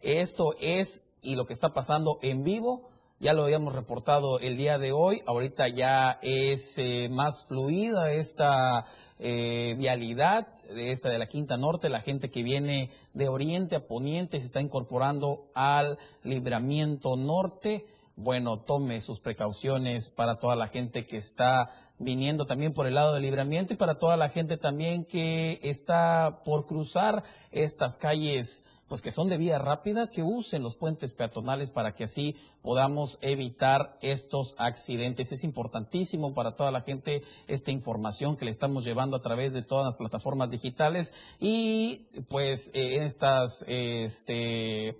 Esto 0.00 0.54
es 0.60 1.04
y 1.22 1.36
lo 1.36 1.44
que 1.44 1.52
está 1.52 1.72
pasando 1.72 2.18
en 2.22 2.42
vivo. 2.42 2.88
Ya 3.20 3.32
lo 3.32 3.42
habíamos 3.42 3.74
reportado 3.74 4.38
el 4.38 4.56
día 4.56 4.78
de 4.78 4.92
hoy. 4.92 5.22
Ahorita 5.26 5.66
ya 5.66 6.20
es 6.22 6.78
eh, 6.78 7.08
más 7.10 7.46
fluida 7.46 8.12
esta 8.12 8.86
eh, 9.18 9.74
vialidad 9.76 10.46
de 10.74 10.92
esta 10.92 11.08
de 11.08 11.18
la 11.18 11.26
Quinta 11.26 11.56
Norte. 11.56 11.88
La 11.88 12.00
gente 12.00 12.30
que 12.30 12.44
viene 12.44 12.90
de 13.14 13.28
oriente 13.28 13.74
a 13.74 13.86
poniente 13.88 14.38
se 14.38 14.46
está 14.46 14.60
incorporando 14.60 15.50
al 15.54 15.98
libramiento 16.22 17.16
norte 17.16 17.84
bueno, 18.18 18.58
tome 18.58 19.00
sus 19.00 19.20
precauciones 19.20 20.10
para 20.10 20.40
toda 20.40 20.56
la 20.56 20.66
gente 20.66 21.06
que 21.06 21.16
está 21.16 21.70
viniendo 22.00 22.46
también 22.46 22.74
por 22.74 22.88
el 22.88 22.94
lado 22.94 23.14
del 23.14 23.22
libramiento 23.22 23.72
y 23.72 23.76
para 23.76 23.96
toda 23.96 24.16
la 24.16 24.28
gente 24.28 24.56
también 24.56 25.04
que 25.04 25.60
está 25.62 26.42
por 26.44 26.66
cruzar 26.66 27.22
estas 27.52 27.96
calles 27.96 28.66
pues 28.88 29.02
que 29.02 29.10
son 29.10 29.28
de 29.28 29.36
vía 29.36 29.58
rápida, 29.58 30.08
que 30.08 30.22
usen 30.22 30.62
los 30.62 30.74
puentes 30.74 31.12
peatonales 31.12 31.70
para 31.70 31.94
que 31.94 32.04
así 32.04 32.36
podamos 32.62 33.18
evitar 33.20 33.98
estos 34.00 34.54
accidentes. 34.56 35.30
Es 35.30 35.44
importantísimo 35.44 36.32
para 36.32 36.56
toda 36.56 36.70
la 36.70 36.80
gente 36.80 37.22
esta 37.46 37.70
información 37.70 38.36
que 38.36 38.46
le 38.46 38.50
estamos 38.50 38.84
llevando 38.84 39.16
a 39.16 39.20
través 39.20 39.52
de 39.52 39.62
todas 39.62 39.84
las 39.84 39.96
plataformas 39.98 40.50
digitales 40.50 41.12
y 41.38 42.06
pues 42.30 42.70
eh, 42.72 43.04
estas 43.04 43.62
este 43.68 44.96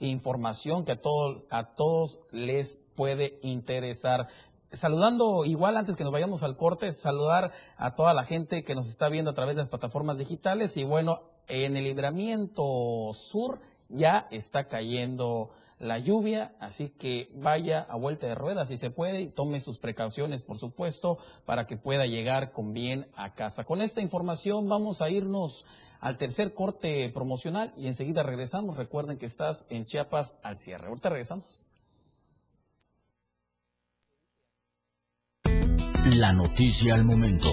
información 0.00 0.84
que 0.84 0.92
a 0.92 1.00
todos, 1.00 1.44
a 1.50 1.74
todos 1.74 2.18
les 2.30 2.80
puede 2.94 3.38
interesar. 3.42 4.28
Saludando 4.72 5.44
igual 5.44 5.76
antes 5.76 5.96
que 5.96 6.04
nos 6.04 6.12
vayamos 6.12 6.42
al 6.42 6.56
corte, 6.56 6.92
saludar 6.92 7.52
a 7.76 7.94
toda 7.94 8.14
la 8.14 8.24
gente 8.24 8.64
que 8.64 8.74
nos 8.74 8.88
está 8.88 9.08
viendo 9.08 9.30
a 9.30 9.34
través 9.34 9.54
de 9.54 9.62
las 9.62 9.68
plataformas 9.68 10.18
digitales 10.18 10.76
y 10.76 10.84
bueno, 10.84 11.22
en 11.48 11.76
el 11.76 11.84
libramiento 11.84 13.12
sur 13.14 13.60
ya 13.88 14.26
está 14.30 14.66
cayendo 14.66 15.50
la 15.78 15.98
lluvia, 15.98 16.54
así 16.58 16.88
que 16.88 17.30
vaya 17.34 17.86
a 17.88 17.96
vuelta 17.96 18.26
de 18.26 18.34
ruedas 18.34 18.68
si 18.68 18.76
se 18.76 18.90
puede 18.90 19.20
y 19.20 19.28
tome 19.28 19.60
sus 19.60 19.78
precauciones, 19.78 20.42
por 20.42 20.58
supuesto, 20.58 21.18
para 21.44 21.66
que 21.66 21.76
pueda 21.76 22.06
llegar 22.06 22.52
con 22.52 22.72
bien 22.72 23.08
a 23.14 23.34
casa. 23.34 23.64
Con 23.64 23.82
esta 23.82 24.00
información 24.00 24.68
vamos 24.68 25.02
a 25.02 25.10
irnos 25.10 25.66
al 26.00 26.18
tercer 26.18 26.54
corte 26.54 27.08
promocional 27.10 27.72
y 27.76 27.88
enseguida 27.88 28.22
regresamos. 28.22 28.76
Recuerden 28.76 29.18
que 29.18 29.26
estás 29.26 29.66
en 29.68 29.84
Chiapas 29.84 30.38
al 30.42 30.58
cierre. 30.58 30.88
Ahorita 30.88 31.10
regresamos. 31.10 31.66
La 36.04 36.32
noticia 36.32 36.94
al 36.94 37.04
momento. 37.04 37.48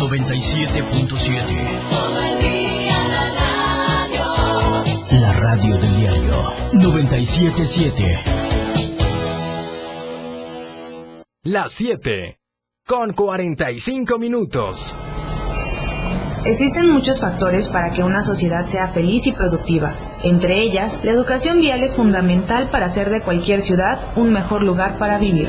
97.7. 0.00 2.37
radio 5.68 5.78
del 5.78 5.96
diario 5.96 6.42
977. 6.72 8.04
Las 11.44 11.72
7. 11.72 12.38
Con 12.86 13.12
45 13.12 14.18
minutos. 14.18 14.96
Existen 16.44 16.88
muchos 16.88 17.20
factores 17.20 17.68
para 17.68 17.92
que 17.92 18.02
una 18.02 18.20
sociedad 18.20 18.62
sea 18.62 18.88
feliz 18.88 19.26
y 19.26 19.32
productiva. 19.32 19.94
Entre 20.22 20.60
ellas, 20.60 21.00
la 21.04 21.10
educación 21.10 21.60
vial 21.60 21.82
es 21.82 21.96
fundamental 21.96 22.68
para 22.70 22.86
hacer 22.86 23.10
de 23.10 23.20
cualquier 23.20 23.60
ciudad 23.60 24.12
un 24.16 24.32
mejor 24.32 24.62
lugar 24.62 24.98
para 24.98 25.18
vivir. 25.18 25.48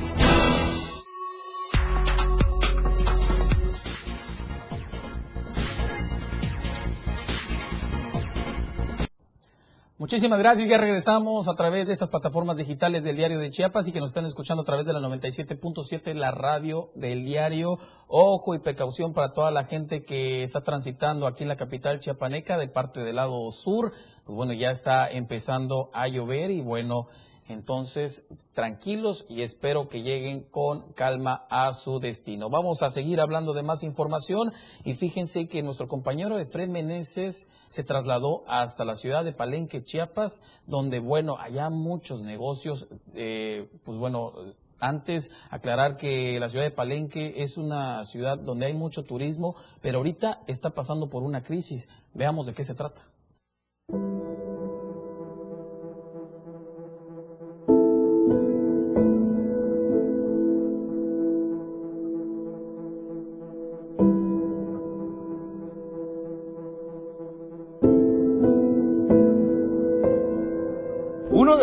Muchísimas 10.06 10.38
gracias. 10.38 10.68
Ya 10.68 10.78
regresamos 10.78 11.48
a 11.48 11.56
través 11.56 11.88
de 11.88 11.92
estas 11.92 12.10
plataformas 12.10 12.56
digitales 12.56 13.02
del 13.02 13.16
Diario 13.16 13.40
de 13.40 13.50
Chiapas 13.50 13.88
y 13.88 13.92
que 13.92 13.98
nos 13.98 14.10
están 14.10 14.24
escuchando 14.24 14.62
a 14.62 14.64
través 14.64 14.86
de 14.86 14.92
la 14.92 15.00
97.7, 15.00 16.14
la 16.14 16.30
radio 16.30 16.92
del 16.94 17.24
diario. 17.24 17.80
Ojo 18.06 18.54
y 18.54 18.60
precaución 18.60 19.12
para 19.12 19.32
toda 19.32 19.50
la 19.50 19.64
gente 19.64 20.04
que 20.04 20.44
está 20.44 20.60
transitando 20.60 21.26
aquí 21.26 21.42
en 21.42 21.48
la 21.48 21.56
capital 21.56 21.98
chiapaneca 21.98 22.56
de 22.56 22.68
parte 22.68 23.02
del 23.02 23.16
lado 23.16 23.50
sur. 23.50 23.92
Pues 24.24 24.36
bueno, 24.36 24.52
ya 24.52 24.70
está 24.70 25.10
empezando 25.10 25.90
a 25.92 26.06
llover 26.06 26.52
y 26.52 26.60
bueno, 26.60 27.08
entonces, 27.48 28.26
tranquilos 28.52 29.24
y 29.28 29.42
espero 29.42 29.88
que 29.88 30.02
lleguen 30.02 30.42
con 30.42 30.92
calma 30.92 31.46
a 31.48 31.72
su 31.72 32.00
destino. 32.00 32.50
Vamos 32.50 32.82
a 32.82 32.90
seguir 32.90 33.20
hablando 33.20 33.52
de 33.52 33.62
más 33.62 33.84
información 33.84 34.52
y 34.84 34.94
fíjense 34.94 35.46
que 35.46 35.62
nuestro 35.62 35.86
compañero 35.86 36.38
Efraín 36.38 36.72
Meneses 36.72 37.48
se 37.68 37.84
trasladó 37.84 38.44
hasta 38.48 38.84
la 38.84 38.94
ciudad 38.94 39.24
de 39.24 39.32
Palenque, 39.32 39.84
Chiapas, 39.84 40.42
donde, 40.66 40.98
bueno, 40.98 41.36
allá 41.38 41.70
muchos 41.70 42.20
negocios, 42.22 42.88
eh, 43.14 43.68
pues 43.84 43.96
bueno, 43.96 44.32
antes 44.80 45.30
aclarar 45.50 45.96
que 45.96 46.38
la 46.40 46.48
ciudad 46.48 46.64
de 46.64 46.70
Palenque 46.70 47.34
es 47.38 47.56
una 47.58 48.04
ciudad 48.04 48.38
donde 48.38 48.66
hay 48.66 48.74
mucho 48.74 49.04
turismo, 49.04 49.54
pero 49.80 49.98
ahorita 49.98 50.42
está 50.46 50.70
pasando 50.70 51.08
por 51.08 51.22
una 51.22 51.42
crisis. 51.42 51.88
Veamos 52.12 52.46
de 52.46 52.54
qué 52.54 52.64
se 52.64 52.74
trata. 52.74 53.02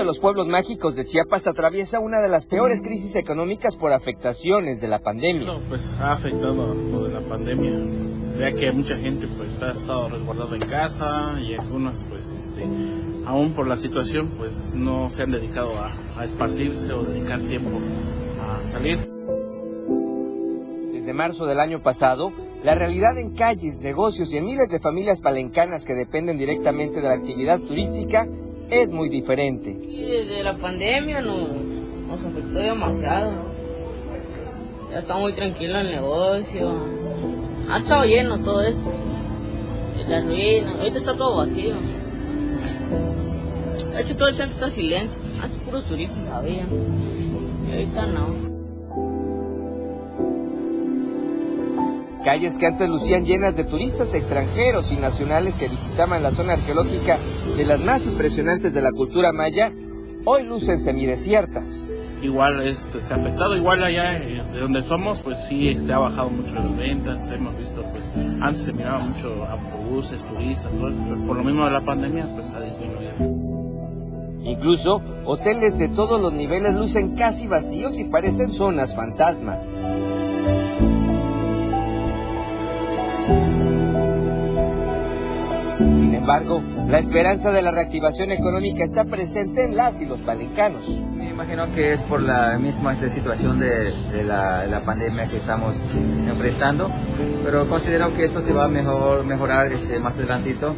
De 0.03 0.07
los 0.07 0.19
pueblos 0.19 0.47
mágicos 0.47 0.97
de 0.97 1.05
Chiapas 1.05 1.47
atraviesa 1.47 2.01
una 2.01 2.19
de 2.19 2.27
las 2.27 2.45
peores 2.45 2.81
crisis 2.81 3.15
económicas 3.15 3.77
por 3.77 3.93
afectaciones 3.93 4.81
de 4.81 4.89
la 4.89 4.99
pandemia. 4.99 5.45
No, 5.45 5.61
pues 5.69 5.97
ha 5.97 6.11
afectado 6.11 6.73
lo 6.73 7.07
de 7.07 7.13
la 7.13 7.21
pandemia, 7.21 7.71
ya 8.37 8.51
que 8.51 8.69
mucha 8.73 8.97
gente 8.97 9.29
pues 9.29 9.63
ha 9.63 9.69
estado 9.69 10.09
resguardada 10.09 10.55
en 10.55 10.69
casa 10.69 11.39
y 11.39 11.53
algunas 11.55 12.03
pues 12.03 12.21
este, 12.37 12.63
aún 13.25 13.53
por 13.53 13.65
la 13.65 13.77
situación 13.77 14.31
pues 14.37 14.73
no 14.75 15.09
se 15.09 15.23
han 15.23 15.31
dedicado 15.31 15.71
a, 15.79 15.93
a 16.17 16.25
esparcirse 16.25 16.91
o 16.91 17.03
dedicar 17.03 17.39
tiempo 17.39 17.69
a 18.41 18.67
salir. 18.67 18.99
Desde 20.91 21.13
marzo 21.13 21.45
del 21.45 21.61
año 21.61 21.81
pasado, 21.81 22.33
La 22.63 22.75
realidad 22.75 23.17
en 23.17 23.35
calles, 23.35 23.79
negocios 23.79 24.31
y 24.31 24.37
en 24.37 24.45
miles 24.45 24.69
de 24.69 24.79
familias 24.79 25.19
palencanas 25.19 25.85
que 25.85 25.93
dependen 25.93 26.37
directamente 26.37 27.01
de 27.01 27.09
la 27.09 27.15
actividad 27.15 27.59
turística 27.59 28.25
es 28.69 28.89
muy 28.89 29.09
diferente. 29.09 29.73
desde 29.73 30.43
la 30.43 30.57
pandemia 30.57 31.21
no, 31.21 31.47
nos 32.07 32.25
afectó 32.25 32.59
demasiado. 32.59 33.31
Ya 34.91 34.99
está 34.99 35.15
muy 35.15 35.33
tranquilo 35.33 35.79
el 35.79 35.87
negocio. 35.87 36.71
Ha 37.69 37.79
estado 37.79 38.05
lleno 38.05 38.39
todo 38.43 38.61
esto. 38.61 38.91
La 40.07 40.21
ruina, 40.21 40.71
ahorita 40.79 40.97
está 40.97 41.15
todo 41.15 41.37
vacío. 41.37 41.75
De 43.93 44.01
hecho, 44.01 44.15
todo 44.15 44.27
el 44.27 44.35
centro 44.35 44.53
está 44.53 44.65
en 44.65 44.71
silencio. 44.71 45.21
Antes 45.41 45.57
puros 45.59 45.85
turistas 45.85 46.27
había. 46.27 46.65
Y 47.67 47.71
ahorita 47.71 48.05
no. 48.07 48.52
Calles 52.23 52.57
que 52.57 52.67
antes 52.67 52.87
lucían 52.87 53.25
llenas 53.25 53.57
de 53.57 53.65
turistas 53.65 54.13
extranjeros 54.13 54.91
y 54.93 54.95
nacionales 54.95 55.57
que 55.57 55.67
visitaban 55.67 56.23
la 56.23 56.31
zona 56.31 56.53
arqueológica 56.53 57.17
de 57.57 57.65
las 57.65 57.83
más 57.83 58.05
impresionantes 58.05 58.73
de 58.73 58.81
la 58.81 58.93
cultura 58.93 59.33
maya, 59.33 59.73
hoy 60.23 60.43
lucen 60.43 60.79
semidesiertas. 60.79 61.91
Igual 62.21 62.65
este, 62.65 63.01
se 63.01 63.13
ha 63.13 63.17
afectado, 63.17 63.57
igual 63.57 63.83
allá 63.83 64.17
eh, 64.17 64.41
de 64.53 64.59
donde 64.61 64.81
somos, 64.83 65.21
pues 65.21 65.43
sí, 65.43 65.67
este, 65.67 65.91
ha 65.91 65.99
bajado 65.99 66.29
mucho 66.29 66.55
las 66.55 66.77
ventas, 66.77 67.29
hemos 67.29 67.57
visto, 67.57 67.83
pues 67.91 68.09
antes 68.39 68.61
se 68.61 68.71
miraba 68.71 68.99
mucho 68.99 69.45
autobuses, 69.45 70.23
turistas, 70.23 70.71
todo, 70.71 70.93
pues, 71.09 71.19
por 71.19 71.35
lo 71.35 71.43
mismo 71.43 71.65
de 71.65 71.71
la 71.71 71.81
pandemia, 71.81 72.29
pues 72.33 72.49
ha 72.53 72.61
disminuido. 72.61 73.43
Incluso, 74.43 75.01
hoteles 75.25 75.77
de 75.77 75.89
todos 75.89 76.21
los 76.21 76.31
niveles 76.31 76.73
lucen 76.73 77.15
casi 77.15 77.47
vacíos 77.47 77.99
y 77.99 78.05
parecen 78.05 78.51
zonas 78.51 78.95
fantasma. 78.95 79.59
Embargo, 86.23 86.61
la 86.87 86.99
esperanza 86.99 87.51
de 87.51 87.61
la 87.61 87.71
reactivación 87.71 88.31
económica 88.31 88.85
está 88.85 89.03
presente 89.03 89.65
en 89.65 89.75
las 89.75 90.01
y 90.01 90.05
los 90.05 90.21
palencanos. 90.21 90.87
Me 91.17 91.29
imagino 91.29 91.69
que 91.75 91.91
es 91.91 92.01
por 92.01 92.21
la 92.21 92.57
misma 92.57 92.95
situación 92.95 93.59
de, 93.59 93.91
de 94.09 94.23
la, 94.23 94.65
la, 94.65 94.79
pandemia 94.85 95.27
que 95.27 95.37
estamos 95.37 95.75
enfrentando, 95.93 96.89
pero 97.43 97.67
considero 97.67 98.13
que 98.13 98.23
esto 98.23 98.39
se 98.39 98.53
va 98.53 98.65
a 98.65 98.67
mejor, 98.69 99.25
mejorar 99.25 99.67
este, 99.67 99.99
más 99.99 100.15
adelantito. 100.15 100.75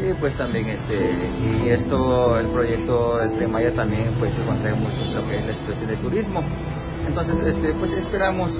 Y 0.00 0.12
pues 0.14 0.36
también 0.36 0.66
este 0.66 0.94
y 0.94 1.68
esto 1.70 2.38
el 2.38 2.46
proyecto 2.48 3.18
del 3.18 3.32
Tren 3.32 3.50
Maya 3.50 3.72
también 3.72 4.14
pues 4.20 4.32
contrae 4.46 4.72
mucho 4.74 4.96
lo 5.12 5.28
que 5.28 5.36
es 5.38 5.46
la 5.46 5.54
situación 5.54 5.88
de 5.88 5.96
turismo. 5.96 6.42
Entonces 7.06 7.36
este 7.44 7.72
pues 7.74 7.92
esperamos 7.94 8.52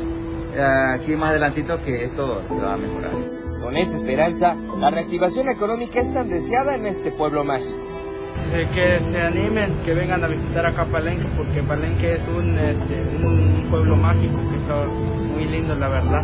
eh, 0.57 0.97
aquí 0.97 1.15
más 1.15 1.31
adelantito 1.31 1.81
que 1.83 2.07
esto 2.07 2.43
se 2.49 2.61
va 2.61 2.75
a 2.75 2.77
mejorar 2.77 3.48
con 3.69 3.77
esa 3.77 3.97
esperanza, 3.97 4.55
la 4.79 4.89
reactivación 4.89 5.51
económica 5.51 6.01
es 6.01 6.11
tan 6.11 6.31
deseada 6.31 6.75
en 6.75 6.87
este 6.87 7.13
pueblo 7.13 7.45
mágico. 7.45 7.77
que 8.75 8.99
se 9.01 9.21
animen, 9.21 9.71
que 9.85 9.93
vengan 9.93 10.25
a 10.25 10.27
visitar 10.27 10.65
acá 10.65 10.87
Palenque, 10.87 11.27
porque 11.37 11.63
Palenque 11.63 12.15
es 12.15 12.29
un, 12.29 12.57
este, 12.57 12.95
un 12.95 13.67
pueblo 13.69 13.95
mágico 13.97 14.37
que 14.49 14.57
está 14.57 14.87
muy 14.87 15.45
lindo, 15.45 15.75
la 15.75 15.89
verdad. 15.89 16.23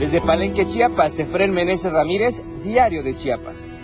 Desde 0.00 0.20
Palenque, 0.20 0.66
Chiapas, 0.66 1.16
Efren 1.20 1.52
Meneses 1.52 1.92
Ramírez, 1.92 2.42
Diario 2.64 3.04
de 3.04 3.14
Chiapas. 3.14 3.80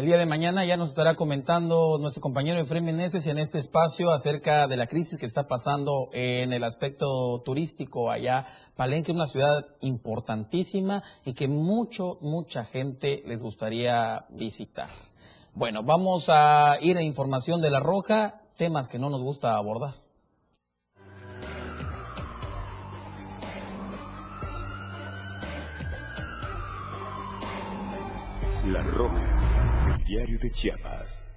El 0.00 0.06
día 0.06 0.16
de 0.16 0.24
mañana 0.24 0.64
ya 0.64 0.78
nos 0.78 0.88
estará 0.88 1.14
comentando 1.14 1.98
nuestro 2.00 2.22
compañero 2.22 2.58
Efraín 2.58 2.86
Meneses 2.86 3.26
en 3.26 3.36
este 3.36 3.58
espacio 3.58 4.14
acerca 4.14 4.66
de 4.66 4.78
la 4.78 4.86
crisis 4.86 5.18
que 5.18 5.26
está 5.26 5.46
pasando 5.46 6.08
en 6.14 6.54
el 6.54 6.64
aspecto 6.64 7.38
turístico 7.44 8.10
allá. 8.10 8.46
Palenque, 8.76 9.12
una 9.12 9.26
ciudad 9.26 9.66
importantísima 9.82 11.02
y 11.22 11.34
que 11.34 11.48
mucho, 11.48 12.16
mucha 12.22 12.64
gente 12.64 13.22
les 13.26 13.42
gustaría 13.42 14.24
visitar. 14.30 14.88
Bueno, 15.52 15.82
vamos 15.82 16.30
a 16.30 16.78
ir 16.80 16.96
a 16.96 17.02
información 17.02 17.60
de 17.60 17.70
La 17.70 17.80
Roja, 17.80 18.40
temas 18.56 18.88
que 18.88 18.98
no 18.98 19.10
nos 19.10 19.20
gusta 19.20 19.54
abordar. 19.54 19.96
La 28.64 28.82
Roja 28.82 29.39
Diario 30.10 30.40
de 30.40 30.50
Chiapas. 30.50 31.29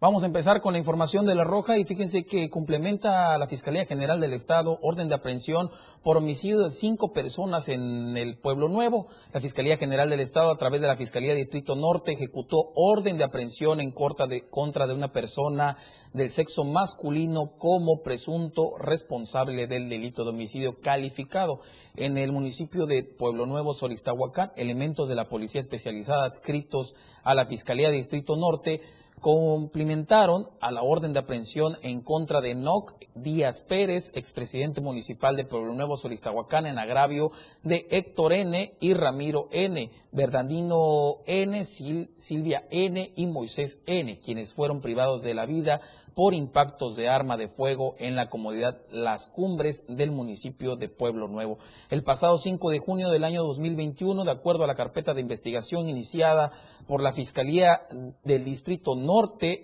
Vamos 0.00 0.22
a 0.22 0.26
empezar 0.26 0.60
con 0.60 0.74
la 0.74 0.78
información 0.78 1.26
de 1.26 1.34
La 1.34 1.42
Roja 1.42 1.76
y 1.76 1.84
fíjense 1.84 2.22
que 2.22 2.50
complementa 2.50 3.34
a 3.34 3.38
la 3.38 3.48
Fiscalía 3.48 3.84
General 3.84 4.20
del 4.20 4.32
Estado 4.32 4.78
orden 4.80 5.08
de 5.08 5.16
aprehensión 5.16 5.72
por 6.04 6.16
homicidio 6.16 6.60
de 6.60 6.70
cinco 6.70 7.12
personas 7.12 7.68
en 7.68 8.16
el 8.16 8.38
Pueblo 8.38 8.68
Nuevo. 8.68 9.08
La 9.32 9.40
Fiscalía 9.40 9.76
General 9.76 10.08
del 10.08 10.20
Estado 10.20 10.52
a 10.52 10.56
través 10.56 10.80
de 10.80 10.86
la 10.86 10.96
Fiscalía 10.96 11.34
Distrito 11.34 11.74
Norte 11.74 12.12
ejecutó 12.12 12.70
orden 12.76 13.18
de 13.18 13.24
aprehensión 13.24 13.80
en 13.80 13.90
contra 13.90 14.28
de, 14.28 14.48
contra 14.48 14.86
de 14.86 14.94
una 14.94 15.10
persona 15.10 15.76
del 16.12 16.30
sexo 16.30 16.62
masculino 16.62 17.56
como 17.58 18.04
presunto 18.04 18.78
responsable 18.78 19.66
del 19.66 19.88
delito 19.88 20.22
de 20.22 20.30
homicidio 20.30 20.78
calificado. 20.80 21.58
En 21.96 22.18
el 22.18 22.30
municipio 22.30 22.86
de 22.86 23.02
Pueblo 23.02 23.46
Nuevo, 23.46 23.74
Solistahuacán, 23.74 24.52
elementos 24.54 25.08
de 25.08 25.16
la 25.16 25.28
Policía 25.28 25.60
Especializada 25.60 26.24
adscritos 26.24 26.94
a 27.24 27.34
la 27.34 27.46
Fiscalía 27.46 27.90
Distrito 27.90 28.36
Norte 28.36 28.80
complementaron 29.20 30.48
a 30.60 30.70
la 30.70 30.82
orden 30.82 31.12
de 31.12 31.20
aprehensión 31.20 31.76
en 31.82 32.00
contra 32.00 32.40
de 32.40 32.54
Noc 32.54 32.94
Díaz 33.14 33.60
Pérez, 33.62 34.12
expresidente 34.14 34.80
municipal 34.80 35.36
de 35.36 35.44
Pueblo 35.44 35.74
Nuevo, 35.74 35.96
Solistahuacán, 35.96 36.66
en 36.66 36.78
agravio 36.78 37.32
de 37.62 37.86
Héctor 37.90 38.32
N. 38.32 38.74
y 38.80 38.94
Ramiro 38.94 39.48
N., 39.50 39.90
Bernardino 40.12 41.16
N., 41.26 41.64
Silvia 41.64 42.66
N. 42.70 43.12
y 43.16 43.26
Moisés 43.26 43.80
N., 43.86 44.18
quienes 44.18 44.54
fueron 44.54 44.80
privados 44.80 45.22
de 45.22 45.34
la 45.34 45.46
vida 45.46 45.80
por 46.14 46.34
impactos 46.34 46.96
de 46.96 47.08
arma 47.08 47.36
de 47.36 47.46
fuego 47.46 47.94
en 47.98 48.16
la 48.16 48.28
comodidad 48.28 48.80
Las 48.90 49.28
Cumbres 49.28 49.84
del 49.88 50.10
municipio 50.10 50.74
de 50.74 50.88
Pueblo 50.88 51.28
Nuevo. 51.28 51.58
El 51.90 52.02
pasado 52.02 52.38
5 52.38 52.70
de 52.70 52.80
junio 52.80 53.10
del 53.10 53.22
año 53.22 53.44
2021, 53.44 54.24
de 54.24 54.30
acuerdo 54.32 54.64
a 54.64 54.66
la 54.66 54.74
carpeta 54.74 55.14
de 55.14 55.20
investigación 55.20 55.88
iniciada 55.88 56.50
por 56.88 57.02
la 57.02 57.12
Fiscalía 57.12 57.82
del 58.24 58.44
Distrito 58.44 58.96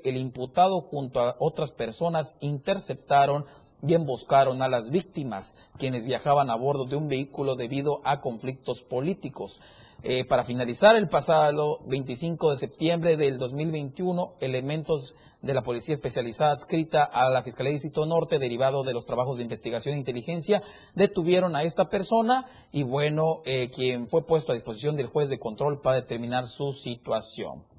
el 0.05 0.17
imputado 0.17 0.81
junto 0.81 1.21
a 1.21 1.37
otras 1.39 1.71
personas 1.71 2.37
interceptaron 2.41 3.45
y 3.87 3.95
emboscaron 3.95 4.63
a 4.63 4.69
las 4.69 4.91
víctimas, 4.91 5.55
quienes 5.79 6.07
viajaban 6.07 6.49
a 6.49 6.55
bordo 6.55 6.87
de 6.87 6.97
un 6.97 7.09
vehículo 7.09 7.55
debido 7.55 8.01
a 8.05 8.21
conflictos 8.21 8.81
políticos. 8.81 9.61
Eh, 10.03 10.25
para 10.25 10.45
finalizar, 10.45 10.97
el 10.97 11.09
pasado 11.09 11.81
25 11.87 12.51
de 12.51 12.57
septiembre 12.57 13.17
del 13.17 13.39
2021, 13.39 14.35
elementos 14.41 15.15
de 15.41 15.55
la 15.55 15.63
Policía 15.63 15.95
Especializada 15.95 16.53
adscrita 16.53 17.05
a 17.05 17.31
la 17.31 17.43
Fiscalía 17.43 17.71
de 17.71 17.75
Distrito 17.75 18.07
Norte, 18.07 18.39
derivado 18.39 18.83
de 18.83 18.93
los 18.93 19.07
trabajos 19.07 19.37
de 19.37 19.43
investigación 19.43 19.95
e 19.95 19.99
inteligencia, 19.99 20.63
detuvieron 20.95 21.57
a 21.57 21.63
esta 21.63 21.89
persona 21.89 22.47
y 22.73 22.83
bueno, 22.83 23.43
eh, 23.45 23.71
quien 23.71 24.07
fue 24.07 24.27
puesto 24.27 24.53
a 24.53 24.55
disposición 24.55 24.97
del 24.97 25.09
juez 25.09 25.29
de 25.29 25.39
control 25.39 25.81
para 25.81 25.97
determinar 25.97 26.47
su 26.47 26.73
situación. 26.73 27.74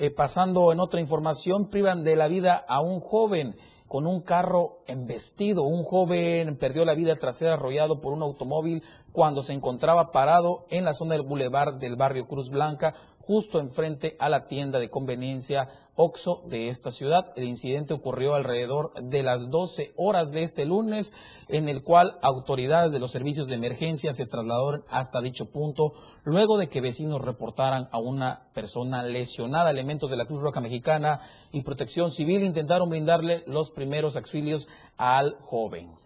Eh, 0.00 0.10
pasando 0.12 0.70
en 0.70 0.78
otra 0.78 1.00
información, 1.00 1.70
privan 1.70 2.04
de 2.04 2.14
la 2.14 2.28
vida 2.28 2.54
a 2.68 2.80
un 2.80 3.00
joven 3.00 3.56
con 3.88 4.06
un 4.06 4.20
carro 4.20 4.78
embestido. 4.86 5.64
Un 5.64 5.82
joven 5.82 6.56
perdió 6.56 6.84
la 6.84 6.94
vida 6.94 7.16
tras 7.16 7.38
ser 7.38 7.48
arrollado 7.48 8.00
por 8.00 8.12
un 8.12 8.22
automóvil 8.22 8.84
cuando 9.10 9.42
se 9.42 9.54
encontraba 9.54 10.12
parado 10.12 10.66
en 10.70 10.84
la 10.84 10.94
zona 10.94 11.14
del 11.14 11.26
bulevar 11.26 11.80
del 11.80 11.96
barrio 11.96 12.28
Cruz 12.28 12.48
Blanca, 12.48 12.94
justo 13.28 13.60
enfrente 13.60 14.16
a 14.18 14.30
la 14.30 14.46
tienda 14.46 14.78
de 14.78 14.88
conveniencia 14.88 15.68
Oxo 15.96 16.44
de 16.46 16.68
esta 16.68 16.90
ciudad. 16.90 17.34
El 17.36 17.44
incidente 17.44 17.92
ocurrió 17.92 18.34
alrededor 18.34 18.94
de 19.02 19.22
las 19.22 19.50
12 19.50 19.92
horas 19.96 20.30
de 20.30 20.44
este 20.44 20.64
lunes, 20.64 21.12
en 21.48 21.68
el 21.68 21.82
cual 21.82 22.18
autoridades 22.22 22.90
de 22.90 23.00
los 23.00 23.10
servicios 23.10 23.46
de 23.46 23.56
emergencia 23.56 24.14
se 24.14 24.24
trasladaron 24.24 24.82
hasta 24.88 25.20
dicho 25.20 25.50
punto, 25.50 25.92
luego 26.24 26.56
de 26.56 26.68
que 26.68 26.80
vecinos 26.80 27.20
reportaran 27.20 27.86
a 27.92 27.98
una 27.98 28.48
persona 28.54 29.02
lesionada. 29.02 29.70
Elementos 29.70 30.08
de 30.08 30.16
la 30.16 30.24
Cruz 30.24 30.40
Roja 30.40 30.62
Mexicana 30.62 31.20
y 31.52 31.60
Protección 31.60 32.10
Civil 32.10 32.44
intentaron 32.44 32.88
brindarle 32.88 33.42
los 33.46 33.70
primeros 33.72 34.16
auxilios 34.16 34.68
al 34.96 35.36
joven. 35.38 35.97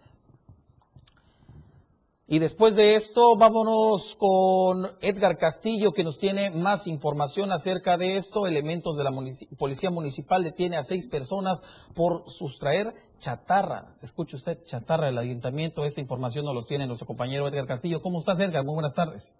Y 2.33 2.39
después 2.39 2.75
de 2.75 2.95
esto, 2.95 3.37
vámonos 3.37 4.17
con 4.17 4.89
Edgar 5.03 5.37
Castillo, 5.37 5.91
que 5.95 6.03
nos 6.03 6.17
tiene 6.17 6.49
más 6.49 6.87
información 6.87 7.51
acerca 7.51 7.95
de 7.95 8.17
esto. 8.17 8.47
Elementos 8.47 8.97
de 8.97 9.03
la 9.03 9.11
Policía 9.59 9.91
Municipal 9.91 10.41
detiene 10.41 10.77
a 10.77 10.81
seis 10.81 11.07
personas 11.07 11.61
por 11.95 12.23
sustraer 12.25 12.87
chatarra. 13.19 13.93
Escuche 14.01 14.35
usted, 14.35 14.57
chatarra 14.63 15.05
del 15.13 15.19
ayuntamiento. 15.19 15.85
Esta 15.85 16.01
información 16.01 16.45
nos 16.45 16.55
los 16.55 16.65
tiene 16.65 16.87
nuestro 16.87 17.05
compañero 17.05 17.47
Edgar 17.47 17.67
Castillo. 17.67 18.01
¿Cómo 18.01 18.17
estás, 18.17 18.39
Edgar? 18.39 18.65
Muy 18.65 18.73
buenas 18.73 18.95
tardes. 18.95 19.37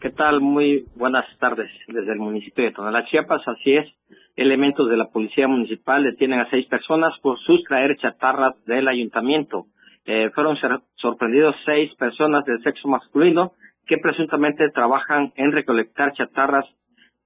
¿Qué 0.00 0.10
tal? 0.10 0.40
Muy 0.40 0.86
buenas 0.94 1.26
tardes 1.40 1.68
desde 1.88 2.12
el 2.12 2.20
municipio 2.20 2.62
de 2.62 2.70
Tonalá, 2.70 3.04
Chiapas. 3.10 3.42
Así 3.48 3.74
es. 3.74 3.90
Elementos 4.36 4.88
de 4.88 4.96
la 4.96 5.08
Policía 5.10 5.48
Municipal 5.48 6.04
detienen 6.04 6.38
a 6.38 6.48
seis 6.48 6.68
personas 6.68 7.12
por 7.22 7.40
sustraer 7.40 7.96
chatarras 7.98 8.54
del 8.66 8.86
ayuntamiento. 8.86 9.66
Eh, 10.06 10.30
fueron 10.34 10.56
sorprendidos 10.96 11.56
seis 11.64 11.94
personas 11.94 12.44
del 12.44 12.62
sexo 12.62 12.88
masculino 12.88 13.52
que 13.86 13.98
presuntamente 13.98 14.70
trabajan 14.70 15.32
en 15.36 15.52
recolectar 15.52 16.12
chatarras 16.12 16.66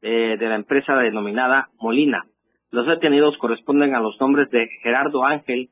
eh, 0.03 0.37
de 0.39 0.49
la 0.49 0.55
empresa 0.55 0.95
denominada 0.97 1.69
Molina. 1.81 2.25
Los 2.71 2.87
detenidos 2.87 3.37
corresponden 3.39 3.95
a 3.95 4.01
los 4.01 4.21
nombres 4.21 4.51
de 4.51 4.69
Gerardo 4.83 5.25
Ángel 5.25 5.71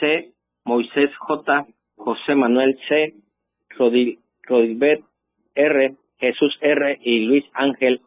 C., 0.00 0.32
Moisés 0.64 1.10
J., 1.16 1.66
José 1.96 2.34
Manuel 2.34 2.78
C., 2.88 3.14
Rodilbert 3.70 5.02
R., 5.54 5.96
Jesús 6.18 6.58
R. 6.60 6.98
y 7.02 7.26
Luis 7.26 7.44
Ángel 7.54 8.00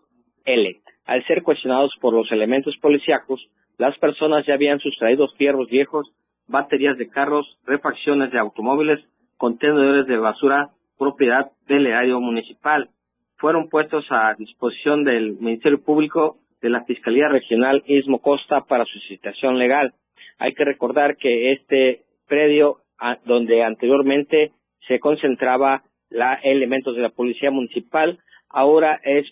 L. 0.45 0.81
Al 1.05 1.25
ser 1.25 1.43
cuestionados 1.43 1.91
por 1.99 2.13
los 2.13 2.31
elementos 2.31 2.77
policíacos, 2.77 3.47
las 3.77 3.97
personas 3.97 4.45
ya 4.45 4.53
habían 4.53 4.79
sustraído 4.79 5.27
fierros 5.37 5.67
viejos, 5.69 6.11
baterías 6.47 6.97
de 6.97 7.09
carros, 7.09 7.57
refacciones 7.65 8.31
de 8.31 8.39
automóviles, 8.39 8.99
contenedores 9.37 10.07
de 10.07 10.17
basura 10.17 10.69
propiedad 10.97 11.51
del 11.67 11.87
erario 11.87 12.19
municipal. 12.19 12.89
Fueron 13.37 13.69
puestos 13.69 14.05
a 14.11 14.35
disposición 14.37 15.03
del 15.03 15.37
Ministerio 15.39 15.81
Público 15.81 16.37
de 16.61 16.69
la 16.69 16.83
Fiscalía 16.83 17.27
Regional 17.27 17.83
Istmo 17.87 18.19
Costa 18.19 18.61
para 18.61 18.85
su 18.85 18.99
citación 19.07 19.57
legal. 19.57 19.93
Hay 20.37 20.53
que 20.53 20.63
recordar 20.63 21.17
que 21.17 21.53
este 21.53 22.03
predio 22.27 22.77
donde 23.25 23.63
anteriormente 23.63 24.51
se 24.87 24.99
concentraba 24.99 25.83
la 26.09 26.35
elementos 26.35 26.95
de 26.95 27.01
la 27.01 27.09
Policía 27.09 27.49
Municipal, 27.49 28.19
ahora 28.49 28.99
es 29.03 29.25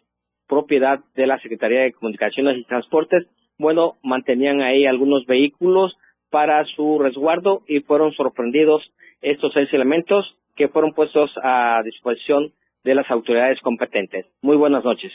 propiedad 0.47 1.01
de 1.15 1.27
la 1.27 1.39
Secretaría 1.39 1.81
de 1.81 1.93
Comunicaciones 1.93 2.57
y 2.57 2.63
Transportes. 2.63 3.27
Bueno, 3.59 3.97
mantenían 4.01 4.61
ahí 4.61 4.87
algunos 4.87 5.25
vehículos 5.27 5.95
para 6.29 6.63
su 6.75 6.99
resguardo 6.99 7.63
y 7.67 7.79
fueron 7.81 8.11
sorprendidos 8.13 8.81
estos 9.21 9.51
seis 9.53 9.69
elementos 9.73 10.25
que 10.55 10.67
fueron 10.67 10.93
puestos 10.93 11.31
a 11.43 11.81
disposición 11.83 12.53
de 12.83 12.95
las 12.95 13.09
autoridades 13.09 13.59
competentes. 13.61 14.25
Muy 14.41 14.57
buenas 14.57 14.83
noches. 14.83 15.11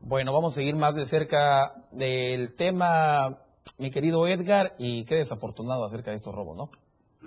Bueno, 0.00 0.32
vamos 0.32 0.52
a 0.52 0.60
seguir 0.60 0.74
más 0.74 0.96
de 0.96 1.04
cerca 1.04 1.74
del 1.92 2.56
tema, 2.56 3.38
mi 3.78 3.90
querido 3.90 4.26
Edgar, 4.26 4.72
y 4.78 5.04
qué 5.04 5.16
desafortunado 5.16 5.84
acerca 5.84 6.10
de 6.10 6.16
estos 6.16 6.34
robos, 6.34 6.56
¿no? 6.56 6.70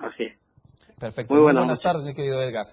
Así 0.02 0.26
Perfecto. 1.00 1.34
Muy 1.34 1.44
buenas, 1.44 1.80
tardes, 1.80 2.04
mi 2.04 2.14
querido 2.14 2.42
Edgar. 2.42 2.68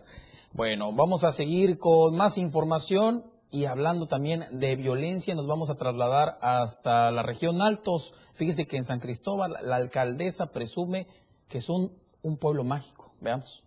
Bueno, 0.52 0.92
vamos 0.92 1.24
a 1.24 1.30
seguir 1.30 1.78
con 1.78 2.16
más 2.16 2.36
información 2.38 3.24
y 3.52 3.66
hablando 3.66 4.06
también 4.06 4.44
de 4.50 4.74
violencia, 4.76 5.34
nos 5.34 5.46
vamos 5.46 5.68
a 5.68 5.76
trasladar 5.76 6.38
hasta 6.40 7.10
la 7.10 7.22
región 7.22 7.60
Altos. 7.60 8.14
Fíjese 8.32 8.66
que 8.66 8.78
en 8.78 8.84
San 8.84 8.98
Cristóbal 8.98 9.56
la 9.62 9.76
alcaldesa 9.76 10.52
presume 10.52 11.06
que 11.48 11.60
son 11.60 11.92
un 12.22 12.38
pueblo 12.38 12.64
mágico. 12.64 13.14
Veamos. 13.20 13.62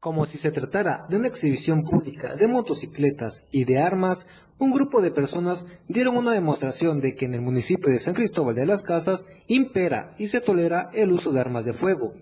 Como 0.00 0.24
si 0.24 0.38
se 0.38 0.50
tratara 0.50 1.06
de 1.10 1.16
una 1.16 1.28
exhibición 1.28 1.84
pública 1.84 2.36
de 2.36 2.48
motocicletas 2.48 3.44
y 3.50 3.64
de 3.64 3.78
armas, 3.78 4.26
un 4.58 4.72
grupo 4.72 5.02
de 5.02 5.10
personas 5.10 5.66
dieron 5.86 6.16
una 6.16 6.32
demostración 6.32 7.02
de 7.02 7.14
que 7.14 7.26
en 7.26 7.34
el 7.34 7.42
municipio 7.42 7.90
de 7.90 7.98
San 7.98 8.14
Cristóbal 8.14 8.54
de 8.54 8.66
las 8.66 8.82
Casas 8.82 9.26
impera 9.46 10.14
y 10.16 10.28
se 10.28 10.40
tolera 10.40 10.90
el 10.94 11.12
uso 11.12 11.32
de 11.32 11.40
armas 11.40 11.66
de 11.66 11.74
fuego. 11.74 12.14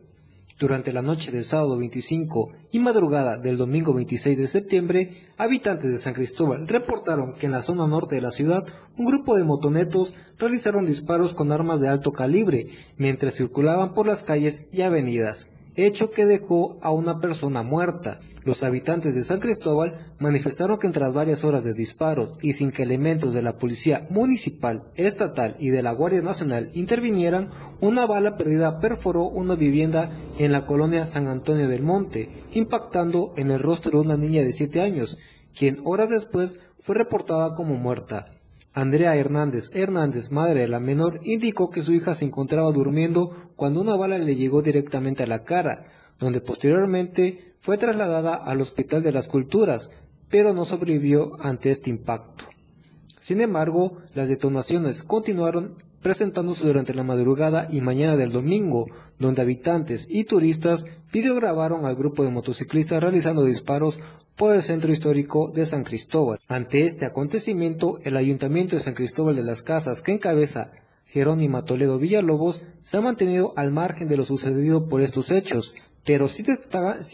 Durante 0.63 0.93
la 0.93 1.03
noche 1.03 1.33
del 1.33 1.43
sábado 1.43 1.77
25 1.77 2.53
y 2.71 2.79
madrugada 2.79 3.37
del 3.37 3.57
domingo 3.57 3.93
26 3.95 4.39
de 4.39 4.47
septiembre, 4.47 5.11
habitantes 5.37 5.91
de 5.91 5.99
San 5.99 6.15
Cristóbal 6.15 6.69
reportaron 6.69 7.33
que 7.35 7.47
en 7.47 7.53
la 7.53 7.65
zona 7.65 7.89
norte 7.89 8.15
de 8.15 8.21
la 8.21 8.31
ciudad 8.31 8.65
un 8.97 9.07
grupo 9.07 9.35
de 9.35 9.43
motonetos 9.43 10.15
realizaron 10.39 10.87
disparos 10.87 11.35
con 11.35 11.51
armas 11.51 11.81
de 11.81 11.89
alto 11.89 12.13
calibre 12.13 12.69
mientras 12.97 13.35
circulaban 13.35 13.93
por 13.93 14.07
las 14.07 14.23
calles 14.23 14.65
y 14.71 14.83
avenidas 14.83 15.49
hecho 15.75 16.11
que 16.11 16.27
dejó 16.27 16.79
a 16.83 16.91
una 16.91 17.21
persona 17.21 17.63
muerta. 17.63 18.21
Los 18.45 18.63
habitantes 18.65 19.15
de 19.15 19.25
San 19.25 19.41
Cristóbal 19.41 20.13
manifestaron 20.19 20.79
que 20.79 20.89
tras 20.89 21.15
varias 21.15 21.45
horas 21.45 21.65
de 21.65 21.75
disparos 21.75 22.37
y 22.43 22.53
sin 22.55 22.71
que 22.71 22.83
elementos 22.83 23.33
de 23.33 23.43
la 23.43 23.57
policía 23.57 24.07
municipal, 24.11 24.85
estatal 24.97 25.57
y 25.59 25.71
de 25.71 25.83
la 25.83 25.93
Guardia 25.93 26.23
Nacional 26.23 26.71
intervinieran, 26.75 27.51
una 27.81 28.07
bala 28.07 28.37
perdida 28.37 28.81
perforó 28.81 29.25
una 29.25 29.55
vivienda 29.55 30.11
en 30.39 30.53
la 30.53 30.67
colonia 30.67 31.07
San 31.07 31.29
Antonio 31.29 31.69
del 31.69 31.83
Monte, 31.83 32.29
impactando 32.53 33.33
en 33.37 33.51
el 33.51 33.61
rostro 33.61 33.93
de 33.93 34.07
una 34.07 34.17
niña 34.17 34.43
de 34.43 34.53
7 34.53 34.81
años, 34.81 35.19
quien 35.57 35.77
horas 35.85 36.11
después 36.11 36.61
fue 36.81 36.97
reportada 36.97 37.55
como 37.55 37.75
muerta. 37.77 38.27
Andrea 38.75 39.15
Hernández 39.17 39.71
Hernández, 39.75 40.31
madre 40.31 40.61
de 40.61 40.69
la 40.69 40.81
menor, 40.81 41.21
indicó 41.25 41.71
que 41.71 41.83
su 41.83 41.93
hija 41.93 42.15
se 42.15 42.25
encontraba 42.25 42.73
durmiendo 42.73 43.51
cuando 43.55 43.83
una 43.83 43.97
bala 43.97 44.17
le 44.19 44.35
llegó 44.35 44.63
directamente 44.63 45.23
a 45.23 45.27
la 45.27 45.45
cara, 45.45 45.87
donde 46.19 46.41
posteriormente 46.41 47.55
fue 47.61 47.77
trasladada 47.77 48.35
al 48.35 48.61
Hospital 48.61 49.03
de 49.03 49.13
las 49.13 49.29
Culturas, 49.29 49.91
pero 50.31 50.55
no 50.55 50.65
sobrevivió 50.65 51.37
ante 51.41 51.71
este 51.71 51.91
impacto. 51.91 52.45
Sin 53.21 53.41
embargo, 53.41 53.99
las 54.15 54.29
detonaciones 54.29 55.03
continuaron 55.03 55.75
presentándose 56.03 56.67
durante 56.67 56.95
la 56.95 57.05
madrugada 57.05 57.69
y 57.71 57.81
mañana 57.81 58.17
del 58.17 58.33
domingo, 58.33 58.87
donde 59.23 59.41
habitantes 59.41 60.07
y 60.11 60.25
turistas 60.25 60.85
videograbaron 61.13 61.87
al 61.87 61.97
grupo 61.97 62.23
de 62.25 62.31
motociclistas 62.31 63.03
realizando 63.03 63.45
disparos 63.45 63.99
por 64.37 64.55
el 64.55 64.63
centro 64.63 64.93
histórico 64.93 65.51
de 65.51 65.65
San 65.65 65.85
Cristóbal. 65.85 66.39
Ante 66.49 66.85
este 66.85 67.07
acontecimiento, 67.07 67.99
el 68.05 68.17
Ayuntamiento 68.17 68.77
de 68.77 68.83
San 68.83 68.95
Cristóbal 68.95 69.37
de 69.37 69.45
las 69.45 69.63
Casas, 69.63 70.03
que 70.03 70.13
encabeza 70.13 70.73
Jerónima 71.07 71.65
Toledo 71.65 71.99
Villalobos, 71.99 72.63
se 72.83 72.97
ha 72.97 73.01
mantenido 73.01 73.53
al 73.57 73.73
margen 73.73 74.09
de 74.09 74.17
lo 74.17 74.25
sucedido 74.25 74.89
por 74.89 75.03
estos 75.03 75.31
hechos, 75.31 75.75
pero 76.05 76.27
sí, 76.27 76.43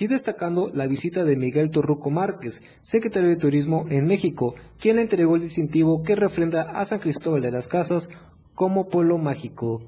destacando 0.09 0.71
la 0.73 0.87
visita 0.87 1.25
de 1.25 1.37
Miguel 1.37 1.71
Torruco 1.71 2.09
Márquez, 2.09 2.63
secretario 2.83 3.29
de 3.29 3.37
Turismo 3.37 3.85
en 3.91 4.07
México, 4.07 4.55
quien 4.79 4.97
le 4.97 5.03
entregó 5.03 5.37
el 5.37 5.43
distintivo 5.43 6.03
que 6.03 6.17
refrenda 6.17 6.63
a 6.63 6.85
San 6.85 7.01
Cristóbal 7.01 7.43
de 7.43 7.51
las 7.51 7.69
Casas 7.69 8.09
como 8.55 8.89
pueblo 8.89 9.19
mágico. 9.19 9.83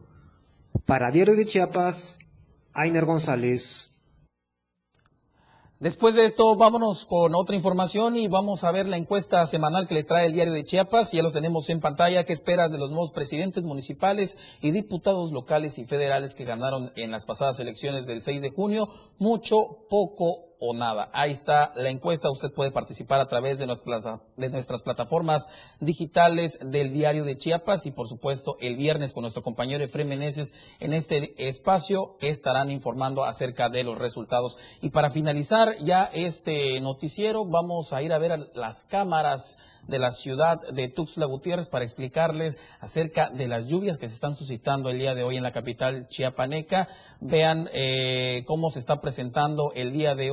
Para 0.86 1.10
Diario 1.10 1.36
de 1.36 1.46
Chiapas, 1.46 2.18
Ainer 2.72 3.04
González. 3.04 3.90
Después 5.80 6.14
de 6.14 6.26
esto, 6.26 6.56
vámonos 6.56 7.06
con 7.06 7.34
otra 7.34 7.56
información 7.56 8.14
y 8.14 8.28
vamos 8.28 8.64
a 8.64 8.70
ver 8.70 8.86
la 8.86 8.98
encuesta 8.98 9.46
semanal 9.46 9.88
que 9.88 9.94
le 9.94 10.04
trae 10.04 10.26
el 10.26 10.34
diario 10.34 10.52
de 10.52 10.62
Chiapas. 10.62 11.12
Ya 11.12 11.22
lo 11.22 11.32
tenemos 11.32 11.70
en 11.70 11.80
pantalla. 11.80 12.24
¿Qué 12.24 12.34
esperas 12.34 12.70
de 12.70 12.76
los 12.76 12.90
nuevos 12.90 13.12
presidentes 13.12 13.64
municipales 13.64 14.36
y 14.60 14.72
diputados 14.72 15.32
locales 15.32 15.78
y 15.78 15.86
federales 15.86 16.34
que 16.34 16.44
ganaron 16.44 16.92
en 16.96 17.10
las 17.10 17.24
pasadas 17.24 17.60
elecciones 17.60 18.04
del 18.06 18.20
6 18.20 18.42
de 18.42 18.50
junio? 18.50 18.90
Mucho, 19.18 19.86
poco 19.88 20.49
o 20.61 20.74
nada. 20.74 21.11
Ahí 21.12 21.32
está 21.32 21.72
la 21.74 21.90
encuesta. 21.90 22.30
Usted 22.30 22.52
puede 22.52 22.70
participar 22.70 23.20
a 23.20 23.26
través 23.26 23.58
de, 23.58 23.66
nuestras 23.66 24.82
plataformas 24.82 25.48
digitales 25.80 26.58
del 26.62 26.92
diario 26.92 27.24
de 27.24 27.36
Chiapas 27.36 27.86
y 27.86 27.90
por 27.90 28.06
supuesto 28.06 28.56
el 28.61 28.76
viernes 28.76 29.12
con 29.12 29.22
nuestro 29.22 29.42
compañero 29.42 29.82
Efraín 29.82 30.08
Meneses 30.08 30.52
en 30.78 30.92
este 30.92 31.34
espacio 31.48 32.16
estarán 32.20 32.70
informando 32.70 33.24
acerca 33.24 33.68
de 33.68 33.84
los 33.84 33.98
resultados. 33.98 34.58
Y 34.82 34.90
para 34.90 35.11
finalizar 35.11 35.76
ya 35.82 36.04
este 36.04 36.80
noticiero 36.80 37.44
vamos 37.46 37.92
a 37.92 38.02
ir 38.02 38.12
a 38.12 38.18
ver 38.18 38.50
las 38.54 38.84
cámaras 38.84 39.56
de 39.86 39.98
la 39.98 40.11
ciudad 40.12 40.61
de 40.72 40.88
Tuxtla 40.88 41.26
Gutiérrez 41.26 41.68
para 41.68 41.84
explicarles 41.84 42.58
acerca 42.80 43.30
de 43.30 43.48
las 43.48 43.66
lluvias 43.66 43.98
que 43.98 44.08
se 44.08 44.14
están 44.14 44.34
suscitando 44.34 44.90
el 44.90 44.98
día 44.98 45.14
de 45.14 45.24
hoy 45.24 45.36
en 45.36 45.42
la 45.42 45.52
capital 45.52 46.06
chiapaneca. 46.06 46.88
Vean 47.20 47.68
eh, 47.72 48.44
cómo 48.46 48.70
se 48.70 48.78
está 48.78 49.00
presentando 49.00 49.72
el 49.74 49.92
día 49.92 50.14
de 50.14 50.30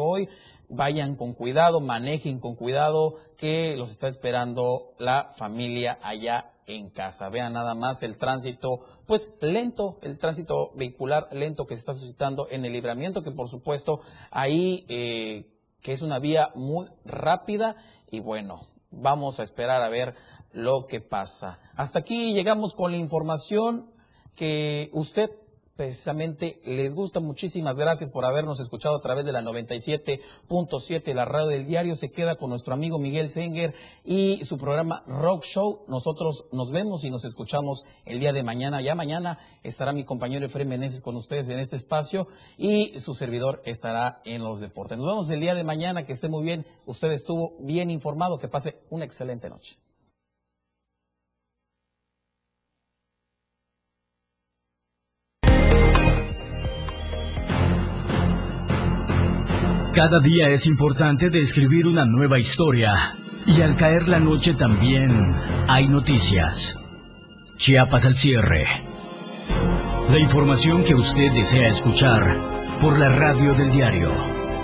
Vayan 0.69 1.15
con 1.15 1.33
cuidado, 1.33 1.79
manejen 1.79 2.39
con 2.39 2.55
cuidado, 2.55 3.15
que 3.37 3.75
los 3.77 3.91
está 3.91 4.07
esperando 4.07 4.93
la 4.97 5.31
familia 5.35 5.97
allá 6.01 6.51
en 6.67 6.89
casa. 6.89 7.29
Vean 7.29 7.53
nada 7.53 7.73
más 7.73 8.03
el 8.03 8.17
tránsito, 8.17 8.81
pues 9.05 9.31
lento, 9.39 9.97
el 10.01 10.19
tránsito 10.19 10.71
vehicular 10.75 11.29
lento 11.31 11.65
que 11.65 11.75
se 11.75 11.79
está 11.79 11.93
suscitando 11.93 12.47
en 12.51 12.65
el 12.65 12.73
libramiento, 12.73 13.23
que 13.23 13.31
por 13.31 13.47
supuesto 13.47 14.01
ahí, 14.29 14.85
eh, 14.89 15.49
que 15.81 15.93
es 15.93 16.01
una 16.01 16.19
vía 16.19 16.51
muy 16.55 16.87
rápida 17.05 17.77
y 18.11 18.19
bueno, 18.19 18.59
vamos 18.91 19.39
a 19.39 19.43
esperar 19.43 19.81
a 19.81 19.89
ver 19.89 20.15
lo 20.51 20.85
que 20.85 20.99
pasa. 20.99 21.59
Hasta 21.75 21.99
aquí 21.99 22.33
llegamos 22.33 22.73
con 22.73 22.91
la 22.91 22.97
información 22.97 23.89
que 24.35 24.89
usted 24.93 25.31
precisamente 25.77 26.59
les 26.65 26.93
gusta. 26.93 27.21
Muchísimas 27.21 27.77
gracias 27.77 28.09
por 28.09 28.25
habernos 28.25 28.59
escuchado 28.59 28.97
a 28.97 28.99
través 28.99 29.23
de 29.23 29.31
la 29.31 29.41
97.7, 29.41 31.13
la 31.13 31.23
radio 31.23 31.47
del 31.47 31.67
diario. 31.67 31.95
Se 31.95 32.11
queda 32.11 32.35
con 32.35 32.49
nuestro 32.49 32.73
amigo 32.73 32.99
Miguel 32.99 33.29
Senger 33.29 33.73
y 34.03 34.43
su 34.43 34.57
programa 34.57 35.03
Rock 35.07 35.43
Show. 35.43 35.85
Nosotros 35.87 36.45
nos 36.51 36.71
vemos 36.71 37.05
y 37.05 37.11
nos 37.11 37.23
escuchamos 37.23 37.85
el 38.05 38.19
día 38.19 38.33
de 38.33 38.43
mañana. 38.43 38.81
Ya 38.81 38.95
mañana 38.95 39.37
estará 39.63 39.93
mi 39.93 40.03
compañero 40.03 40.45
Efraín 40.45 40.67
Meneses 40.67 41.01
con 41.01 41.15
ustedes 41.15 41.47
en 41.49 41.59
este 41.59 41.75
espacio 41.75 42.27
y 42.57 42.99
su 42.99 43.13
servidor 43.13 43.61
estará 43.63 44.21
en 44.25 44.43
los 44.43 44.59
deportes. 44.59 44.97
Nos 44.97 45.07
vemos 45.07 45.29
el 45.29 45.39
día 45.39 45.53
de 45.53 45.63
mañana. 45.63 46.03
Que 46.03 46.13
esté 46.13 46.27
muy 46.27 46.43
bien. 46.43 46.65
Usted 46.85 47.11
estuvo 47.11 47.55
bien 47.59 47.91
informado. 47.91 48.39
Que 48.39 48.47
pase 48.47 48.81
una 48.89 49.05
excelente 49.05 49.49
noche. 49.49 49.77
Cada 59.97 60.19
día 60.19 60.49
es 60.49 60.67
importante 60.67 61.31
de 61.31 61.39
escribir 61.39 61.87
una 61.87 62.05
nueva 62.05 62.37
historia. 62.37 63.15
Y 63.47 63.63
al 63.63 63.75
caer 63.75 64.07
la 64.07 64.19
noche 64.19 64.53
también 64.53 65.35
hay 65.67 65.87
noticias. 65.87 66.77
Chiapas 67.57 68.05
al 68.05 68.13
cierre. 68.13 68.67
La 70.07 70.19
información 70.19 70.83
que 70.83 70.93
usted 70.93 71.31
desea 71.31 71.69
escuchar 71.69 72.77
por 72.79 72.99
la 72.99 73.09
radio 73.09 73.55
del 73.55 73.71
diario 73.71 74.11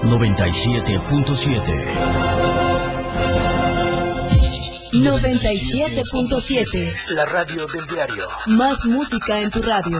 97.7. 0.04 1.84
97.7. 4.92 6.96
La 7.08 7.26
radio 7.26 7.66
del 7.66 7.88
diario. 7.88 8.28
Más 8.46 8.86
música 8.86 9.42
en 9.42 9.50
tu 9.50 9.64
radio. 9.64 10.00